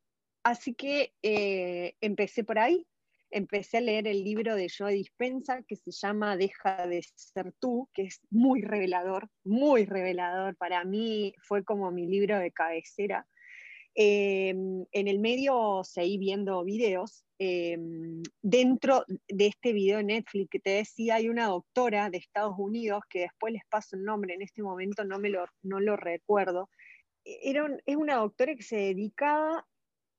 Así 0.43 0.73
que 0.73 1.13
eh, 1.21 1.95
empecé 2.01 2.43
por 2.43 2.59
ahí, 2.59 2.85
empecé 3.31 3.77
a 3.77 3.81
leer 3.81 4.07
el 4.07 4.23
libro 4.23 4.55
de 4.55 4.67
Joe 4.75 4.93
Dispensa 4.93 5.63
que 5.63 5.75
se 5.75 5.91
llama 5.91 6.37
Deja 6.37 6.87
de 6.87 7.03
ser 7.15 7.53
tú, 7.59 7.89
que 7.93 8.03
es 8.03 8.21
muy 8.29 8.61
revelador, 8.61 9.29
muy 9.43 9.85
revelador. 9.85 10.55
Para 10.55 10.83
mí 10.85 11.33
fue 11.43 11.63
como 11.63 11.91
mi 11.91 12.07
libro 12.07 12.39
de 12.39 12.51
cabecera. 12.51 13.27
Em, 13.95 14.85
en 14.91 15.07
el 15.07 15.19
medio 15.19 15.83
seguí 15.83 16.17
viendo 16.17 16.63
videos. 16.63 17.25
Em, 17.37 18.21
dentro 18.41 19.03
de 19.27 19.47
este 19.47 19.73
video 19.73 19.97
de 19.97 20.03
Netflix 20.05 20.49
que 20.49 20.59
te 20.59 20.69
decía, 20.71 21.15
hay 21.15 21.29
una 21.29 21.47
doctora 21.47 22.09
de 22.09 22.17
Estados 22.17 22.55
Unidos, 22.57 23.01
que 23.09 23.21
después 23.21 23.53
les 23.53 23.63
paso 23.69 23.95
el 23.95 24.03
nombre, 24.03 24.35
en 24.35 24.41
este 24.41 24.61
momento 24.61 25.03
no, 25.05 25.19
me 25.19 25.29
lo, 25.29 25.45
no 25.63 25.79
lo 25.79 25.95
recuerdo. 25.97 26.69
Era 27.25 27.67
es 27.85 27.95
una 27.95 28.15
doctora 28.15 28.55
que 28.55 28.63
se 28.63 28.77
dedicaba 28.77 29.65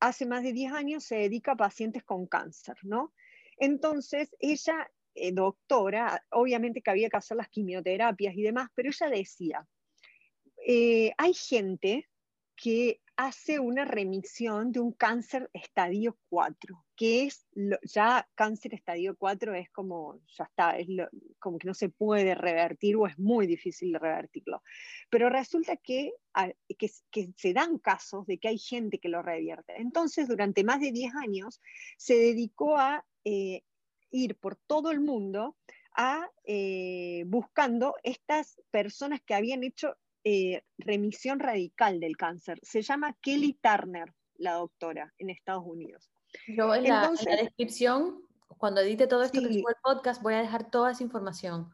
hace 0.01 0.27
más 0.27 0.43
de 0.43 0.53
10 0.53 0.73
años 0.73 1.05
se 1.05 1.17
dedica 1.17 1.53
a 1.53 1.57
pacientes 1.57 2.03
con 2.03 2.27
cáncer, 2.27 2.77
¿no? 2.83 3.13
Entonces, 3.59 4.35
ella, 4.39 4.91
eh, 5.15 5.33
doctora, 5.33 6.25
obviamente 6.31 6.83
que 6.83 6.91
había 6.91 7.11
que 7.11 7.19
hacer 7.19 7.37
las 7.37 7.49
quimioterapias 7.49 8.35
y 8.35 8.43
demás, 8.43 8.71
pero 8.75 8.89
ella 8.89 9.11
decía, 9.11 9.69
eh, 10.67 11.13
hay 11.19 11.35
gente 11.35 12.09
que 12.57 13.01
hace 13.27 13.59
una 13.59 13.85
remisión 13.85 14.73
de 14.73 14.81
un 14.81 14.93
cáncer 14.93 15.51
estadio 15.53 16.17
4, 16.31 16.87
que 16.97 17.25
es 17.25 17.47
ya 17.83 18.27
cáncer 18.35 18.73
estadio 18.73 19.15
4 19.15 19.55
es 19.57 19.69
como, 19.71 20.21
ya 20.39 20.45
está, 20.45 20.79
es 20.79 20.89
como 21.39 21.59
que 21.59 21.69
no 21.69 21.75
se 21.75 21.91
puede 21.91 22.35
revertir 22.35 22.97
o 22.97 23.07
es 23.07 23.19
muy 23.19 23.47
difícil 23.47 23.95
revertirlo. 23.95 24.63
Pero 25.11 25.29
resulta 25.29 25.77
que, 25.77 26.15
que, 26.79 27.33
se 27.37 27.53
dan 27.53 27.77
casos 27.79 28.27
de 28.27 28.39
que 28.39 28.49
hay 28.49 28.59
gente 28.59 28.99
que 28.99 29.11
lo 29.11 29.21
revierte. 29.21 29.75
Entonces, 29.77 30.27
durante 30.27 30.65
más 30.65 30.81
de 30.81 30.91
10 30.91 31.15
años, 31.17 31.61
se 31.99 32.15
dedicó 32.15 32.79
a 32.79 33.05
eh, 33.25 33.65
ir 34.11 34.37
por 34.37 34.57
todo 34.57 34.91
el 34.91 35.01
mundo 35.01 35.59
a 35.95 36.27
eh, 36.45 37.25
buscando 37.27 37.97
estas 38.03 38.59
personas 38.71 39.21
que 39.21 39.35
habían 39.35 39.63
hecho 39.63 39.99
eh, 40.25 40.63
remisión 40.79 41.39
radical 41.39 42.01
del 42.01 42.17
cáncer. 42.17 42.59
Se 42.63 42.83
llama 42.83 43.17
Kelly 43.21 43.59
Turner, 43.63 44.15
la 44.37 44.55
doctora, 44.55 45.13
en 45.19 45.31
Estados 45.31 45.65
Unidos. 45.67 46.11
Yo 46.47 46.75
en, 46.75 46.85
la, 46.85 47.11
descripción, 47.11 48.23
cuando 48.59 48.81
edite 48.81 49.07
todo 49.07 49.23
esto 49.23 49.41
que 49.41 49.53
subo 49.53 49.69
el 49.69 49.77
podcast, 49.83 50.23
voy 50.23 50.35
a 50.35 50.43
dejar 50.43 50.71
toda 50.71 50.93
esa 50.93 51.03
información. 51.03 51.71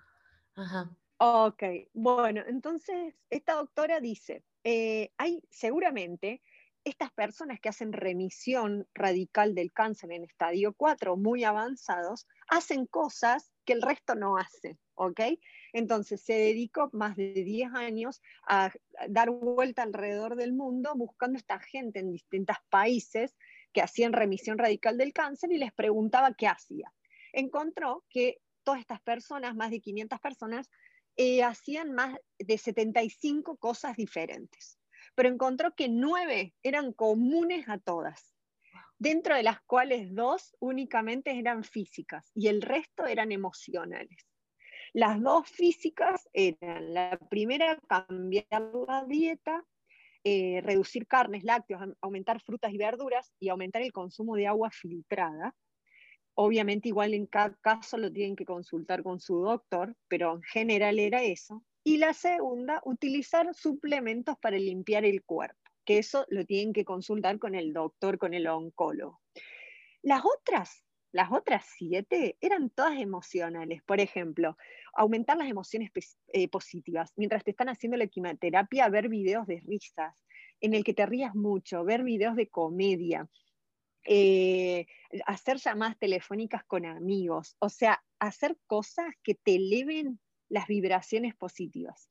Ajá. 0.54 0.90
Ok, 1.18 1.62
bueno, 1.94 2.42
entonces 2.46 3.14
esta 3.30 3.54
doctora 3.54 4.00
dice, 4.00 4.44
eh, 4.64 5.10
hay 5.16 5.42
seguramente 5.50 6.42
estas 6.84 7.10
personas 7.10 7.58
que 7.58 7.68
hacen 7.68 7.92
remisión 7.92 8.86
radical 8.94 9.54
del 9.54 9.72
cáncer 9.72 10.12
en 10.12 10.24
estadio 10.24 10.72
4 10.74 11.16
muy 11.16 11.42
avanzados, 11.42 12.26
hacen 12.48 12.86
cosas 12.86 13.50
que 13.64 13.72
el 13.72 13.82
resto 13.82 14.14
no 14.14 14.36
hace, 14.36 14.78
¿ok? 14.94 15.20
Entonces 15.76 16.22
se 16.22 16.32
dedicó 16.32 16.88
más 16.94 17.16
de 17.16 17.34
10 17.34 17.74
años 17.74 18.22
a 18.48 18.72
dar 19.10 19.28
vuelta 19.28 19.82
alrededor 19.82 20.34
del 20.34 20.54
mundo 20.54 20.94
buscando 20.94 21.36
esta 21.36 21.58
gente 21.58 21.98
en 21.98 22.10
distintos 22.10 22.56
países 22.70 23.36
que 23.74 23.82
hacían 23.82 24.14
remisión 24.14 24.56
radical 24.56 24.96
del 24.96 25.12
cáncer 25.12 25.52
y 25.52 25.58
les 25.58 25.74
preguntaba 25.74 26.32
qué 26.32 26.46
hacía. 26.46 26.90
Encontró 27.34 28.06
que 28.08 28.38
todas 28.64 28.80
estas 28.80 29.02
personas, 29.02 29.54
más 29.54 29.70
de 29.70 29.80
500 29.80 30.18
personas, 30.18 30.70
eh, 31.14 31.42
hacían 31.42 31.92
más 31.92 32.16
de 32.38 32.56
75 32.56 33.58
cosas 33.58 33.98
diferentes, 33.98 34.78
pero 35.14 35.28
encontró 35.28 35.74
que 35.74 35.90
nueve 35.90 36.54
eran 36.62 36.94
comunes 36.94 37.68
a 37.68 37.76
todas, 37.76 38.34
dentro 38.98 39.34
de 39.34 39.42
las 39.42 39.60
cuales 39.60 40.14
dos 40.14 40.56
únicamente 40.58 41.38
eran 41.38 41.64
físicas 41.64 42.30
y 42.34 42.48
el 42.48 42.62
resto 42.62 43.04
eran 43.04 43.30
emocionales. 43.30 44.26
Las 44.96 45.20
dos 45.20 45.46
físicas 45.50 46.26
eran, 46.32 46.94
la 46.94 47.18
primera, 47.28 47.78
cambiar 47.86 48.46
la 48.88 49.04
dieta, 49.06 49.62
eh, 50.24 50.62
reducir 50.62 51.06
carnes, 51.06 51.44
lácteos, 51.44 51.82
aumentar 52.00 52.40
frutas 52.40 52.72
y 52.72 52.78
verduras 52.78 53.30
y 53.38 53.50
aumentar 53.50 53.82
el 53.82 53.92
consumo 53.92 54.36
de 54.36 54.46
agua 54.46 54.70
filtrada. 54.70 55.54
Obviamente 56.32 56.88
igual 56.88 57.12
en 57.12 57.26
cada 57.26 57.54
caso 57.56 57.98
lo 57.98 58.10
tienen 58.10 58.36
que 58.36 58.46
consultar 58.46 59.02
con 59.02 59.20
su 59.20 59.42
doctor, 59.42 59.94
pero 60.08 60.36
en 60.36 60.42
general 60.44 60.98
era 60.98 61.22
eso. 61.22 61.62
Y 61.84 61.98
la 61.98 62.14
segunda, 62.14 62.80
utilizar 62.86 63.52
suplementos 63.52 64.38
para 64.38 64.56
limpiar 64.56 65.04
el 65.04 65.22
cuerpo, 65.24 65.60
que 65.84 65.98
eso 65.98 66.24
lo 66.30 66.46
tienen 66.46 66.72
que 66.72 66.86
consultar 66.86 67.38
con 67.38 67.54
el 67.54 67.74
doctor, 67.74 68.16
con 68.16 68.32
el 68.32 68.46
oncólogo. 68.46 69.20
Las 70.00 70.22
otras 70.24 70.85
las 71.16 71.32
otras 71.32 71.64
siete 71.78 72.36
eran 72.42 72.68
todas 72.68 73.00
emocionales. 73.00 73.82
Por 73.82 74.00
ejemplo, 74.00 74.58
aumentar 74.92 75.38
las 75.38 75.48
emociones 75.48 75.90
eh, 76.28 76.48
positivas. 76.48 77.10
Mientras 77.16 77.42
te 77.42 77.52
están 77.52 77.70
haciendo 77.70 77.96
la 77.96 78.06
quimioterapia, 78.06 78.90
ver 78.90 79.08
videos 79.08 79.46
de 79.46 79.60
risas, 79.60 80.14
en 80.60 80.74
el 80.74 80.84
que 80.84 80.92
te 80.92 81.06
rías 81.06 81.34
mucho, 81.34 81.84
ver 81.84 82.02
videos 82.02 82.36
de 82.36 82.48
comedia, 82.48 83.30
eh, 84.04 84.86
hacer 85.24 85.56
llamadas 85.56 85.98
telefónicas 85.98 86.64
con 86.64 86.84
amigos, 86.84 87.56
o 87.60 87.70
sea, 87.70 88.04
hacer 88.18 88.58
cosas 88.66 89.06
que 89.22 89.34
te 89.34 89.56
eleven 89.56 90.20
las 90.50 90.66
vibraciones 90.66 91.34
positivas. 91.34 92.10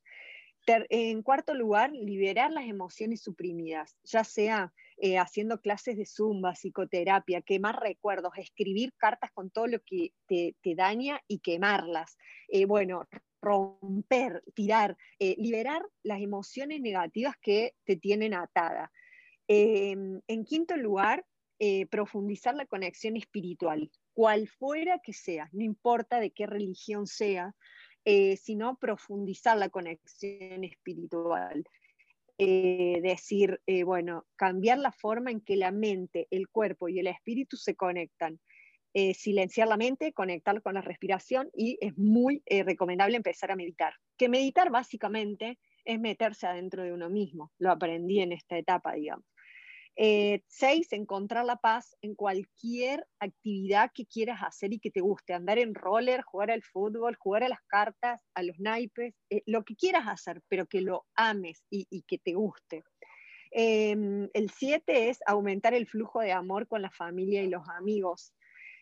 En 0.66 1.22
cuarto 1.22 1.54
lugar, 1.54 1.92
liberar 1.92 2.52
las 2.52 2.66
emociones 2.66 3.22
suprimidas, 3.22 3.98
ya 4.04 4.24
sea 4.24 4.74
eh, 4.98 5.18
haciendo 5.18 5.60
clases 5.60 5.98
de 5.98 6.06
zumba, 6.06 6.56
psicoterapia, 6.56 7.42
quemar 7.42 7.82
recuerdos, 7.82 8.32
escribir 8.38 8.94
cartas 8.96 9.30
con 9.34 9.50
todo 9.50 9.68
lo 9.68 9.80
que 9.82 10.14
te, 10.26 10.56
daña 10.64 11.20
y 11.28 11.40
quemarlas. 11.40 12.18
Eh, 12.48 12.66
bueno, 12.66 13.06
romper, 13.42 14.42
tirar, 14.54 14.98
eh, 15.20 15.36
liberar 15.38 15.82
las 16.02 16.22
emociones 16.22 16.80
negativas 16.80 17.36
que 17.42 17.74
te 17.84 17.98
tienen 17.98 18.34
atada. 18.34 18.90
Em, 19.48 20.22
en 20.28 20.46
quinto 20.46 20.78
lugar, 20.78 21.26
profundizar 21.90 22.54
la 22.54 22.66
conexión 22.66 23.16
espiritual, 23.16 23.90
cual 24.14 24.48
fuera 24.48 25.00
que 25.00 25.14
sea, 25.14 25.50
no 25.54 25.64
importa 25.64 26.20
de 26.20 26.32
qué 26.32 26.46
religión 26.48 27.08
sea, 27.08 27.56
sino 28.42 28.78
profundizar 28.78 29.58
la 29.58 29.70
conexión 29.70 30.66
espiritual. 30.66 31.66
Eh, 32.38 33.00
decir, 33.02 33.62
eh, 33.66 33.84
bueno, 33.84 34.26
cambiar 34.36 34.78
la 34.80 34.92
forma 34.92 35.32
en 35.32 35.40
que 35.40 35.56
la 35.56 35.72
mente, 35.72 36.28
el 36.32 36.50
cuerpo 36.50 36.90
y 36.90 37.00
el 37.00 37.08
espíritu 37.08 37.56
se 37.56 37.76
conectan. 37.76 38.42
Eh, 38.94 39.14
silenciar 39.14 39.68
la 39.68 39.78
mente, 39.78 40.14
conectar 40.14 40.62
con 40.62 40.74
la 40.74 40.82
respiración 40.82 41.50
y 41.54 41.78
es 41.82 41.98
muy 41.98 42.42
recomendable 42.48 43.18
empezar 43.18 43.52
a 43.52 43.56
meditar. 43.56 43.94
Que 44.18 44.30
meditar 44.30 44.70
básicamente 44.70 45.60
es 45.84 46.00
meterse 46.00 46.48
adentro 46.48 46.84
de 46.84 46.94
uno 46.94 47.10
mismo. 47.10 47.52
Lo 47.58 47.72
aprendí 47.72 48.22
en 48.22 48.32
esta 48.32 48.58
etapa, 48.58 48.94
digamos. 48.94 49.26
Eh, 49.98 50.44
seis, 50.48 50.92
encontrar 50.92 51.46
la 51.46 51.56
paz 51.56 51.96
en 52.02 52.16
cualquier 52.16 53.08
actividad 53.20 53.92
que 53.94 54.06
quieras 54.06 54.42
hacer 54.44 54.74
y 54.74 54.80
que 54.80 54.92
te 54.92 55.00
guste. 55.00 55.34
Andar 55.34 55.58
en 55.58 55.74
roller, 55.74 56.22
jugar 56.22 56.52
al 56.52 56.64
fútbol, 56.64 57.16
jugar 57.16 57.44
a 57.44 57.50
las 57.50 57.62
cartas, 57.68 58.22
a 58.34 58.44
los 58.44 58.60
naipes, 58.60 59.16
eh, 59.30 59.42
lo 59.46 59.64
que 59.64 59.76
quieras 59.76 60.08
hacer, 60.08 60.42
pero 60.50 60.66
que 60.68 60.82
lo 60.82 61.06
ames 61.16 61.64
y, 61.70 62.04
que 62.08 62.18
te 62.18 62.34
guste. 62.34 62.84
Em, 63.52 64.30
el 64.34 64.50
siete 64.50 65.10
es 65.10 65.20
aumentar 65.26 65.74
el 65.74 65.88
flujo 65.88 66.20
de 66.20 66.34
amor 66.34 66.68
con 66.68 66.82
la 66.82 66.92
familia 66.92 67.42
y 67.42 67.48
los 67.48 67.64
amigos. 67.70 68.34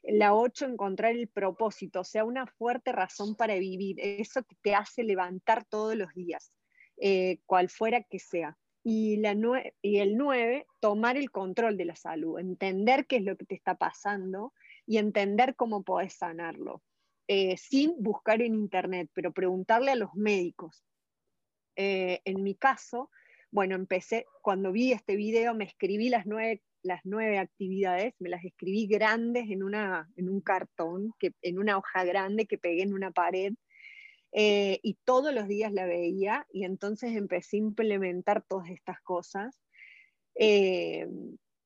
La 0.01 0.33
ocho, 0.33 0.65
encontrar 0.65 1.11
el 1.11 1.27
propósito, 1.27 2.01
o 2.01 2.03
sea, 2.03 2.25
una 2.25 2.47
fuerte 2.47 2.91
razón 2.91 3.35
para 3.35 3.55
vivir, 3.55 3.97
eso 3.99 4.43
que 4.43 4.55
te 4.61 4.73
hace 4.73 5.03
levantar 5.03 5.63
todos 5.65 5.95
los 5.95 6.13
días, 6.13 6.51
eh, 6.97 7.39
cual 7.45 7.69
fuera 7.69 8.01
que 8.03 8.19
sea 8.19 8.57
y, 8.83 9.17
la 9.17 9.35
y 9.81 9.97
el 9.99 10.17
9, 10.17 10.67
tomar 10.79 11.17
el 11.17 11.31
control 11.31 11.77
de 11.77 11.85
la 11.85 11.95
salud, 11.95 12.39
entender 12.39 13.07
qué 13.07 13.17
es 13.17 13.23
lo 13.23 13.37
que 13.37 13.45
te 13.45 13.55
está 13.55 13.75
pasando 13.75 14.53
y 14.85 14.97
entender 14.97 15.55
cómo 15.55 15.83
podés 15.83 16.13
sanarlo, 16.13 16.83
eh, 17.27 17.55
sin 17.57 17.95
buscar 18.03 18.41
en 18.41 18.55
internet, 18.55 19.09
pero 19.13 19.31
preguntarle 19.31 19.91
a 19.91 19.95
los 19.95 20.13
médicos. 20.15 20.83
Eh, 21.77 22.21
en 22.25 22.43
mi 22.43 22.55
caso, 22.55 23.09
bueno, 23.51 23.75
empecé, 23.75 24.25
cuando 24.41 24.71
vi 24.71 24.91
este 24.91 25.15
video, 25.15 25.53
me 25.53 25.63
escribí 25.63 26.09
las 26.09 26.25
nueve, 26.25 26.61
las 26.81 27.01
nueve 27.05 27.39
actividades, 27.39 28.13
me 28.19 28.29
las 28.29 28.43
escribí 28.43 28.87
grandes 28.87 29.49
en, 29.49 29.63
una, 29.63 30.09
en 30.17 30.29
un 30.29 30.41
cartón, 30.41 31.13
que, 31.19 31.31
en 31.41 31.57
una 31.57 31.77
hoja 31.77 32.03
grande 32.03 32.45
que 32.45 32.57
pegué 32.57 32.83
en 32.83 32.93
una 32.93 33.11
pared 33.11 33.53
eh, 34.33 34.79
y 34.81 34.97
todos 35.05 35.33
los 35.33 35.47
días 35.47 35.71
la 35.71 35.85
veía 35.85 36.47
y 36.51 36.65
entonces 36.65 37.15
empecé 37.15 37.57
a 37.57 37.59
implementar 37.59 38.43
todas 38.47 38.69
estas 38.69 38.99
cosas. 39.01 39.59
Eh, 40.35 41.07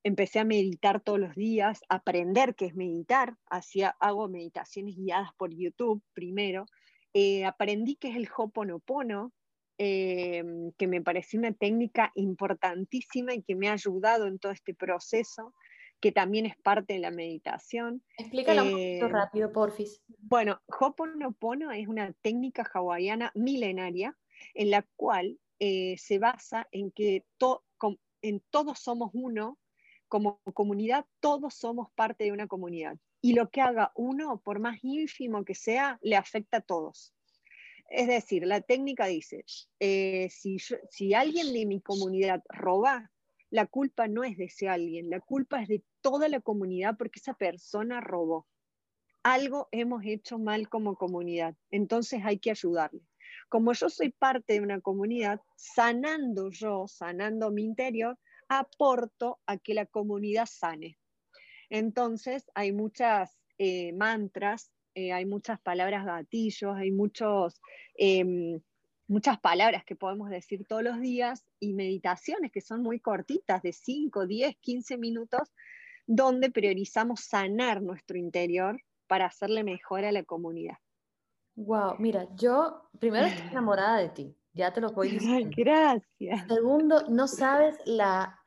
empecé 0.03 0.39
a 0.39 0.45
meditar 0.45 1.01
todos 1.01 1.19
los 1.19 1.35
días, 1.35 1.81
aprender 1.89 2.55
qué 2.55 2.65
es 2.65 2.75
meditar, 2.75 3.35
hacía, 3.49 3.95
hago 3.99 4.27
meditaciones 4.29 4.95
guiadas 4.95 5.31
por 5.37 5.53
YouTube 5.53 6.01
primero, 6.13 6.65
eh, 7.13 7.45
aprendí 7.45 7.95
qué 7.95 8.09
es 8.09 8.15
el 8.15 8.29
Hoponopono, 8.35 9.33
eh, 9.77 10.43
que 10.77 10.87
me 10.87 11.01
pareció 11.01 11.39
una 11.39 11.53
técnica 11.53 12.11
importantísima 12.15 13.33
y 13.33 13.43
que 13.43 13.55
me 13.55 13.69
ha 13.69 13.73
ayudado 13.73 14.27
en 14.27 14.39
todo 14.39 14.51
este 14.51 14.73
proceso, 14.73 15.53
que 15.99 16.11
también 16.11 16.45
es 16.45 16.55
parte 16.57 16.93
de 16.93 16.99
la 16.99 17.11
meditación. 17.11 18.03
Explícalo 18.17 18.63
un 18.63 18.71
poquito 18.71 19.05
eh, 19.05 19.09
rápido, 19.09 19.51
porfis. 19.51 20.01
Bueno, 20.19 20.61
Hoponopono 20.79 21.71
es 21.71 21.87
una 21.87 22.13
técnica 22.21 22.69
hawaiana 22.71 23.31
milenaria 23.35 24.17
en 24.53 24.71
la 24.71 24.85
cual 24.95 25.39
se 25.59 26.19
basa 26.19 26.67
en 26.71 26.91
que 26.91 27.25
en 28.21 28.43
todos 28.51 28.79
somos 28.79 29.11
uno, 29.13 29.57
como 30.07 30.39
comunidad, 30.53 31.05
todos 31.19 31.55
somos 31.55 31.91
parte 31.95 32.25
de 32.25 32.31
una 32.31 32.47
comunidad. 32.47 32.97
Y 33.21 33.33
lo 33.33 33.49
que 33.49 33.61
haga 33.61 33.91
uno, 33.95 34.41
por 34.41 34.59
más 34.59 34.79
ínfimo 34.83 35.43
que 35.43 35.55
sea, 35.55 35.99
le 36.01 36.15
afecta 36.15 36.57
a 36.57 36.61
todos. 36.61 37.13
Es 37.89 38.07
decir, 38.07 38.45
la 38.45 38.61
técnica 38.61 39.05
dice, 39.07 39.45
eh, 39.79 40.29
si, 40.29 40.57
si 40.59 41.13
alguien 41.13 41.53
de 41.53 41.65
mi 41.65 41.81
comunidad 41.81 42.43
roba, 42.49 43.11
la 43.49 43.65
culpa 43.65 44.07
no 44.07 44.23
es 44.23 44.37
de 44.37 44.45
ese 44.45 44.69
alguien, 44.69 45.09
la 45.09 45.19
culpa 45.19 45.61
es 45.61 45.67
de 45.67 45.83
toda 46.01 46.29
la 46.29 46.41
comunidad 46.41 46.95
porque 46.97 47.19
esa 47.19 47.33
persona 47.33 48.01
robó. 48.01 48.47
Algo 49.23 49.67
hemos 49.71 50.05
hecho 50.05 50.39
mal 50.39 50.69
como 50.69 50.95
comunidad, 50.95 51.55
entonces 51.71 52.21
hay 52.23 52.39
que 52.39 52.51
ayudarle. 52.51 53.01
Como 53.49 53.73
yo 53.73 53.89
soy 53.89 54.09
parte 54.09 54.53
de 54.53 54.61
una 54.61 54.81
comunidad, 54.81 55.41
sanando 55.55 56.49
yo, 56.49 56.87
sanando 56.87 57.51
mi 57.51 57.63
interior, 57.63 58.17
aporto 58.49 59.39
a 59.45 59.57
que 59.57 59.73
la 59.73 59.85
comunidad 59.85 60.45
sane. 60.45 60.97
Entonces, 61.69 62.49
hay 62.55 62.71
muchas 62.71 63.37
eh, 63.57 63.93
mantras, 63.93 64.71
eh, 64.95 65.11
hay 65.11 65.25
muchas 65.25 65.59
palabras 65.61 66.05
gatillos, 66.05 66.75
hay 66.75 66.91
muchos, 66.91 67.61
em, 67.95 68.61
muchas 69.07 69.39
palabras 69.39 69.83
que 69.85 69.95
podemos 69.95 70.29
decir 70.29 70.65
todos 70.67 70.83
los 70.83 70.99
días 70.99 71.45
y 71.59 71.73
meditaciones 71.73 72.51
que 72.51 72.61
son 72.61 72.83
muy 72.83 72.99
cortitas, 72.99 73.61
de 73.61 73.73
5, 73.73 74.27
10, 74.27 74.55
15 74.57 74.97
minutos, 74.97 75.53
donde 76.05 76.51
priorizamos 76.51 77.21
sanar 77.21 77.81
nuestro 77.81 78.17
interior 78.17 78.81
para 79.07 79.25
hacerle 79.25 79.63
mejor 79.63 80.05
a 80.05 80.11
la 80.11 80.23
comunidad. 80.23 80.77
Wow, 81.55 81.95
mira, 81.97 82.27
yo 82.35 82.89
primero 82.99 83.27
estoy 83.27 83.47
enamorada 83.51 83.97
de 83.97 84.09
ti. 84.09 84.35
Ya 84.53 84.73
te 84.73 84.81
lo 84.81 84.91
voy 84.91 85.09
diciendo. 85.09 85.55
Gracias. 85.55 86.47
Segundo, 86.47 87.03
no 87.09 87.27
sabes 87.27 87.77
la 87.85 88.39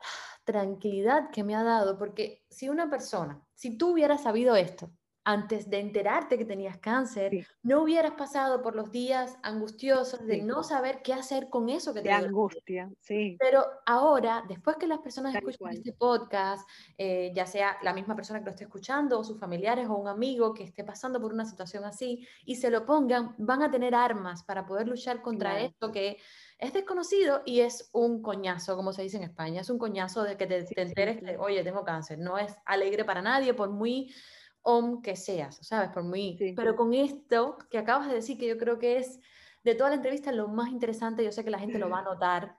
tranquilidad 0.43 1.29
que 1.31 1.43
me 1.43 1.55
ha 1.55 1.63
dado, 1.63 1.97
porque 1.97 2.43
si 2.49 2.67
una 2.67 2.89
persona, 2.89 3.41
si 3.53 3.77
tú 3.77 3.91
hubieras 3.91 4.23
sabido 4.23 4.55
esto 4.55 4.91
antes 5.23 5.69
de 5.69 5.79
enterarte 5.79 6.37
que 6.37 6.45
tenías 6.45 6.77
cáncer, 6.77 7.47
no 7.61 7.83
hubieras 7.83 8.13
pasado 8.13 8.61
por 8.61 8.75
los 8.75 8.91
días 8.91 9.37
angustiosos 9.43 10.25
de 10.25 10.41
no 10.41 10.63
saber 10.63 11.01
qué 11.03 11.13
hacer 11.13 11.49
con 11.49 11.69
eso 11.69 11.93
que 11.93 12.01
te 12.01 12.09
De 12.09 12.15
angustia, 12.15 12.89
sí. 12.99 13.37
Pero 13.39 13.65
ahora, 13.85 14.43
después 14.47 14.77
que 14.77 14.87
las 14.87 14.99
personas 14.99 15.35
escuchan 15.35 15.73
este 15.73 15.93
podcast, 15.93 16.67
eh, 16.97 17.31
ya 17.35 17.45
sea 17.45 17.77
la 17.83 17.93
misma 17.93 18.15
persona 18.15 18.39
que 18.39 18.45
lo 18.45 18.51
esté 18.51 18.63
escuchando, 18.63 19.19
o 19.19 19.23
sus 19.23 19.39
familiares, 19.39 19.87
o 19.87 19.95
un 19.95 20.07
amigo 20.07 20.53
que 20.53 20.63
esté 20.63 20.83
pasando 20.83 21.21
por 21.21 21.33
una 21.33 21.45
situación 21.45 21.85
así, 21.85 22.27
y 22.45 22.55
se 22.55 22.71
lo 22.71 22.85
pongan, 22.85 23.35
van 23.37 23.61
a 23.61 23.69
tener 23.69 23.93
armas 23.93 24.43
para 24.43 24.65
poder 24.65 24.87
luchar 24.87 25.21
contra 25.21 25.59
esto 25.61 25.91
que 25.91 26.17
es 26.61 26.73
desconocido 26.73 27.41
y 27.45 27.61
es 27.61 27.89
un 27.91 28.21
coñazo, 28.21 28.75
como 28.75 28.93
se 28.93 29.01
dice 29.01 29.17
en 29.17 29.23
España, 29.23 29.61
es 29.61 29.69
un 29.69 29.79
coñazo 29.79 30.23
de 30.23 30.37
que 30.37 30.45
te, 30.45 30.65
enteres 30.81 31.19
que, 31.19 31.37
oye, 31.37 31.63
tengo 31.63 31.83
cáncer, 31.83 32.19
no 32.19 32.37
es 32.37 32.55
alegre 32.65 33.03
para 33.03 33.21
nadie, 33.21 33.53
por 33.53 33.71
muy 33.71 34.13
om 34.61 35.01
que 35.01 35.15
seas, 35.15 35.57
¿sabes? 35.61 35.89
Por 35.89 36.03
muy... 36.03 36.37
Pero 36.55 36.75
con 36.75 36.93
esto 36.93 37.57
que 37.69 37.77
acabas 37.77 38.07
de 38.07 38.15
decir, 38.15 38.37
que 38.37 38.47
yo 38.47 38.57
creo 38.57 38.77
que 38.79 38.97
es 38.97 39.19
de 39.63 39.75
toda 39.75 39.89
la 39.89 39.95
entrevista 39.97 40.31
lo 40.31 40.47
más 40.47 40.69
interesante, 40.69 41.23
yo 41.23 41.31
sé 41.31 41.43
que 41.43 41.51
la 41.51 41.59
gente 41.59 41.79
lo 41.79 41.89
va 41.89 41.99
a 41.99 42.03
notar, 42.11 42.57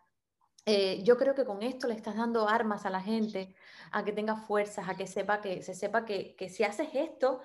eh, 0.64 1.03
yo 1.03 1.16
creo 1.16 1.34
que 1.34 1.44
con 1.44 1.62
esto 1.62 1.88
le 1.88 1.94
estás 1.94 2.16
dando 2.16 2.48
armas 2.48 2.86
a 2.86 2.90
la 2.90 3.00
gente, 3.00 3.55
a 3.90 4.05
que 4.05 4.12
tenga 4.12 4.36
fuerzas, 4.36 4.88
a 4.88 4.94
que 4.94 5.07
sepa 5.07 5.40
que 5.40 5.62
se 5.62 5.74
sepa 5.74 6.05
que, 6.05 6.36
que 6.36 6.48
si 6.48 6.62
haces 6.62 6.88
esto, 6.94 7.40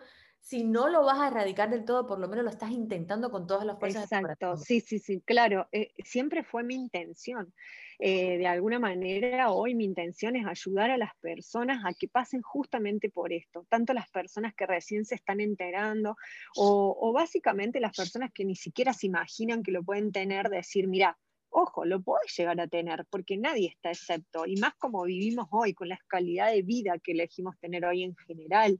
si 0.47 0.63
no 0.63 0.87
lo 0.87 1.03
vas 1.03 1.19
a 1.19 1.27
erradicar 1.27 1.69
del 1.69 1.83
todo, 1.83 2.07
por 2.07 2.19
lo 2.19 2.29
menos 2.29 2.45
lo 2.45 2.51
estás 2.51 2.71
intentando 2.71 3.29
con 3.29 3.45
todas 3.47 3.65
las 3.65 3.77
fuerzas. 3.77 4.03
Exacto, 4.03 4.55
sí, 4.55 4.79
sí, 4.79 4.97
sí, 4.97 5.19
claro, 5.25 5.67
eh, 5.73 5.91
siempre 6.05 6.41
fue 6.41 6.63
mi 6.63 6.75
intención. 6.75 7.53
Eh, 7.99 8.37
de 8.37 8.47
alguna 8.47 8.79
manera 8.79 9.51
hoy 9.51 9.75
mi 9.75 9.83
intención 9.83 10.37
es 10.37 10.45
ayudar 10.45 10.91
a 10.91 10.97
las 10.97 11.11
personas 11.19 11.83
a 11.83 11.93
que 11.93 12.07
pasen 12.07 12.41
justamente 12.41 13.09
por 13.09 13.33
esto, 13.33 13.65
tanto 13.67 13.93
las 13.93 14.09
personas 14.09 14.53
que 14.55 14.65
recién 14.65 15.03
se 15.03 15.15
están 15.15 15.41
enterando 15.41 16.15
o, 16.55 17.11
básicamente 17.11 17.81
las 17.81 17.97
personas 17.97 18.31
que 18.33 18.45
ni 18.45 18.55
siquiera 18.55 18.93
se 18.93 19.07
imaginan 19.07 19.63
que 19.63 19.71
lo 19.71 19.83
pueden 19.83 20.13
tener, 20.13 20.47
decir, 20.49 20.87
mira, 20.87 21.17
ojo, 21.49 21.83
lo 21.83 22.01
puedes 22.01 22.33
llegar 22.37 22.61
a 22.61 22.67
tener, 22.67 23.05
porque 23.09 23.35
nadie 23.35 23.67
está 23.67 23.89
excepto, 23.89 24.45
y 24.45 24.55
más 24.57 24.75
como 24.75 25.03
vivimos 25.03 25.47
hoy, 25.51 25.73
con 25.73 25.89
la 25.89 25.99
calidad 26.07 26.51
de 26.53 26.61
vida 26.61 26.99
que 27.03 27.11
elegimos 27.11 27.57
tener 27.59 27.83
hoy 27.83 28.03
en 28.03 28.15
general. 28.15 28.79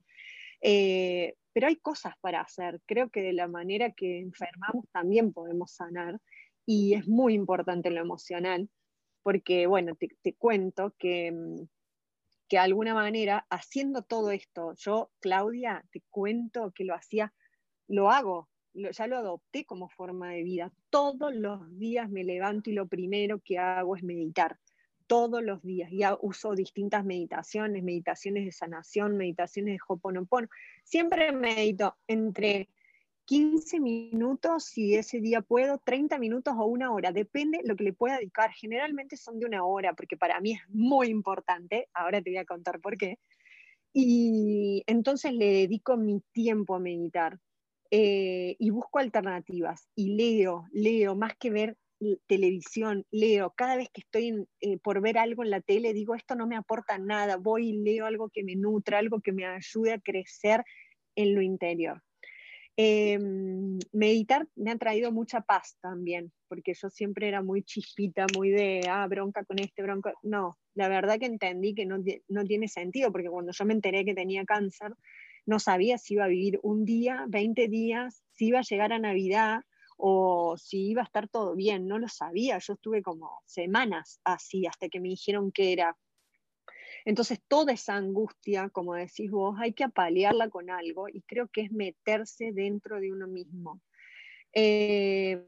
Eh, 0.62 1.36
pero 1.54 1.68
hay 1.68 1.78
cosas 1.78 2.14
para 2.22 2.42
hacer. 2.42 2.82
Creo 2.86 3.10
que 3.10 3.22
de 3.22 3.34
la 3.34 3.48
manera 3.48 3.92
que 3.92 4.20
enfermamos 4.20 4.86
también 4.92 5.34
podemos 5.34 5.72
sanar 5.72 6.20
y 6.66 6.94
es 6.94 7.08
muy 7.08 7.34
importante 7.34 7.90
lo 7.90 8.02
emocional 8.02 8.70
porque, 9.24 9.68
bueno, 9.68 9.96
te, 9.96 10.36
cuento 10.36 10.96
que, 10.98 11.32
mm, 11.32 11.68
que 12.48 12.58
de 12.58 12.62
alguna 12.62 12.94
manera, 12.94 13.46
haciendo 13.50 14.04
todo 14.04 14.32
esto, 14.32 14.74
yo, 14.78 15.12
Claudia, 15.20 15.84
te 15.92 16.02
cuento 16.10 16.72
que 16.72 16.86
lo 16.86 16.96
hacía, 16.96 17.34
lo 17.88 18.10
hago, 18.10 18.50
ya 18.74 19.08
lo 19.08 19.18
adopté 19.18 19.66
como 19.66 19.90
forma 19.90 20.30
de 20.32 20.44
vida. 20.44 20.72
Todos 20.90 21.34
los 21.36 21.78
días 21.78 22.10
me 22.10 22.24
levanto 22.24 22.70
y 22.70 22.74
lo 22.74 22.88
primero 22.88 23.42
que 23.44 23.58
hago 23.58 23.96
es 23.96 24.04
meditar. 24.04 24.58
Todos 25.08 25.42
los 25.42 25.64
días. 25.64 25.90
Ya 25.92 26.18
uso 26.22 26.54
distintas 26.54 27.06
meditaciones, 27.06 27.84
meditaciones 27.84 28.46
de 28.46 28.52
sanación, 28.52 29.18
meditaciones 29.18 29.76
de 29.76 29.80
Hoponopono. 29.88 30.48
Siempre 30.84 31.32
medito 31.32 31.96
entre 32.08 32.70
15 33.28 33.82
minutos, 33.82 34.64
si 34.64 34.96
ese 34.96 35.20
día 35.20 35.42
puedo, 35.42 35.80
30 35.80 36.18
minutos 36.18 36.54
o 36.58 36.66
una 36.66 36.94
hora, 36.94 37.12
depende 37.12 37.60
lo 37.66 37.76
que 37.76 37.84
le 37.84 37.94
pueda 37.94 38.18
dedicar. 38.18 38.52
Generalmente 38.54 39.18
son 39.18 39.38
de 39.40 39.46
una 39.46 39.66
hora, 39.66 39.94
porque 39.94 40.16
para 40.16 40.40
mí 40.40 40.54
es 40.54 40.62
muy 40.70 41.08
importante, 41.08 41.90
ahora 41.94 42.22
te 42.22 42.30
voy 42.30 42.38
a 42.38 42.46
contar 42.46 42.80
por 42.80 42.98
qué. 42.98 43.20
Y 43.92 44.82
entonces 44.88 45.34
le 45.34 45.52
dedico 45.52 45.98
mi 45.98 46.22
tiempo 46.32 46.76
a 46.76 46.80
meditar 46.80 47.38
eh, 47.92 48.56
y 48.60 48.70
busco 48.70 49.00
alternativas 49.00 49.90
y 49.94 50.16
leo, 50.16 50.66
leo, 50.72 51.16
más 51.16 51.36
que 51.38 51.50
ver 51.50 51.78
televisión, 52.28 53.06
leo, 53.12 53.54
cada 53.56 53.76
vez 53.76 53.90
que 53.90 54.02
estoy 54.02 54.48
eh, 54.62 54.78
por 54.78 55.02
ver 55.02 55.18
algo 55.18 55.44
en 55.44 55.50
la 55.50 55.62
tele, 55.62 55.94
digo, 55.94 56.16
esto 56.16 56.36
no 56.36 56.48
me 56.48 56.56
aporta 56.56 56.98
nada, 56.98 57.38
voy 57.38 57.70
y 57.70 57.74
leo 57.84 58.06
algo 58.06 58.30
que 58.30 58.44
me 58.44 58.56
nutra, 58.56 59.00
algo 59.00 59.22
que 59.22 59.32
me 59.32 59.46
ayude 59.46 59.94
a 59.94 60.00
crecer 60.00 60.64
en 61.16 61.36
lo 61.36 61.42
interior. 61.42 62.04
Em, 62.80 63.80
meditar 63.92 64.48
me 64.56 64.70
ha 64.70 64.78
traído 64.78 65.12
mucha 65.12 65.42
paz 65.42 65.78
también, 65.82 66.32
porque 66.48 66.74
yo 66.76 66.90
siempre 66.92 67.28
era 67.28 67.42
muy 67.42 67.64
chispita, 67.64 68.28
muy 68.36 68.52
de, 68.52 68.82
ah, 68.88 69.08
bronca 69.08 69.44
con 69.46 69.58
este, 69.58 69.82
bronca. 69.82 70.14
No, 70.22 70.60
la 70.76 70.88
verdad 70.88 71.18
que 71.18 71.26
entendí 71.26 71.74
que 71.74 71.88
no, 71.88 71.98
no 72.28 72.44
tiene 72.44 72.68
sentido, 72.68 73.12
porque 73.12 73.30
cuando 73.30 73.52
yo 73.52 73.66
me 73.66 73.74
enteré 73.74 74.06
que 74.06 74.14
tenía 74.14 74.46
cáncer, 74.46 74.94
no 75.48 75.60
sabía 75.60 75.98
si 75.98 76.14
iba 76.14 76.26
a 76.26 76.28
vivir 76.28 76.60
un 76.62 76.86
día, 76.86 77.26
20 77.30 77.68
días, 77.68 78.24
si 78.34 78.48
iba 78.48 78.60
a 78.60 78.68
llegar 78.70 78.94
a 78.94 79.00
Navidad 79.00 79.62
o 79.98 80.56
si 80.58 80.90
iba 80.90 81.02
a 81.02 81.06
estar 81.06 81.28
todo 81.28 81.56
bien, 81.56 81.88
no 81.88 82.00
lo 82.00 82.08
sabía. 82.08 82.60
Yo 82.60 82.74
estuve 82.74 83.02
como 83.02 83.42
semanas 83.46 84.20
así 84.24 84.66
hasta 84.66 84.90
que 84.90 85.00
me 85.00 85.10
dijeron 85.10 85.52
que 85.52 85.74
era 85.74 85.98
entonces, 87.08 87.40
toda 87.48 87.72
esa 87.72 87.96
angustia, 87.96 88.70
como 88.70 88.94
decís 88.94 89.32
vos, 89.32 89.56
hay 89.60 89.72
que 89.72 89.86
apalearla 89.86 90.50
con 90.50 90.70
algo 90.70 91.08
y 91.08 91.22
creo 91.22 91.48
que 91.48 91.62
es 91.62 91.72
meterse 91.72 92.52
dentro 92.52 93.00
de 93.00 93.14
uno 93.14 93.28
mismo. 93.28 93.82
Eh, 94.54 95.42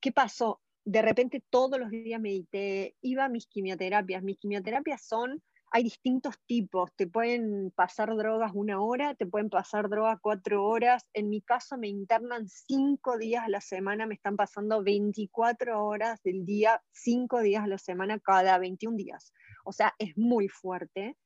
¿Qué 0.00 0.12
pasó? 0.12 0.62
De 0.86 1.02
repente 1.02 1.42
todos 1.50 1.78
los 1.78 1.90
días 1.90 2.20
medité, 2.20 2.96
iba 3.02 3.26
a 3.26 3.28
mis 3.28 3.46
quimioterapias. 3.46 4.22
Mis 4.22 4.38
quimioterapias 4.38 5.02
son, 5.02 5.42
hay 5.70 5.82
distintos 5.82 6.36
tipos, 6.46 6.92
te 6.94 7.06
pueden 7.06 7.70
pasar 7.74 8.14
drogas 8.16 8.52
una 8.54 8.80
hora, 8.80 9.14
te 9.14 9.26
pueden 9.26 9.50
pasar 9.50 9.88
drogas 9.88 10.18
cuatro 10.20 10.64
horas. 10.64 11.06
En 11.12 11.28
mi 11.28 11.42
caso 11.42 11.76
me 11.76 11.88
internan 11.88 12.48
cinco 12.48 13.18
días 13.18 13.44
a 13.44 13.48
la 13.48 13.60
semana, 13.60 14.06
me 14.06 14.14
están 14.14 14.36
pasando 14.36 14.82
24 14.82 15.84
horas 15.84 16.22
del 16.22 16.44
día, 16.44 16.82
cinco 16.92 17.40
días 17.40 17.64
a 17.64 17.68
la 17.68 17.78
semana 17.78 18.18
cada 18.18 18.58
21 18.58 18.96
días 18.96 19.32
o 19.68 19.72
sea, 19.72 19.94
es 19.98 20.16
muy 20.16 20.48
fuerte. 20.48 21.16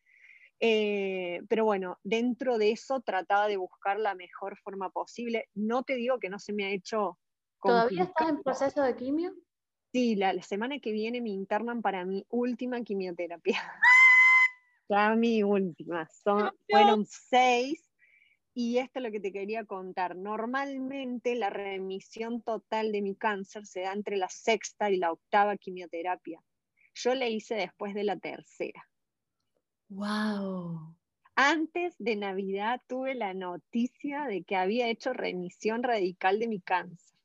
Eh, 0.58 1.42
pero 1.48 1.64
bueno, 1.64 1.98
dentro 2.02 2.58
de 2.58 2.72
eso 2.72 3.00
trataba 3.00 3.46
de 3.46 3.56
buscar 3.56 3.98
la 3.98 4.14
mejor 4.14 4.56
forma 4.58 4.90
posible. 4.90 5.48
No 5.54 5.84
te 5.84 5.94
digo 5.94 6.18
que 6.18 6.28
no 6.28 6.38
se 6.38 6.52
me 6.52 6.64
ha 6.64 6.70
hecho 6.70 7.18
¿Todavía 7.62 8.02
estás 8.02 8.28
en 8.28 8.42
proceso 8.42 8.82
de 8.82 8.96
quimio? 8.96 9.32
Sí, 9.92 10.16
la, 10.16 10.40
semana 10.42 10.80
que 10.80 10.90
viene 10.90 11.20
me 11.20 11.30
internan 11.30 11.82
para 11.82 12.04
mi 12.04 12.26
última 12.30 12.82
quimioterapia. 12.82 13.60
Ya 14.92 15.14
mi 15.14 15.42
última. 15.42 16.06
Son, 16.08 16.52
fueron 16.68 17.06
seis. 17.06 17.82
Y 18.54 18.78
esto 18.78 18.98
es 18.98 19.04
lo 19.04 19.10
que 19.10 19.20
te 19.20 19.32
quería 19.32 19.64
contar. 19.64 20.14
Normalmente 20.14 21.34
la 21.34 21.48
remisión 21.48 22.42
total 22.42 22.92
de 22.92 23.00
mi 23.00 23.14
cáncer 23.14 23.64
se 23.64 23.80
da 23.80 23.92
entre 23.92 24.18
la 24.18 24.28
sexta 24.28 24.90
y 24.90 24.98
la 24.98 25.10
octava 25.10 25.56
quimioterapia. 25.56 26.42
Yo 26.94 27.14
le 27.14 27.30
hice 27.30 27.54
después 27.54 27.94
de 27.94 28.04
la 28.04 28.18
tercera. 28.18 28.86
¡Wow! 29.88 30.94
Antes 31.34 31.94
de 31.98 32.16
Navidad 32.16 32.82
tuve 32.86 33.14
la 33.14 33.32
noticia 33.32 34.26
de 34.26 34.42
que 34.44 34.56
había 34.56 34.88
hecho 34.88 35.14
remisión 35.14 35.82
radical 35.82 36.38
de 36.38 36.48
mi 36.48 36.60
cáncer. 36.60 37.16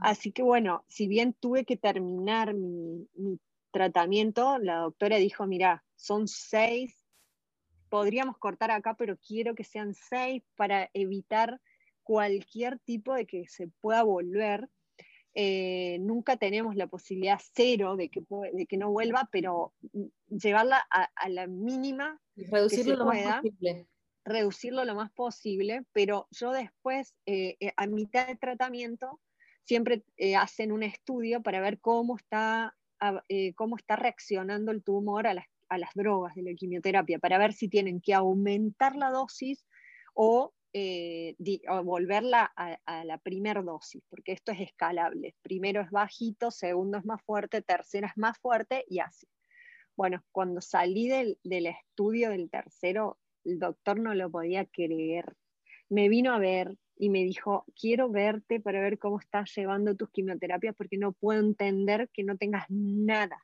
Así 0.00 0.30
que 0.30 0.42
bueno, 0.42 0.84
si 0.88 1.08
bien 1.08 1.32
tuve 1.34 1.64
que 1.64 1.76
terminar 1.76 2.54
mi, 2.54 3.08
tratamiento, 3.70 4.58
la 4.58 4.78
doctora 4.78 5.16
dijo, 5.16 5.46
mira, 5.46 5.84
son 5.98 6.28
seis, 6.28 6.96
podríamos 7.88 8.38
cortar 8.38 8.70
acá, 8.70 8.94
pero 8.94 9.18
quiero 9.18 9.54
que 9.54 9.64
sean 9.64 9.94
seis 9.94 10.42
para 10.56 10.88
evitar 10.94 11.60
cualquier 12.02 12.78
tipo 12.78 13.14
de 13.14 13.26
que 13.26 13.46
se 13.48 13.68
pueda 13.80 14.02
volver. 14.04 14.68
Eh, 15.34 15.98
nunca 16.00 16.36
tenemos 16.36 16.74
la 16.74 16.86
posibilidad 16.86 17.38
cero 17.52 17.96
de 17.96 18.08
que, 18.08 18.22
de 18.52 18.66
que 18.66 18.76
no 18.76 18.90
vuelva, 18.90 19.28
pero 19.30 19.74
llevarla 20.28 20.78
a, 20.90 21.28
la 21.28 21.46
mínima. 21.46 22.20
Reducirlo 22.36 22.96
lo 22.96 23.06
más 23.06 23.42
posible. 23.42 23.86
Reducirlo 24.24 24.84
lo 24.84 24.94
más 24.94 25.10
posible, 25.12 25.84
pero 25.92 26.28
yo 26.30 26.52
después, 26.52 27.14
eh, 27.26 27.56
eh, 27.60 27.72
a 27.76 27.86
mitad 27.86 28.26
de 28.26 28.36
tratamiento, 28.36 29.20
siempre 29.64 30.04
hacen 30.36 30.72
un 30.72 30.82
estudio 30.82 31.42
para 31.42 31.60
ver 31.60 31.78
cómo 31.80 32.16
está, 32.16 32.74
cómo 33.54 33.76
está 33.76 33.96
reaccionando 33.96 34.72
el 34.72 34.82
tumor 34.82 35.26
a 35.26 35.34
las, 35.34 35.44
a 35.68 35.78
las 35.78 35.90
drogas 35.94 36.34
de 36.34 36.42
la 36.42 36.54
quimioterapia, 36.54 37.18
para 37.18 37.38
ver 37.38 37.52
si 37.52 37.68
tienen 37.68 38.00
que 38.00 38.14
aumentar 38.14 38.96
la 38.96 39.10
dosis 39.10 39.64
o 40.14 40.52
eh, 40.74 41.34
volverla 41.84 42.52
a, 42.54 43.04
la 43.04 43.18
primera 43.18 43.62
dosis, 43.62 44.02
porque 44.08 44.32
esto 44.32 44.52
es 44.52 44.60
escalable. 44.60 45.34
Primero 45.42 45.80
es 45.80 45.90
bajito, 45.90 46.50
segundo 46.50 46.98
es 46.98 47.04
más 47.04 47.22
fuerte, 47.22 47.62
tercero 47.62 48.06
es 48.06 48.16
más 48.16 48.38
fuerte 48.38 48.84
y 48.88 48.98
así. 48.98 49.26
Bueno, 49.96 50.22
cuando 50.30 50.60
salí 50.60 51.08
del, 51.08 51.38
estudio 51.44 52.30
del 52.30 52.50
tercero, 52.50 53.18
el 53.44 53.58
doctor 53.58 53.98
no 53.98 54.14
lo 54.14 54.30
podía 54.30 54.66
creer. 54.66 55.34
Me 55.88 56.08
vino 56.08 56.34
a 56.34 56.38
ver 56.38 56.76
y 56.96 57.08
me 57.08 57.24
dijo, 57.24 57.64
quiero 57.74 58.10
verte 58.10 58.60
para 58.60 58.80
ver 58.80 58.98
cómo 58.98 59.18
estás 59.18 59.52
llevando 59.56 59.96
tus 59.96 60.10
quimioterapias 60.10 60.74
porque 60.76 60.98
no 60.98 61.12
puedo 61.12 61.40
entender 61.40 62.10
que 62.12 62.24
no 62.24 62.36
tengas 62.36 62.66
nada. 62.68 63.42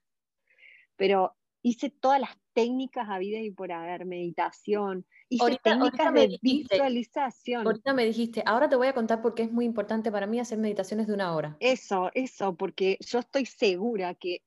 Pero 0.97 1.35
hice 1.65 1.89
todas 1.89 2.21
las 2.21 2.37
técnicas 2.53 3.09
habidas 3.09 3.43
y 3.43 3.51
por 3.51 3.73
haber, 3.73 4.05
meditación, 4.05 5.07
hice 5.31 5.59
técnicas 5.63 6.13
de 6.13 6.39
visualización. 6.43 7.67
Ahorita 7.67 7.95
me 7.95 8.05
dijiste, 8.05 8.43
ahora 8.45 8.69
te 8.69 8.77
voy 8.77 8.87
a 8.87 8.93
contar 8.93 9.23
por 9.23 9.35
qué 9.35 9.45
es 9.45 9.51
muy 9.51 9.65
importante 9.65 10.13
para 10.13 10.27
mí 10.27 10.39
hacer 10.39 10.59
meditaciones 10.59 11.07
de 11.07 11.15
una 11.15 11.35
hora. 11.35 11.57
Eso, 11.61 12.11
eso, 12.15 12.55
porque 12.55 12.99
yo 13.01 13.19
estoy 13.19 13.47
segura 13.47 14.15
que 14.15 14.43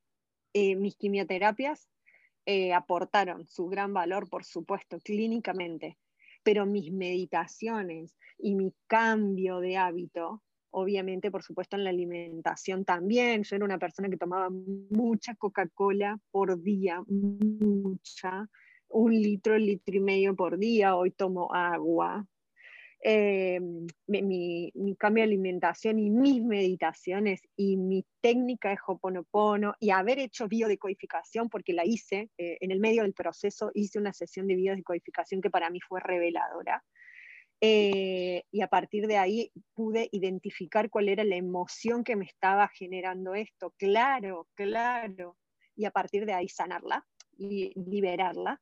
eh, 0.54 0.76
mis 0.76 0.96
quimioterapias 0.96 1.90
eh, 2.46 2.72
aportaron 2.74 3.48
su 3.48 3.68
gran 3.68 3.94
valor, 3.94 4.30
por 4.30 4.46
supuesto, 4.46 5.00
clínicamente, 5.00 5.98
pero 6.44 6.68
mis 6.68 6.94
meditaciones 6.94 8.16
y 8.38 8.54
mi 8.54 8.76
cambio 8.86 9.60
de 9.60 9.76
hábito 9.76 10.44
obviamente, 10.72 11.32
por 11.32 11.44
supuesto, 11.44 11.76
en 11.76 11.84
la 11.84 11.90
alimentación 11.90 12.86
también. 12.86 13.44
Yo 13.44 13.56
era 13.56 13.66
una 13.66 13.80
persona 13.80 14.10
que 14.10 14.18
tomaba 14.18 14.50
mucha 14.50 15.36
Coca-Cola 15.36 16.20
por 16.32 16.62
día, 16.62 17.02
mucha, 17.08 18.48
un 18.90 19.14
litro, 19.14 19.58
litro 19.58 19.96
y 19.96 20.00
medio 20.00 20.36
por 20.36 20.58
día, 20.58 20.96
hoy 20.96 21.12
tomo 21.12 21.54
agua. 21.54 22.26
Eh, 23.04 23.60
mi, 24.08 24.72
cambio 24.98 25.22
de 25.22 25.28
alimentación 25.28 26.00
y 26.00 26.10
mis 26.10 26.44
meditaciones 26.44 27.42
y 27.56 27.78
mi 27.78 28.04
técnica 28.22 28.70
de 28.70 28.78
Hoponopono 28.86 29.76
y 29.80 29.92
haber 29.92 30.20
hecho 30.20 30.48
biodecodificación, 30.48 31.48
porque 31.50 31.74
la 31.74 31.86
hice 31.86 32.32
eh, 32.38 32.58
en 32.60 32.72
el 32.72 32.80
medio 32.80 33.04
del 33.04 33.14
proceso, 33.14 33.72
hice 33.76 34.00
una 34.00 34.14
sesión 34.14 34.48
de 34.48 34.56
biodecodificación 34.56 35.42
que 35.42 35.50
para 35.50 35.70
mí 35.70 35.80
fue 35.80 36.00
reveladora. 36.00 36.84
Eh, 37.60 38.44
y 38.52 38.62
a 38.62 38.68
partir 38.68 39.08
de 39.08 39.18
ahí 39.18 39.52
pude 39.74 40.10
identificar 40.12 40.90
cuál 40.90 41.10
era 41.10 41.24
la 41.24 41.36
emoción 41.36 42.04
que 42.04 42.16
me 42.16 42.26
estaba 42.26 42.68
generando 42.68 43.34
esto. 43.34 43.74
Claro, 43.78 44.48
claro. 44.54 45.38
Y 45.76 45.86
a 45.86 45.92
partir 45.92 46.26
de 46.26 46.34
ahí 46.34 46.48
sanarla 46.50 47.06
y 47.38 47.74
liberarla. 47.80 48.62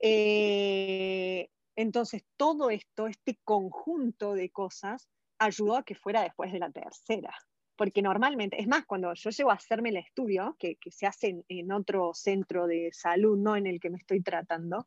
Eh, 0.00 1.48
entonces, 1.74 2.24
todo 2.36 2.70
esto, 2.70 3.06
este 3.06 3.38
conjunto 3.44 4.34
de 4.34 4.50
cosas, 4.50 5.08
ayudó 5.38 5.76
a 5.76 5.84
que 5.84 5.94
fuera 5.94 6.22
después 6.22 6.52
de 6.52 6.58
la 6.58 6.70
tercera. 6.70 7.34
Porque 7.76 8.00
normalmente, 8.00 8.58
es 8.58 8.66
más, 8.66 8.86
cuando 8.86 9.12
yo 9.12 9.28
llego 9.28 9.50
a 9.50 9.54
hacerme 9.54 9.90
el 9.90 9.98
estudio, 9.98 10.56
que, 10.58 10.76
que 10.76 10.90
se 10.90 11.06
hace 11.06 11.28
en, 11.28 11.44
en, 11.48 11.72
otro 11.72 12.14
centro 12.14 12.66
de 12.66 12.88
salud, 12.92 13.36
no 13.36 13.56
en 13.56 13.66
el 13.66 13.80
que 13.80 13.90
me 13.90 13.98
estoy 13.98 14.22
tratando, 14.22 14.86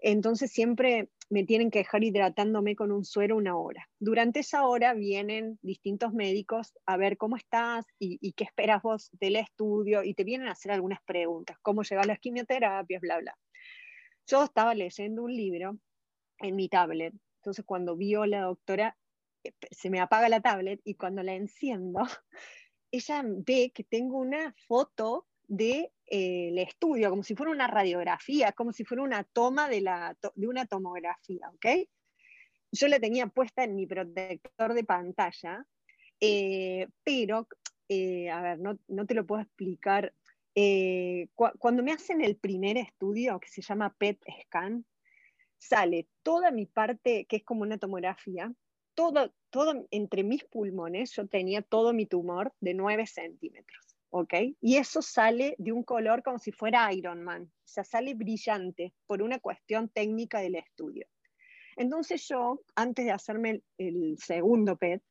entonces 0.00 0.50
siempre 0.50 1.10
me 1.30 1.44
tienen 1.44 1.70
que 1.70 1.78
dejar 1.78 2.02
hidratándome 2.02 2.74
con 2.74 2.90
un 2.90 3.04
suero 3.04 3.36
una 3.36 3.56
hora. 3.56 3.88
Durante 4.00 4.40
esa 4.40 4.66
hora 4.66 4.94
vienen 4.94 5.58
distintos 5.62 6.12
médicos 6.12 6.72
a 6.86 6.96
ver 6.96 7.16
cómo 7.16 7.36
estás 7.36 7.86
y, 7.98 8.32
qué 8.32 8.44
esperas 8.44 8.82
vos 8.82 9.10
del 9.12 9.36
estudio 9.36 10.02
y 10.02 10.14
te 10.14 10.24
vienen 10.24 10.48
a 10.48 10.52
hacer 10.52 10.72
algunas 10.72 11.00
preguntas, 11.04 11.56
cómo 11.62 11.84
llevar 11.84 12.06
las 12.06 12.18
quimioterapias, 12.18 13.00
bla, 13.00 13.18
bla. 13.18 13.38
Yo 14.26 14.42
estaba 14.42 14.74
leyendo 14.74 15.22
un 15.22 15.32
libro 15.32 15.78
en 16.38 16.56
mi 16.56 16.68
tablet, 16.68 17.14
entonces 17.38 17.64
cuando 17.64 17.96
vio 17.96 18.26
la 18.26 18.42
doctora, 18.42 18.96
eh, 19.44 19.52
se 19.70 19.88
me 19.88 20.00
apaga 20.00 20.28
la 20.28 20.40
tablet 20.40 20.80
y 20.84 20.94
cuando 20.94 21.22
la 21.22 21.34
enciendo, 21.34 22.00
ella 22.90 23.22
ve 23.24 23.70
que 23.72 23.84
tengo 23.84 24.18
una 24.18 24.52
foto 24.66 25.28
de, 25.50 25.92
estudio, 26.06 27.10
como 27.10 27.22
si 27.22 27.34
fuera 27.34 27.52
una 27.52 27.66
radiografía, 27.66 28.52
como 28.52 28.72
si 28.72 28.84
fuera 28.84 29.02
una 29.02 29.24
toma 29.24 29.68
de, 29.68 29.80
la, 29.80 30.16
de 30.34 30.48
una 30.48 30.66
tomografía, 30.66 31.50
¿ok? 31.50 31.88
Yo 32.72 32.88
la 32.88 33.00
tenía 33.00 33.26
puesta 33.26 33.64
en 33.64 33.74
mi 33.74 33.86
protector 33.86 34.74
de 34.74 34.84
pantalla, 34.84 35.64
eh, 36.20 36.86
pero, 37.04 37.48
eh, 37.88 38.30
a 38.30 38.42
ver, 38.42 38.58
no, 38.60 38.78
no, 38.88 39.06
te 39.06 39.14
lo 39.14 39.26
puedo 39.26 39.42
explicar. 39.42 40.14
Eh, 40.54 41.28
cuando 41.34 41.82
me 41.82 41.92
hacen 41.92 42.22
el 42.22 42.36
primer 42.36 42.76
estudio, 42.76 43.40
que 43.40 43.48
se 43.48 43.62
llama 43.62 43.94
PET 43.98 44.20
scan, 44.42 44.84
sale 45.58 46.08
toda 46.22 46.50
mi 46.50 46.66
parte, 46.66 47.24
que 47.26 47.36
es 47.36 47.44
como 47.44 47.62
una 47.62 47.78
tomografía, 47.78 48.52
todo, 48.94 49.32
todo 49.50 49.86
entre 49.90 50.22
mis 50.22 50.44
pulmones, 50.44 51.12
yo 51.12 51.26
tenía 51.26 51.62
todo 51.62 51.92
mi 51.92 52.06
tumor 52.06 52.52
de 52.60 52.74
9 52.74 53.06
centímetros. 53.06 53.89
¿Ok? 54.10 54.34
Y 54.60 54.76
eso 54.76 55.02
sale 55.02 55.54
de 55.58 55.72
un 55.72 55.82
color 55.82 56.22
como 56.22 56.38
si 56.38 56.52
fuera 56.52 56.92
Iron 56.92 57.22
Man, 57.22 57.44
o 57.44 57.68
sea, 57.68 57.84
sale 57.84 58.14
brillante 58.14 58.92
por 59.06 59.22
una 59.22 59.38
cuestión 59.38 59.88
técnica 59.88 60.40
del 60.40 60.56
estudio. 60.56 61.06
Entonces 61.76 62.26
yo, 62.28 62.60
antes 62.74 63.04
de 63.04 63.12
hacerme 63.12 63.62
el, 63.78 64.16
segundo 64.18 64.76
PET, 64.76 65.02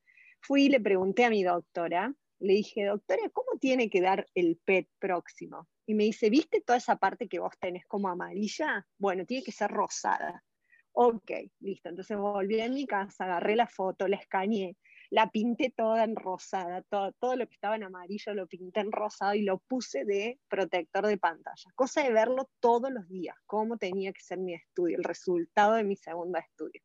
fui 0.42 0.66
y 0.66 0.70
le 0.70 0.80
pregunté 0.80 1.26
a 1.26 1.30
mi 1.30 1.44
doctora, 1.44 2.14
le 2.40 2.54
dije, 2.54 2.86
doctora, 2.86 3.30
¿cómo 3.34 3.58
tiene 3.60 3.90
que 3.90 4.02
dar 4.02 4.26
el 4.36 4.60
PET 4.64 4.88
próximo? 5.00 5.68
Y 5.86 5.96
me 5.96 6.04
dice, 6.04 6.30
¿viste 6.30 6.62
toda 6.62 6.78
esa 6.78 6.98
parte 6.98 7.28
que 7.28 7.40
vos 7.40 7.54
tenés 7.60 7.86
como 7.88 8.10
amarilla? 8.10 8.86
Bueno, 8.98 9.26
tiene 9.26 9.44
que 9.44 9.52
ser 9.52 9.72
rosada. 9.72 10.44
Ok, 10.92 11.32
listo. 11.60 11.90
Entonces 11.90 12.18
volví 12.18 12.62
a 12.62 12.70
mi 12.70 12.86
casa, 12.86 13.26
agarré 13.26 13.56
la 13.56 13.68
foto, 13.68 14.08
la 14.08 14.18
escaneé, 14.18 14.78
la 15.12 15.32
pinté 15.32 15.74
toda 15.76 16.04
en 16.04 16.16
rosada, 16.16 16.84
todo, 16.84 17.12
todo 17.14 17.36
lo 17.36 17.48
que 17.48 17.56
estaba 17.56 17.76
en 17.76 17.84
amarillo 17.84 18.34
lo 18.34 18.48
pinté 18.48 18.82
en 18.82 18.92
rosado 18.92 19.34
y 19.34 19.42
lo 19.42 19.58
puse 19.58 20.06
de 20.06 20.40
protector 20.48 21.08
de 21.08 21.18
pantalla. 21.18 21.72
Cosa 21.76 22.04
de 22.04 22.12
verlo 22.12 22.50
todos 22.60 22.92
los 22.92 23.08
días, 23.10 23.36
cómo 23.46 23.78
tenía 23.78 24.14
que 24.14 24.22
ser 24.22 24.38
mi 24.38 24.54
estudio, 24.54 24.98
el 24.98 25.04
resultado 25.04 25.74
de 25.74 25.84
mi 25.84 25.96
segundo 25.96 26.38
estudio. 26.38 26.82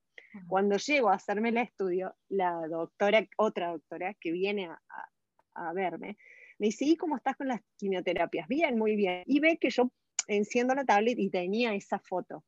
Cuando 0.48 0.76
llego 0.78 1.10
a 1.10 1.14
hacerme 1.14 1.50
el 1.50 1.58
estudio, 1.58 2.16
la 2.28 2.66
doctora, 2.68 3.24
otra 3.36 3.70
doctora 3.70 4.14
que 4.14 4.32
viene 4.32 4.66
a, 4.66 4.80
a, 5.54 5.72
verme, 5.72 6.16
me 6.58 6.66
dice, 6.66 6.84
¿y 6.84 6.96
cómo 6.96 7.16
estás 7.16 7.36
con 7.36 7.46
las 7.46 7.60
quimioterapias? 7.76 8.48
Bien, 8.48 8.76
muy 8.76 8.96
bien. 8.96 9.22
Y 9.26 9.38
ve 9.38 9.58
que 9.58 9.70
yo 9.70 9.92
enciendo 10.26 10.74
la 10.74 10.84
tablet 10.84 11.18
y 11.18 11.30
tenía 11.30 11.74
esa 11.74 12.00
foto. 12.00 12.44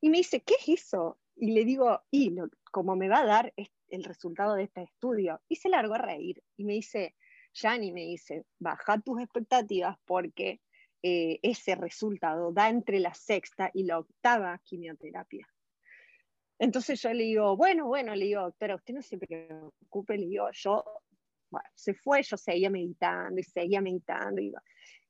Y 0.00 0.10
me 0.10 0.18
dice, 0.18 0.40
¿qué 0.40 0.54
es 0.60 0.68
eso? 0.84 1.18
Y 1.34 1.52
le 1.52 1.64
digo, 1.64 2.00
y 2.12 2.36
como 2.70 2.94
me 2.94 3.08
va 3.08 3.20
a 3.20 3.26
dar 3.26 3.52
el 3.90 4.04
resultado 4.04 4.54
de 4.54 4.64
este 4.64 4.82
estudio. 4.82 5.40
Y 5.48 5.56
se 5.56 5.68
largó 5.68 5.94
a 5.94 5.98
reír 5.98 6.42
y 6.56 6.64
me 6.64 6.74
dice, 6.74 7.14
Yani 7.54 7.92
me 7.92 8.02
dice, 8.02 8.44
baja 8.58 9.00
tus 9.00 9.20
expectativas 9.20 9.96
porque 10.04 10.60
eh, 11.02 11.38
ese 11.42 11.74
resultado 11.74 12.52
da 12.52 12.68
entre 12.68 13.00
la 13.00 13.14
sexta 13.14 13.70
y 13.72 13.84
la 13.84 13.98
octava 13.98 14.58
quimioterapia. 14.64 15.48
Entonces 16.58 17.00
yo 17.00 17.12
le 17.12 17.24
digo, 17.24 17.56
bueno, 17.56 17.86
bueno, 17.86 18.14
le 18.14 18.24
digo, 18.24 18.42
doctora, 18.42 18.74
usted 18.74 18.94
no 18.94 19.02
se 19.02 19.16
preocupe, 19.18 20.18
le 20.18 20.26
digo, 20.26 20.48
yo 20.52 20.84
Bueno, 21.50 21.68
se 21.74 21.94
fue, 21.94 22.22
yo 22.22 22.36
seguía 22.36 22.68
meditando 22.70 23.40
y 23.40 23.44
seguía 23.44 23.80
meditando. 23.80 24.40
Y, 24.40 24.52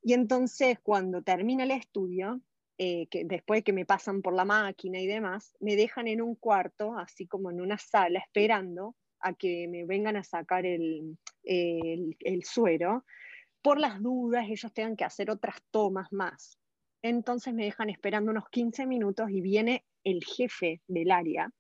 y 0.03 0.13
entonces 0.13 0.79
cuando 0.81 1.23
termina 1.23 1.65
el 1.65 1.73
estudio, 1.73 2.41
eh, 2.79 3.07
que 3.09 3.25
después 3.25 3.65
que 3.65 3.73
me 3.73 3.85
pasan 3.85 4.23
por 4.23 4.35
la 4.35 4.45
máquina 4.45 5.01
y 5.01 5.07
demás, 5.07 5.55
me 5.61 5.77
dejan 5.77 6.07
en 6.09 6.23
un 6.23 6.37
cuarto, 6.37 6.97
así 6.97 7.27
como 7.27 7.51
en 7.51 7.61
una 7.61 7.77
sala, 7.77 8.21
esperando 8.21 8.95
a 9.21 9.35
que 9.35 9.67
me 9.69 9.85
vengan 9.85 10.17
a 10.17 10.25
sacar 10.25 10.65
el, 10.65 11.19
suero. 12.45 13.05
Por 13.63 13.81
las 13.81 14.01
dudas, 14.01 14.47
ellos 14.49 14.73
tengan 14.73 14.97
que 14.97 15.05
hacer 15.05 15.31
otras 15.31 15.57
tomas 15.71 16.13
más. 16.13 16.59
Entonces 17.03 17.53
me 17.53 17.65
dejan 17.65 17.91
esperando 17.91 18.31
unos 18.31 18.49
15 18.49 18.87
minutos 18.87 19.31
y 19.31 19.41
viene 19.41 19.85
el 20.05 20.25
jefe 20.25 20.81
del 20.87 21.11
área 21.11 21.53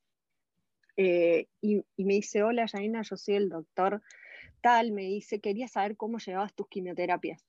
eh, 1.00 1.46
y, 1.60 1.84
me 1.96 2.14
dice, 2.14 2.42
hola 2.42 2.66
Janina, 2.66 3.02
yo 3.02 3.16
soy 3.16 3.36
el 3.36 3.48
doctor 3.48 4.02
tal, 4.60 4.90
me 4.90 5.02
dice, 5.02 5.40
quería 5.40 5.68
saber 5.68 5.96
cómo 5.96 6.18
llevabas 6.18 6.54
tus 6.54 6.68
quimioterapias. 6.68 7.44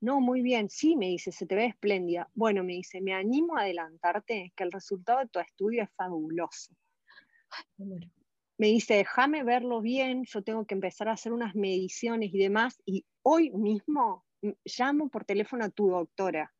No, 0.00 0.20
muy 0.20 0.42
bien, 0.42 0.70
sí, 0.70 0.94
me 0.96 1.06
dice, 1.06 1.32
se 1.32 1.46
te 1.46 1.56
ve 1.56 1.66
espléndida. 1.66 2.30
Bueno, 2.34 2.62
me 2.62 2.74
dice, 2.74 3.00
me 3.00 3.14
animo 3.14 3.56
a 3.56 3.62
adelantarte 3.62 4.52
que 4.54 4.64
el 4.64 4.70
resultado 4.70 5.18
de 5.18 5.28
tu 5.28 5.40
estudio 5.40 5.82
es 5.82 5.90
fabuloso. 5.96 6.72
Me 7.76 8.68
dice, 8.68 8.94
déjame 8.94 9.42
verlo 9.42 9.80
bien, 9.80 10.24
yo 10.24 10.42
tengo 10.42 10.66
que 10.66 10.74
empezar 10.74 11.08
a 11.08 11.12
hacer 11.12 11.32
unas 11.32 11.54
mediciones 11.54 12.32
y 12.32 12.38
demás, 12.38 12.80
y 12.84 13.04
hoy 13.22 13.50
mismo 13.50 14.24
llamo 14.64 15.08
por 15.08 15.24
teléfono 15.24 15.64
a 15.64 15.70
tu 15.70 15.88
doctora 15.90 16.52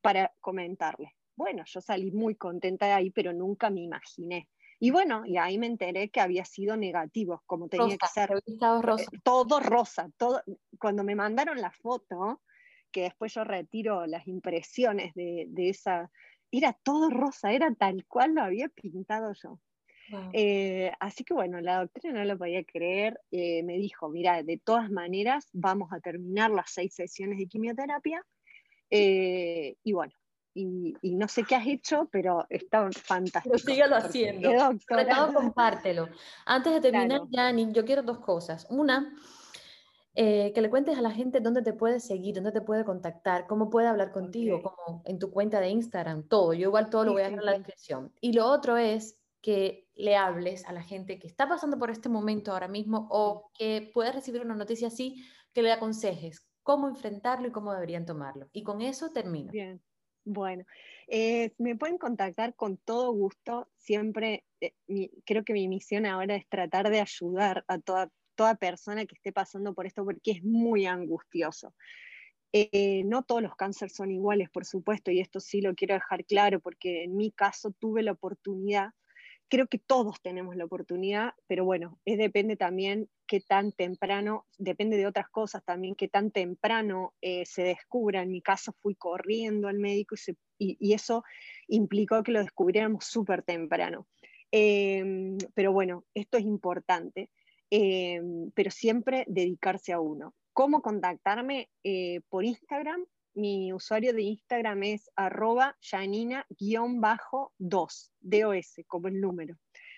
para 0.00 0.32
comentarle. 0.40 1.14
Bueno, 1.34 1.62
yo 1.66 1.80
salí 1.82 2.10
muy 2.10 2.36
contenta 2.36 2.86
de 2.86 2.92
ahí, 2.92 3.10
pero 3.10 3.32
nunca 3.32 3.68
me 3.68 3.82
imaginé. 3.82 4.48
Y 4.78 4.90
bueno, 4.90 5.24
y 5.24 5.38
ahí 5.38 5.58
me 5.58 5.66
enteré 5.66 6.10
que 6.10 6.20
había 6.20 6.44
sido 6.44 6.76
negativo, 6.76 7.42
como 7.46 7.68
tenía 7.68 7.96
que 7.96 8.06
ser. 8.06 8.30
Rosa. 8.82 9.04
Eh, 9.04 9.20
todo 9.22 9.60
rosa. 9.60 10.10
Todo, 10.16 10.42
cuando 10.78 11.02
me 11.02 11.14
mandaron 11.14 11.60
la 11.60 11.70
foto, 11.70 12.42
que 12.90 13.02
después 13.02 13.32
yo 13.34 13.44
retiro 13.44 14.06
las 14.06 14.26
impresiones 14.26 15.14
de, 15.14 15.46
de 15.48 15.70
esa, 15.70 16.10
era 16.50 16.72
todo 16.82 17.10
rosa, 17.10 17.52
era 17.52 17.74
tal 17.74 18.04
cual 18.06 18.34
lo 18.34 18.42
había 18.42 18.68
pintado 18.68 19.32
yo. 19.32 19.60
Eh, 20.32 20.92
así 21.00 21.24
que 21.24 21.34
bueno, 21.34 21.60
la 21.60 21.80
doctora 21.80 22.12
no 22.12 22.24
lo 22.24 22.38
podía 22.38 22.62
creer, 22.62 23.20
eh, 23.32 23.64
me 23.64 23.76
dijo, 23.76 24.08
mira, 24.08 24.42
de 24.44 24.56
todas 24.56 24.88
maneras 24.88 25.48
vamos 25.52 25.92
a 25.92 25.98
terminar 25.98 26.52
las 26.52 26.70
seis 26.70 26.94
sesiones 26.94 27.38
de 27.38 27.48
quimioterapia 27.48 28.24
y 28.88 29.92
bueno, 29.92 30.14
y, 30.56 31.14
no 31.14 31.28
sé 31.28 31.44
qué 31.44 31.54
has 31.54 31.66
hecho, 31.66 32.08
pero 32.10 32.46
está 32.48 32.88
fantástico. 32.92 33.54
Pero 33.56 33.58
síguelo 33.58 33.96
haciendo. 33.96 34.50
Sobre 34.88 35.04
todo 35.04 35.34
compártelo. 35.34 36.08
Antes 36.46 36.72
de 36.74 36.80
terminar, 36.80 37.22
claro. 37.30 37.58
yo 37.72 37.84
quiero 37.84 38.02
dos 38.02 38.18
cosas. 38.18 38.66
Una, 38.70 39.14
eh, 40.14 40.52
que 40.54 40.62
le 40.62 40.70
cuentes 40.70 40.96
a 40.96 41.02
la 41.02 41.10
gente 41.10 41.40
dónde 41.40 41.62
te 41.62 41.74
puede 41.74 42.00
seguir, 42.00 42.34
dónde 42.36 42.52
te 42.52 42.62
puede 42.62 42.84
contactar, 42.84 43.46
cómo 43.46 43.68
puede 43.68 43.88
hablar 43.88 44.12
contigo, 44.12 44.62
como 44.62 45.02
en 45.04 45.18
tu 45.18 45.30
cuenta 45.30 45.60
de 45.60 45.68
Instagram, 45.68 46.26
todo. 46.26 46.54
Yo 46.54 46.68
igual 46.68 46.88
todo 46.88 47.04
lo 47.04 47.12
voy 47.12 47.22
a 47.22 47.24
dejar 47.24 47.40
en 47.40 47.46
la 47.46 47.52
descripción. 47.52 48.12
Y 48.20 48.32
lo 48.32 48.46
otro 48.46 48.78
es 48.78 49.20
que 49.42 49.86
le 49.94 50.16
hables 50.16 50.66
a 50.66 50.72
la 50.72 50.82
gente 50.82 51.18
que 51.18 51.26
está 51.26 51.46
pasando 51.48 51.78
por 51.78 51.90
este 51.90 52.08
momento 52.08 52.52
ahora 52.52 52.66
mismo 52.66 53.06
o 53.10 53.50
que 53.52 53.90
puede 53.92 54.10
recibir 54.10 54.40
una 54.40 54.54
noticia 54.54 54.88
así, 54.88 55.22
que 55.52 55.62
le 55.62 55.70
aconsejes 55.70 56.46
cómo 56.62 56.88
enfrentarlo 56.88 57.46
y 57.46 57.52
cómo 57.52 57.72
deberían 57.72 58.06
tomarlo. 58.06 58.48
Y 58.52 58.64
con 58.64 58.80
eso 58.80 59.10
termino. 59.10 59.52
Bien. 59.52 59.80
Bueno, 60.28 60.64
eh, 61.06 61.52
me 61.58 61.76
pueden 61.76 61.98
contactar 61.98 62.56
con 62.56 62.78
todo 62.78 63.12
gusto. 63.12 63.68
Siempre 63.76 64.44
eh, 64.60 64.72
creo 65.24 65.44
que 65.44 65.52
mi 65.52 65.68
misión 65.68 66.04
ahora 66.04 66.34
es 66.34 66.48
tratar 66.48 66.90
de 66.90 67.00
ayudar 67.00 67.64
a 67.68 67.78
toda, 67.78 68.10
toda 68.34 68.56
persona 68.56 69.06
que 69.06 69.14
esté 69.14 69.32
pasando 69.32 69.72
por 69.72 69.86
esto 69.86 70.04
porque 70.04 70.32
es 70.32 70.42
muy 70.42 70.84
angustioso. 70.86 71.74
Eh, 72.52 73.04
no 73.04 73.22
todos 73.22 73.40
los 73.40 73.54
cánceres 73.54 73.94
son 73.94 74.10
iguales, 74.10 74.50
por 74.50 74.64
supuesto, 74.64 75.12
y 75.12 75.20
esto 75.20 75.38
sí 75.38 75.60
lo 75.60 75.76
quiero 75.76 75.94
dejar 75.94 76.24
claro 76.24 76.58
porque 76.58 77.04
en 77.04 77.16
mi 77.16 77.30
caso 77.30 77.70
tuve 77.70 78.02
la 78.02 78.12
oportunidad 78.12 78.90
creo 79.48 79.66
que 79.66 79.78
todos 79.78 80.20
tenemos 80.20 80.56
la 80.56 80.64
oportunidad, 80.64 81.32
pero 81.46 81.64
bueno, 81.64 81.98
es, 82.04 82.18
depende 82.18 82.56
también 82.56 83.08
qué 83.26 83.40
tan 83.40 83.72
temprano, 83.72 84.46
depende 84.58 84.96
de 84.96 85.06
otras 85.06 85.28
cosas 85.28 85.64
también, 85.64 85.94
qué 85.94 86.08
tan 86.08 86.30
temprano 86.30 87.14
eh, 87.20 87.44
se 87.46 87.62
descubra. 87.62 88.22
En 88.22 88.30
mi 88.30 88.42
caso 88.42 88.74
fui 88.80 88.94
corriendo 88.94 89.68
al 89.68 89.78
médico 89.78 90.16
y, 90.58 90.92
eso 90.92 91.24
implicó 91.68 92.22
que 92.22 92.32
lo 92.32 92.40
descubriéramos 92.40 93.04
súper 93.04 93.42
temprano. 93.42 94.06
Em, 94.50 95.36
pero 95.54 95.72
bueno, 95.72 96.04
esto 96.14 96.38
es 96.38 96.44
importante, 96.44 97.30
em, 97.70 98.50
pero 98.52 98.70
siempre 98.70 99.24
dedicarse 99.28 99.92
a 99.92 100.00
uno. 100.00 100.34
¿Cómo 100.52 100.80
contactarme? 100.80 101.68
Eh, 101.84 102.20
por 102.28 102.44
Instagram 102.44 103.04
mi 103.36 103.72
usuario 103.72 104.12
de 104.14 104.22
Instagram 104.22 104.82
es 104.84 105.10
arroba 105.14 105.76
janina-2, 105.80 108.10
DOS, 108.18 108.74
como 108.86 109.08
el 109.08 109.20
número. 109.20 109.56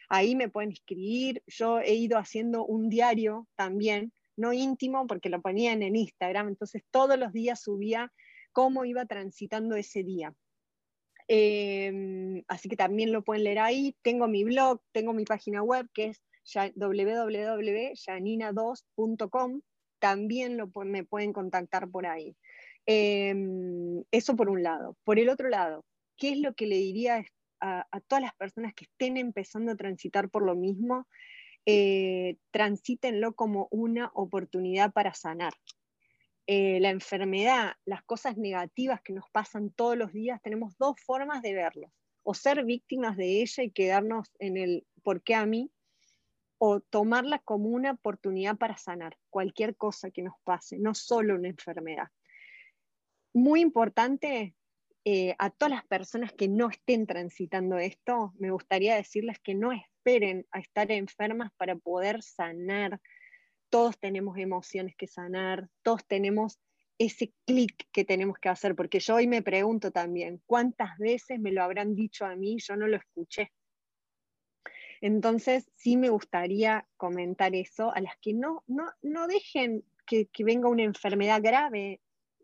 Ahí 0.08 0.34
me 0.34 0.48
pueden 0.48 0.72
escribir. 0.72 1.42
Yo 1.46 1.78
he 1.80 1.94
ido 1.94 2.18
haciendo 2.18 2.64
un 2.64 2.88
diario 2.88 3.46
también, 3.56 4.12
no 4.36 4.52
íntimo, 4.52 5.06
porque 5.06 5.28
lo 5.28 5.40
ponía 5.40 5.72
en 5.72 5.94
Instagram, 5.94 6.48
entonces 6.48 6.82
todos 6.90 7.16
los 7.18 7.32
días 7.32 7.62
subía 7.62 8.12
cómo 8.52 8.84
iba 8.84 9.06
transitando 9.06 9.76
ese 9.76 10.02
día. 10.02 10.34
Em, 11.28 12.42
así 12.48 12.68
que 12.68 12.76
también 12.76 13.12
lo 13.12 13.22
pueden 13.22 13.44
leer 13.44 13.60
ahí. 13.60 13.94
Tengo 14.02 14.26
mi 14.26 14.42
blog, 14.44 14.80
tengo 14.92 15.12
mi 15.12 15.24
página 15.24 15.62
web 15.62 15.88
que 15.92 16.06
es 16.06 16.20
www.janina2.com. 16.74 19.60
También 20.00 20.56
lo, 20.56 20.70
me 20.84 21.04
pueden 21.04 21.32
contactar 21.32 21.88
por 21.90 22.06
ahí. 22.06 22.36
Em, 22.90 24.02
eso 24.10 24.34
por 24.34 24.48
un 24.48 24.62
lado. 24.62 24.96
Por 25.04 25.18
el 25.18 25.28
otro 25.28 25.50
lado, 25.50 25.84
¿qué 26.16 26.30
es 26.30 26.38
lo 26.38 26.54
que 26.54 26.66
le 26.66 26.76
diría 26.76 27.22
a, 27.60 27.84
todas 28.06 28.22
las 28.22 28.34
personas 28.36 28.72
que 28.72 28.84
estén 28.84 29.18
empezando 29.18 29.72
a 29.72 29.76
transitar 29.76 30.30
por 30.30 30.42
lo 30.42 30.54
mismo? 30.56 31.06
Eh, 31.66 32.38
transítenlo 32.50 33.34
como 33.34 33.68
una 33.70 34.10
oportunidad 34.14 34.90
para 34.94 35.12
sanar. 35.12 35.52
Eh, 36.46 36.80
la 36.80 36.88
enfermedad, 36.88 37.74
las 37.84 38.02
cosas 38.04 38.38
negativas 38.38 39.02
que 39.02 39.12
nos 39.12 39.28
pasan 39.28 39.68
todos 39.68 39.98
los 39.98 40.14
días, 40.14 40.40
tenemos 40.40 40.78
dos 40.78 40.98
formas 41.04 41.42
de 41.42 41.52
verlos. 41.52 41.92
O 42.22 42.32
ser 42.32 42.64
víctimas 42.64 43.18
de 43.18 43.42
ella 43.42 43.64
y 43.64 43.70
quedarnos 43.70 44.30
en 44.38 44.56
el 44.56 44.86
¿por 45.02 45.22
qué 45.22 45.34
a 45.34 45.44
mí? 45.44 45.70
O 46.56 46.80
tomarla 46.80 47.38
como 47.40 47.68
una 47.68 47.90
oportunidad 47.92 48.56
para 48.56 48.78
sanar 48.78 49.18
cualquier 49.28 49.76
cosa 49.76 50.10
que 50.10 50.22
nos 50.22 50.36
pase, 50.42 50.78
no 50.78 50.94
solo 50.94 51.34
una 51.34 51.48
enfermedad 51.48 52.08
muy 53.32 53.60
importante 53.60 54.54
eh, 55.04 55.34
a 55.38 55.50
todas 55.50 55.70
las 55.70 55.86
personas 55.86 56.32
que 56.32 56.48
no 56.48 56.68
estén 56.68 57.06
transitando 57.06 57.78
esto, 57.78 58.34
me 58.38 58.50
gustaría 58.50 58.94
decirles 58.94 59.38
que 59.38 59.54
no 59.54 59.72
esperen 59.72 60.46
a 60.50 60.58
estar 60.58 60.90
enfermas 60.90 61.50
para 61.56 61.76
poder 61.76 62.22
sanar. 62.22 63.00
Todos 63.70 63.98
tenemos 63.98 64.36
emociones 64.38 64.94
que 64.96 65.06
sanar, 65.06 65.68
todos 65.82 66.06
tenemos 66.06 66.58
ese 66.98 67.32
clic 67.46 67.88
que 67.92 68.04
tenemos 68.04 68.38
que 68.38 68.48
hacer, 68.48 68.74
porque 68.74 69.00
yo 69.00 69.14
hoy 69.14 69.28
me 69.28 69.40
pregunto 69.40 69.92
también, 69.92 70.42
¿cuántas 70.46 70.98
veces 70.98 71.38
me 71.38 71.52
lo 71.52 71.62
habrán 71.62 71.94
dicho 71.94 72.26
a 72.26 72.34
mí? 72.34 72.58
Yo 72.58 72.76
no 72.76 72.88
lo 72.88 72.96
escuché. 72.96 73.52
Entonces, 75.00 75.70
sí 75.76 75.96
me 75.96 76.10
gustaría 76.10 76.86
comentar 76.96 77.54
eso 77.54 77.94
a 77.94 78.00
las 78.00 78.16
que 78.20 78.34
no, 78.34 78.64
no, 78.66 78.90
no 79.00 79.28
dejen 79.28 79.84
que, 80.06 80.26
que 80.26 80.44
venga 80.44 80.68
una 80.68 80.82
enfermedad 80.82 81.40
grave 81.40 82.00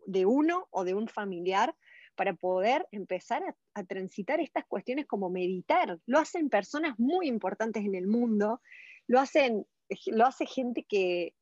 de 0.06 0.26
uno 0.26 0.68
o 0.70 0.84
de 0.84 0.94
un 0.94 1.08
familiar 1.08 1.74
para 2.14 2.34
poder 2.34 2.86
empezar 2.92 3.42
a, 3.74 3.84
transitar 3.84 4.40
estas 4.40 4.64
cuestiones 4.66 5.06
como 5.06 5.30
meditar. 5.30 5.98
Lo 6.06 6.18
hacen 6.18 6.48
personas 6.48 6.98
muy 6.98 7.26
importantes 7.26 7.84
en 7.84 7.94
el 7.94 8.06
mundo, 8.06 8.60
lo, 9.06 9.20
hacen, 9.20 9.66
lo 10.06 10.26
hace 10.26 10.46
gente 10.46 10.84
que, 10.84 11.34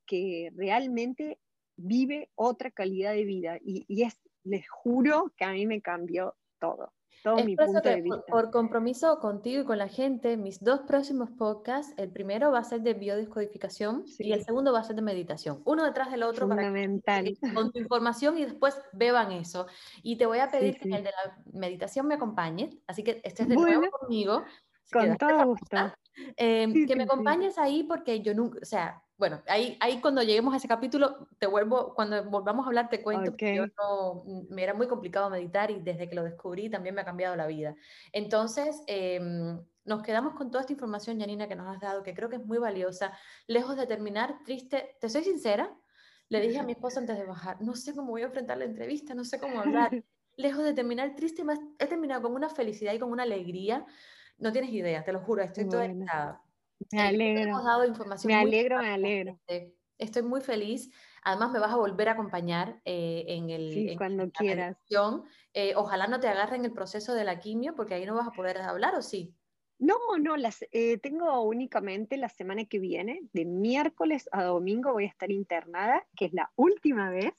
realmente 0.54 1.38
vive 1.76 2.30
otra 2.34 2.70
calidad 2.70 3.14
de 3.14 3.24
vida 3.24 3.58
y, 3.64 3.86
y 3.88 4.02
es, 4.02 4.20
les 4.44 4.68
juro 4.68 5.32
que 5.36 5.44
a 5.44 5.52
mí 5.52 5.66
me 5.66 5.80
cambió 5.80 6.36
todo 6.58 6.92
todo 7.22 7.36
mi 7.44 7.56
punto 7.56 7.80
de 7.80 8.00
vista. 8.00 8.22
Por, 8.26 8.50
compromiso 8.50 9.18
contigo 9.18 9.62
y 9.62 9.64
con 9.64 9.78
la 9.78 9.88
gente, 9.88 10.36
mis 10.36 10.62
dos 10.62 10.80
próximos 10.80 11.30
podcasts, 11.30 11.94
el 11.96 12.10
primero 12.10 12.50
va 12.50 12.58
a 12.58 12.64
ser 12.64 12.82
de 12.82 12.94
biodescodificación 12.94 14.04
y 14.18 14.32
el 14.32 14.44
segundo 14.44 14.72
va 14.72 14.80
a 14.80 14.84
ser 14.84 14.96
de 14.96 15.02
meditación. 15.02 15.62
Uno 15.64 15.84
detrás 15.84 16.10
del 16.10 16.22
otro 16.24 16.46
Fundamental. 16.46 17.36
para 17.40 17.54
con 17.54 17.72
tu 17.72 17.78
información 17.78 18.38
y 18.38 18.44
después 18.44 18.80
beban 18.92 19.32
eso. 19.32 19.66
Y 20.02 20.16
te 20.16 20.26
voy 20.26 20.38
a 20.38 20.50
pedir 20.50 20.78
que 20.78 20.88
en 20.88 20.94
el 20.94 21.04
de 21.04 21.10
la 21.10 21.38
meditación 21.52 22.06
me 22.06 22.14
acompañes, 22.14 22.76
así 22.86 23.02
que 23.04 23.20
estés 23.24 23.48
de 23.48 23.56
nuevo 23.56 23.90
conmigo. 23.90 24.42
Con 24.90 25.16
todo 25.16 25.46
gusto. 25.46 25.92
Em, 26.36 26.86
que 26.86 26.96
me 26.96 27.04
acompañes 27.04 27.56
ahí 27.56 27.84
porque 27.84 28.20
yo 28.20 28.34
nunca, 28.34 28.58
o 28.60 28.66
sea, 28.66 29.02
bueno, 29.22 29.40
ahí, 29.46 29.76
ahí 29.78 30.00
cuando 30.00 30.20
lleguemos 30.20 30.52
a 30.52 30.56
ese 30.56 30.66
capítulo, 30.66 31.28
te 31.38 31.46
vuelvo, 31.46 31.94
cuando 31.94 32.24
volvamos 32.24 32.66
a 32.66 32.70
hablar, 32.70 32.88
te 32.88 33.04
cuento 33.04 33.36
que 33.36 33.54
yo 33.54 33.66
no, 33.78 34.24
mm, 34.26 34.52
me 34.52 34.64
era 34.64 34.74
muy 34.74 34.88
complicado 34.88 35.30
meditar 35.30 35.70
y 35.70 35.80
desde 35.80 36.08
que 36.08 36.16
lo 36.16 36.24
descubrí 36.24 36.68
también 36.68 36.96
me 36.96 37.02
ha 37.02 37.04
cambiado 37.04 37.36
la 37.36 37.46
vida. 37.46 37.76
Entonces, 38.10 38.82
em, 38.88 39.64
nos 39.84 40.02
quedamos 40.02 40.34
con 40.34 40.50
toda 40.50 40.62
esta 40.62 40.72
información, 40.72 41.20
Janina, 41.20 41.46
que 41.46 41.54
nos 41.54 41.72
has 41.72 41.80
dado, 41.80 42.02
que 42.02 42.14
creo 42.14 42.28
que 42.28 42.34
es 42.34 42.44
muy 42.44 42.58
valiosa, 42.58 43.16
lejos 43.46 43.76
de 43.76 43.86
terminar 43.86 44.42
triste, 44.44 44.96
te 45.00 45.08
soy 45.08 45.22
sincera, 45.22 45.72
le 46.28 46.40
dije 46.40 46.58
a 46.58 46.64
mi 46.64 46.72
esposo 46.72 46.98
antes 46.98 47.16
de 47.16 47.24
bajar, 47.24 47.62
no 47.62 47.76
sé 47.76 47.94
cómo 47.94 48.10
voy 48.10 48.22
a 48.22 48.24
enfrentar 48.26 48.58
la 48.58 48.64
entrevista, 48.64 49.14
no 49.14 49.24
sé 49.24 49.38
cómo 49.38 49.60
hablar. 49.60 49.92
Lejos 50.36 50.64
de 50.64 50.72
terminar 50.72 51.14
triste, 51.14 51.44
he 51.78 51.86
terminado 51.86 52.22
con 52.22 52.34
una 52.34 52.48
felicidad 52.48 52.92
y 52.92 52.98
con 52.98 53.12
una 53.12 53.22
alegría. 53.22 53.86
No 54.38 54.50
tienes 54.50 54.72
idea, 54.72 55.04
te 55.04 55.12
lo 55.12 55.20
juro, 55.20 55.44
estoy 55.44 55.68
toda 55.68 55.84
excitada. 55.84 56.42
Me 56.90 57.00
alegro. 57.00 57.62
dado 57.62 57.84
información 57.84 58.32
me 58.32 58.40
alegro, 58.40 58.78
me 58.78 58.90
alegro. 58.90 59.38
Estoy 59.98 60.22
muy 60.22 60.40
feliz. 60.40 60.90
Además, 61.22 61.52
me 61.52 61.60
vas 61.60 61.72
a 61.72 61.76
volver 61.76 62.08
a 62.08 62.12
acompañar 62.12 62.80
eh, 62.84 63.24
en 63.28 63.50
el. 63.50 63.72
Sí, 63.72 63.96
cuando 63.96 64.30
quieras. 64.30 64.76
Eh, 65.54 65.74
ojalá 65.76 66.08
no 66.08 66.18
te 66.18 66.28
agarren 66.28 66.64
el 66.64 66.72
proceso 66.72 67.14
de 67.14 67.24
la 67.24 67.38
quimio, 67.38 67.74
porque 67.76 67.94
ahí 67.94 68.06
no 68.06 68.16
vas 68.16 68.26
a 68.26 68.32
poder 68.32 68.58
hablar, 68.58 68.94
¿o 68.96 69.02
sí? 69.02 69.36
No, 69.78 69.96
no, 70.18 70.36
las, 70.36 70.64
eh, 70.70 70.98
tengo 70.98 71.42
únicamente 71.42 72.16
la 72.16 72.28
semana 72.28 72.64
que 72.66 72.78
viene, 72.78 73.20
de 73.32 73.44
miércoles 73.44 74.28
a 74.30 74.44
domingo 74.44 74.92
voy 74.92 75.04
a 75.04 75.08
estar 75.08 75.30
internada, 75.32 76.06
que 76.16 76.26
es 76.26 76.32
la 76.32 76.52
última 76.54 77.10
vez, 77.10 77.32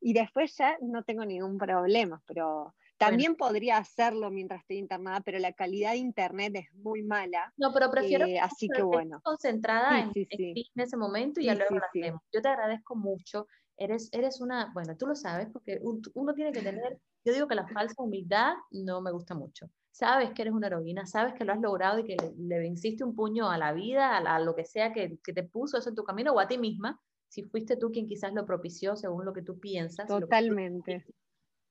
y 0.00 0.14
después 0.14 0.56
ya 0.56 0.78
no 0.80 1.04
tengo 1.04 1.24
ningún 1.26 1.58
problema, 1.58 2.22
pero 2.26 2.74
también 3.06 3.36
podría 3.36 3.78
hacerlo 3.78 4.30
mientras 4.30 4.60
estoy 4.60 4.78
internada, 4.78 5.20
pero 5.20 5.38
la 5.38 5.52
calidad 5.52 5.92
de 5.92 5.98
internet 5.98 6.52
es 6.56 6.74
muy 6.74 7.02
mala. 7.02 7.52
No, 7.56 7.72
pero 7.72 7.90
prefiero 7.90 8.26
eh, 8.26 8.38
así 8.38 8.68
que 8.68 8.82
bueno. 8.82 9.20
concentrada 9.22 10.00
en, 10.00 10.12
en, 10.14 10.64
ese 10.74 10.96
momento 10.96 11.40
y 11.40 11.44
ya 11.44 11.54
luego 11.54 11.76
lo 11.76 11.84
hacemos. 11.84 12.22
Yo 12.32 12.42
te 12.42 12.48
agradezco 12.48 12.96
mucho. 12.96 13.46
Eres, 13.76 14.08
eres 14.12 14.40
una, 14.40 14.70
bueno, 14.74 14.96
tú 14.96 15.06
lo 15.06 15.14
sabes, 15.14 15.48
porque 15.52 15.80
uno 16.14 16.34
tiene 16.34 16.52
que 16.52 16.60
tener, 16.60 16.98
yo 17.24 17.32
digo 17.32 17.48
que 17.48 17.54
la 17.54 17.66
falsa 17.66 18.02
humildad 18.02 18.54
no 18.70 19.00
me 19.00 19.10
gusta 19.10 19.34
mucho 19.34 19.68
sabes 19.92 20.30
que 20.32 20.42
eres 20.42 20.54
una 20.54 20.66
heroína, 20.66 21.06
sabes 21.06 21.34
que 21.34 21.44
lo 21.44 21.52
has 21.52 21.60
logrado 21.60 21.98
y 21.98 22.04
que 22.04 22.16
le, 22.38 22.58
venciste 22.58 23.04
un 23.04 23.14
puño 23.14 23.50
a 23.50 23.58
la 23.58 23.72
vida, 23.72 24.16
a, 24.16 24.40
lo 24.40 24.56
que 24.56 24.64
sea 24.64 24.92
que, 24.92 25.18
te 25.22 25.42
puso 25.44 25.78
eso 25.78 25.90
en 25.90 25.94
tu 25.94 26.02
camino 26.02 26.32
o 26.32 26.40
a 26.40 26.48
ti 26.48 26.58
misma, 26.58 26.98
si 27.28 27.44
fuiste 27.44 27.76
tú 27.76 27.92
quien 27.92 28.08
quizás 28.08 28.32
lo 28.32 28.44
propició 28.44 28.96
según 28.96 29.24
lo 29.24 29.32
que 29.32 29.42
tú 29.42 29.60
piensas. 29.60 30.08
Totalmente. 30.08 31.04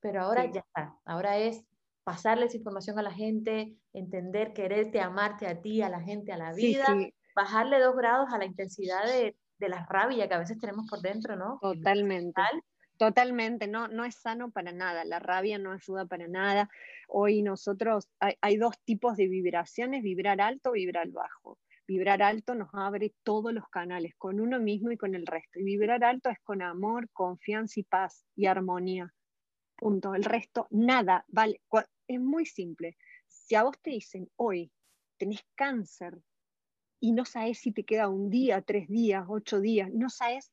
Pero 0.02 0.22
ahora 0.22 0.46
ya 0.46 0.62
está, 0.62 0.96
ahora 1.06 1.38
es 1.38 1.64
pasarle 2.04 2.46
esa 2.46 2.58
información 2.58 2.98
a 3.00 3.04
la 3.04 3.12
gente, 3.14 3.78
entender, 3.94 4.54
quererte, 4.54 5.00
amarte 5.00 5.48
a 5.48 5.62
ti, 5.62 5.82
a 5.82 5.90
la 5.90 6.02
gente, 6.02 6.32
a 6.32 6.38
la 6.38 6.54
vida, 6.54 6.86
bajarle 7.36 7.80
dos 7.80 7.96
grados 7.96 8.34
a 8.34 8.38
la 8.38 8.46
intensidad 8.46 9.06
de, 9.06 9.38
de, 9.60 9.70
la 9.70 9.86
rabia 9.86 10.28
que 10.28 10.34
a 10.34 10.40
veces 10.40 10.58
tenemos 10.60 10.88
por 10.90 11.02
dentro, 11.02 11.36
¿no? 11.36 11.60
Totalmente. 11.62 12.42
Totalmente, 13.02 13.68
no, 13.68 13.88
no 13.88 14.06
es 14.06 14.14
sano 14.14 14.52
para 14.52 14.72
nada, 14.72 15.04
la 15.06 15.18
rabia 15.18 15.58
no 15.58 15.72
ayuda 15.72 16.06
para 16.06 16.28
nada. 16.28 16.70
Hoy 17.08 17.42
nosotros, 17.42 18.08
hay, 18.20 18.58
dos 18.58 18.76
tipos 18.84 19.18
de 19.18 19.28
vibraciones, 19.28 20.04
vibrar 20.04 20.40
alto, 20.40 20.74
vibrar 20.74 21.10
bajo. 21.10 21.58
Vibrar 21.88 22.22
alto 22.22 22.54
nos 22.54 22.70
abre 22.74 23.16
todos 23.24 23.54
los 23.54 23.68
canales, 23.70 24.14
con 24.20 24.40
uno 24.40 24.60
mismo 24.60 24.92
y 24.92 24.98
con 24.98 25.16
el 25.16 25.26
resto. 25.26 25.60
Y 25.60 25.64
vibrar 25.64 26.04
alto 26.04 26.30
es 26.30 26.38
con 26.44 26.62
amor, 26.62 27.10
confianza 27.12 27.80
y 27.80 27.84
paz 27.86 28.24
y 28.36 28.46
armonía. 28.46 29.12
El 29.82 30.24
resto, 30.24 30.68
nada, 30.70 31.26
vale. 31.28 31.62
Es 32.08 32.20
muy 32.20 32.46
simple. 32.46 32.98
Si 33.28 33.56
a 33.56 33.64
vos 33.64 33.80
te 33.82 33.92
dicen, 33.92 34.30
hoy 34.36 34.72
tenés 35.18 35.44
cáncer 35.56 36.22
y 37.00 37.14
no 37.14 37.26
sabes 37.26 37.60
si 37.60 37.72
te 37.72 37.84
queda 37.84 38.08
un 38.08 38.30
día, 38.30 38.62
tres 38.62 38.88
días, 38.88 39.26
ocho 39.28 39.60
días, 39.60 39.90
no 39.92 40.10
sabes 40.10 40.52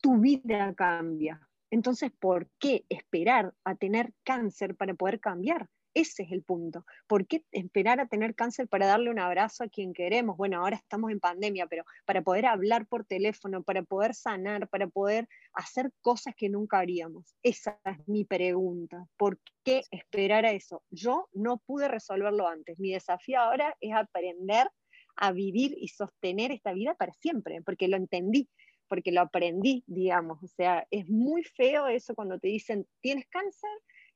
tu 0.00 0.18
vida 0.18 0.74
cambia. 0.74 1.48
Entonces, 1.70 2.12
¿por 2.18 2.48
qué 2.58 2.84
esperar 2.88 3.54
a 3.64 3.74
tener 3.74 4.12
cáncer 4.24 4.76
para 4.76 4.94
poder 4.94 5.20
cambiar? 5.20 5.68
Ese 5.94 6.22
es 6.22 6.32
el 6.32 6.42
punto. 6.42 6.84
¿Por 7.06 7.26
qué 7.26 7.44
esperar 7.52 8.00
a 8.00 8.06
tener 8.06 8.34
cáncer 8.34 8.66
para 8.68 8.86
darle 8.86 9.10
un 9.10 9.18
abrazo 9.18 9.64
a 9.64 9.68
quien 9.68 9.92
queremos? 9.92 10.36
Bueno, 10.36 10.58
ahora 10.58 10.76
estamos 10.76 11.10
en 11.10 11.20
pandemia, 11.20 11.66
pero 11.66 11.84
para 12.06 12.22
poder 12.22 12.46
hablar 12.46 12.86
por 12.86 13.04
teléfono, 13.04 13.62
para 13.62 13.82
poder 13.82 14.14
sanar, 14.14 14.68
para 14.68 14.86
poder 14.86 15.28
hacer 15.52 15.92
cosas 16.00 16.34
que 16.34 16.48
nunca 16.48 16.78
haríamos. 16.78 17.34
Esa 17.42 17.78
es 17.84 18.08
mi 18.08 18.24
pregunta. 18.24 19.06
¿Por 19.18 19.38
qué 19.64 19.82
esperar 19.90 20.46
a 20.46 20.52
eso? 20.52 20.82
Yo 20.90 21.28
no 21.32 21.58
pude 21.58 21.88
resolverlo 21.88 22.48
antes. 22.48 22.78
Mi 22.78 22.92
desafío 22.92 23.40
ahora 23.40 23.76
es 23.80 23.92
aprender 23.94 24.68
a 25.16 25.32
vivir 25.32 25.76
y 25.78 25.88
sostener 25.88 26.52
esta 26.52 26.72
vida 26.72 26.94
para 26.94 27.12
siempre, 27.12 27.60
porque 27.62 27.88
lo 27.88 27.96
entendí 27.96 28.48
porque 28.88 29.10
lo 29.10 29.22
aprendí, 29.22 29.82
digamos. 29.86 30.42
O 30.42 30.48
sea, 30.48 30.86
es 30.90 31.08
muy 31.08 31.44
feo 31.44 31.86
eso 31.86 32.14
cuando 32.14 32.38
te 32.38 32.48
dicen, 32.48 32.86
tienes 33.00 33.26
cáncer 33.28 33.70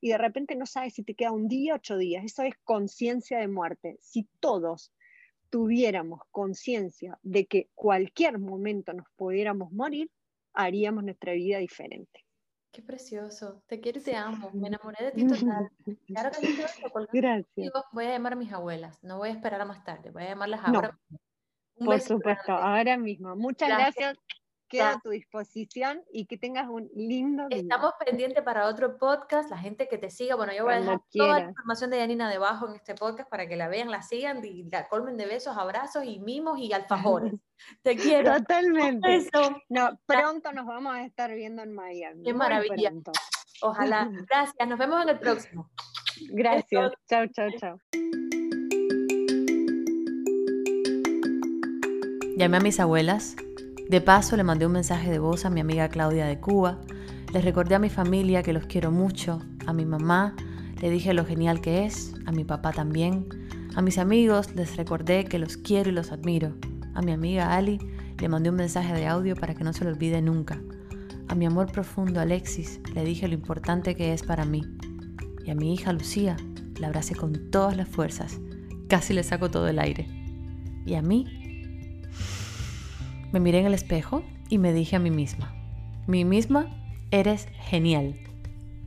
y 0.07 0.11
de 0.11 0.19
repente 0.19 0.55
no 0.55 0.67
sabes 0.67 0.95
si 0.95 1.03
te 1.03 1.17
queda 1.17 1.33
un 1.33 1.49
día, 1.49 1.75
ocho 1.75 1.97
días. 1.97 2.25
Eso 2.25 2.45
es 2.45 2.55
conciencia 2.63 3.41
de 3.41 3.49
muerte. 3.49 3.99
Si 4.01 4.29
todos 4.39 4.93
tuviéramos 5.51 6.21
conciencia 6.31 7.19
de 7.25 7.47
que 7.47 7.71
cualquier 7.75 8.39
momento 8.39 8.93
nos 8.93 9.09
pudiéramos 9.17 9.73
morir, 9.73 10.09
haríamos 10.53 11.03
nuestra 11.03 11.33
vida 11.33 11.59
diferente. 11.59 12.25
Qué 12.71 12.83
precioso. 12.83 13.65
Te 13.67 13.81
quiero 13.81 13.99
y 13.99 14.03
te 14.05 14.15
amo. 14.15 14.49
Me 14.55 14.69
enamoré 14.69 15.07
de 15.07 15.11
ti 15.11 15.27
total. 15.27 15.73
Claro 16.07 16.31
que 16.31 16.47
sí, 16.47 16.63
Gracias. 17.13 17.73
Voy 17.91 18.05
a 18.05 18.11
llamar 18.11 18.35
a 18.35 18.37
mis 18.37 18.53
abuelas. 18.53 19.03
No 19.03 19.19
voy 19.19 19.31
a 19.31 19.33
esperar 19.33 19.61
a 19.61 19.65
más 19.65 19.83
tarde. 19.83 20.13
Voy 20.13 20.23
a 20.23 20.29
llamarlas 20.29 20.61
ahora. 20.65 21.01
Por 21.79 22.01
supuesto, 22.01 22.53
ahora 22.53 22.97
mismo. 22.97 23.35
Muchas 23.35 23.71
gracias 23.71 24.17
queda 24.69 24.93
a 24.93 25.01
tu 25.01 25.11
disposición 25.11 26.03
y 26.13 26.27
que 26.27 26.37
tengas 26.37 26.69
un 26.69 26.91
lindo 26.95 27.49
día. 27.49 27.59
Estamos 27.59 27.93
pendientes 28.05 28.43
para 28.43 28.67
otro 28.67 28.99
podcast, 28.99 29.51
la 29.51 29.59
gente 29.59 29.89
que 29.89 29.99
te 29.99 30.11
siga, 30.11 30.37
bueno, 30.37 30.53
yo 30.53 30.65
voy 30.65 30.75
a 30.75 30.81
dejar 30.81 31.01
toda 31.13 31.41
la 31.41 31.49
información 31.49 31.91
de 31.91 31.99
Yanina 31.99 32.31
debajo 32.31 32.69
en 32.69 32.77
este 32.77 32.95
podcast 32.95 33.29
para 33.29 33.47
que 33.47 33.57
la 33.57 33.69
vean, 33.69 33.91
la 33.91 34.03
sigan 34.03 34.45
y 34.45 34.65
la 34.65 34.89
colmen 34.89 35.17
de 35.17 35.27
besos, 35.27 35.57
abrazos 35.57 36.05
y 36.05 36.19
mimos 36.19 36.59
y 36.59 36.73
alfajores. 36.73 37.35
te 37.83 37.97
quiero. 37.97 38.35
Totalmente. 38.35 39.29
No, 39.69 39.99
pronto 40.07 40.53
nos 40.53 40.67
vamos 40.67 40.95
a 40.95 41.05
estar 41.05 41.33
viendo 41.35 41.63
en 41.63 41.73
Miami. 41.73 42.23
Qué 42.23 42.35
maravilla. 42.35 42.93
Ojalá. 43.63 44.11
Gracias, 44.31 44.69
nos 44.69 44.79
vemos 44.79 45.03
en 45.03 45.09
el 45.11 45.19
próximo. 45.19 45.71
Gracias. 46.31 46.93
Chao, 47.09 47.27
chao, 47.29 47.49
chao. 47.59 47.81
Llamé 52.37 52.59
a 52.59 52.61
mis 52.61 52.81
abuelas 52.81 53.37
de 53.89 54.01
paso 54.01 54.37
le 54.37 54.43
mandé 54.43 54.67
un 54.67 54.73
mensaje 54.73 55.11
de 55.11 55.21
voz 55.21 55.45
a 55.45 55.51
mi 55.51 55.61
amiga 55.61 55.89
Claudia 55.89 56.27
de 56.27 56.41
Cuba, 56.41 56.81
les 57.33 57.45
recordé 57.45 57.77
a 57.77 57.79
mi 57.79 57.89
familia 57.89 58.43
que 58.43 58.53
los 58.53 58.67
quiero 58.67 58.91
mucho, 58.91 59.41
a 59.65 59.73
mi 59.73 59.85
mamá 59.85 60.35
le 60.81 60.91
dije 60.91 61.15
lo 61.15 61.25
genial 61.25 61.61
que 61.61 61.85
es, 61.87 62.15
a 62.27 62.33
mi 62.33 62.45
papá 62.45 62.73
también, 62.73 63.29
a 63.77 63.83
mis 63.83 63.99
amigos 63.99 64.55
les 64.57 64.77
recordé 64.77 65.25
que 65.25 65.39
los 65.39 65.57
quiero 65.57 65.91
y 65.91 65.93
los 65.93 66.11
admiro, 66.11 66.55
a 66.95 67.03
mi 67.03 67.13
amiga 67.13 67.55
Ali 67.55 67.79
le 68.19 68.29
mandé 68.29 68.51
un 68.51 68.57
mensaje 68.57 68.93
de 68.93 69.07
audio 69.07 69.37
para 69.37 69.55
que 69.55 69.63
no 69.63 69.73
se 69.73 69.85
lo 69.85 69.91
olvide 69.91 70.21
nunca, 70.21 70.61
a 71.29 71.37
mi 71.37 71.47
amor 71.47 71.71
profundo 71.71 72.21
Alexis 72.21 72.81
le 72.93 73.05
dije 73.05 73.29
lo 73.29 73.35
importante 73.35 73.95
que 73.95 74.13
es 74.13 74.25
para 74.25 74.45
mí, 74.45 74.63
y 75.45 75.51
a 75.51 75.55
mi 75.55 75.73
hija 75.73 75.93
Lucía 75.93 76.37
la 76.81 76.89
abracé 76.89 77.15
con 77.15 77.53
todas 77.53 77.77
las 77.77 77.89
fuerzas, 77.89 78.41
casi 78.89 79.15
le 79.15 79.23
saco 79.23 79.49
todo 79.49 79.69
el 79.69 79.79
aire, 79.79 80.09
y 80.85 80.95
a 80.95 81.03
mí 81.03 81.46
me 83.37 83.41
miré 83.41 83.59
en 83.59 83.67
el 83.67 83.75
espejo 83.75 84.25
y 84.49 84.57
me 84.57 84.73
dije 84.73 84.97
a 84.97 84.99
mí 84.99 85.11
misma, 85.11 85.55
mí 86.07 86.25
misma, 86.25 86.75
eres 87.11 87.49
genial, 87.69 88.19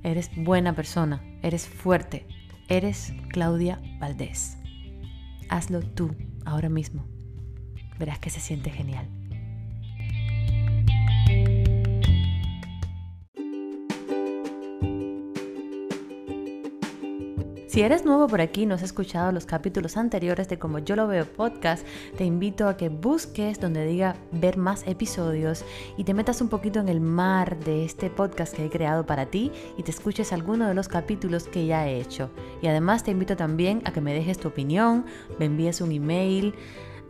eres 0.01 0.31
buena 0.35 0.73
persona, 0.73 1.21
eres 1.43 1.67
fuerte, 1.67 2.25
eres 2.67 3.13
Claudia 3.27 3.79
Valdés. 3.99 4.57
Hazlo 5.49 5.81
tú 5.81 6.15
ahora 6.45 6.67
mismo. 6.67 7.05
Verás 7.99 8.17
que 8.17 8.31
se 8.31 8.39
siente 8.39 8.71
genial. 8.71 9.07
Si 17.69 17.83
eres 17.83 18.03
nuevo 18.03 18.25
por 18.25 18.41
aquí 18.41 18.63
y 18.63 18.65
no 18.65 18.73
has 18.73 18.81
escuchado 18.81 19.31
los 19.31 19.45
capítulos 19.45 19.95
anteriores 19.95 20.49
de 20.49 20.57
Como 20.57 20.79
Yo 20.79 20.95
Lo 20.95 21.07
Veo 21.07 21.31
podcast, 21.31 21.85
te 22.17 22.25
invito 22.25 22.67
a 22.67 22.75
que 22.77 22.89
busques 22.89 23.59
donde 23.59 23.85
diga 23.85 24.15
ver 24.31 24.57
más 24.57 24.81
episodios 24.87 25.63
y 25.95 26.03
te 26.03 26.15
metas 26.15 26.41
un 26.41 26.49
poquito 26.49 26.79
en 26.79 26.89
el 26.89 26.99
mar 26.99 27.59
de 27.59 27.85
este 27.85 28.09
podcast 28.09 28.55
que 28.55 28.65
he 28.65 28.69
creado 28.71 29.05
para 29.05 29.27
ti 29.27 29.51
y 29.77 29.83
te 29.83 29.91
escuches 29.91 30.33
alguno 30.33 30.67
de 30.67 30.73
los 30.73 30.87
capítulos 30.87 31.43
que 31.43 31.67
ya 31.67 31.87
he 31.87 32.01
hecho. 32.01 32.31
Y 32.63 32.65
además 32.65 33.03
te 33.03 33.11
invito 33.11 33.37
también 33.37 33.83
a 33.85 33.93
que 33.93 34.01
me 34.01 34.15
dejes 34.15 34.39
tu 34.39 34.47
opinión, 34.47 35.05
me 35.37 35.45
envíes 35.45 35.79
un 35.79 35.91
email 35.91 36.55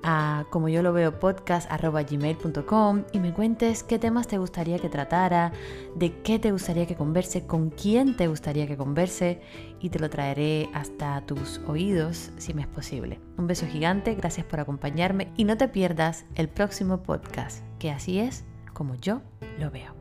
a 0.04 0.46
como 0.50 0.70
yo 0.70 0.82
lo 0.82 0.94
veo 0.94 1.20
podcast 1.20 1.70
gmail.com 1.72 3.04
y 3.12 3.20
me 3.20 3.34
cuentes 3.34 3.84
qué 3.84 4.00
temas 4.00 4.28
te 4.28 4.38
gustaría 4.38 4.80
que 4.80 4.90
tratara, 4.90 5.52
de 5.96 6.22
qué 6.22 6.40
te 6.40 6.52
gustaría 6.52 6.86
que 6.86 6.96
converse, 6.96 7.46
con 7.46 7.70
quién 7.70 8.16
te 8.16 8.28
gustaría 8.28 8.68
que 8.68 8.78
converse 8.78 9.42
y 9.80 9.90
te 9.90 10.00
lo 10.00 10.10
traeré 10.10 10.70
hasta 10.74 11.22
tus 11.26 11.60
oídos 11.68 12.32
si 12.38 12.54
me 12.54 12.62
es 12.62 12.68
posible. 12.68 13.20
Un 13.38 13.48
beso 13.48 13.66
gigante, 13.68 14.16
gracias 14.16 14.46
por 14.46 14.60
acompañarme 14.60 15.32
y 15.38 15.44
no 15.44 15.58
te 15.58 15.68
pierdas 15.68 16.26
el 16.36 16.50
próximo 16.50 17.04
podcast, 17.04 17.64
que 17.80 17.92
así 17.92 18.20
es 18.20 18.46
como 18.74 18.96
yo 18.96 19.22
lo 19.60 19.72
veo. 19.72 19.99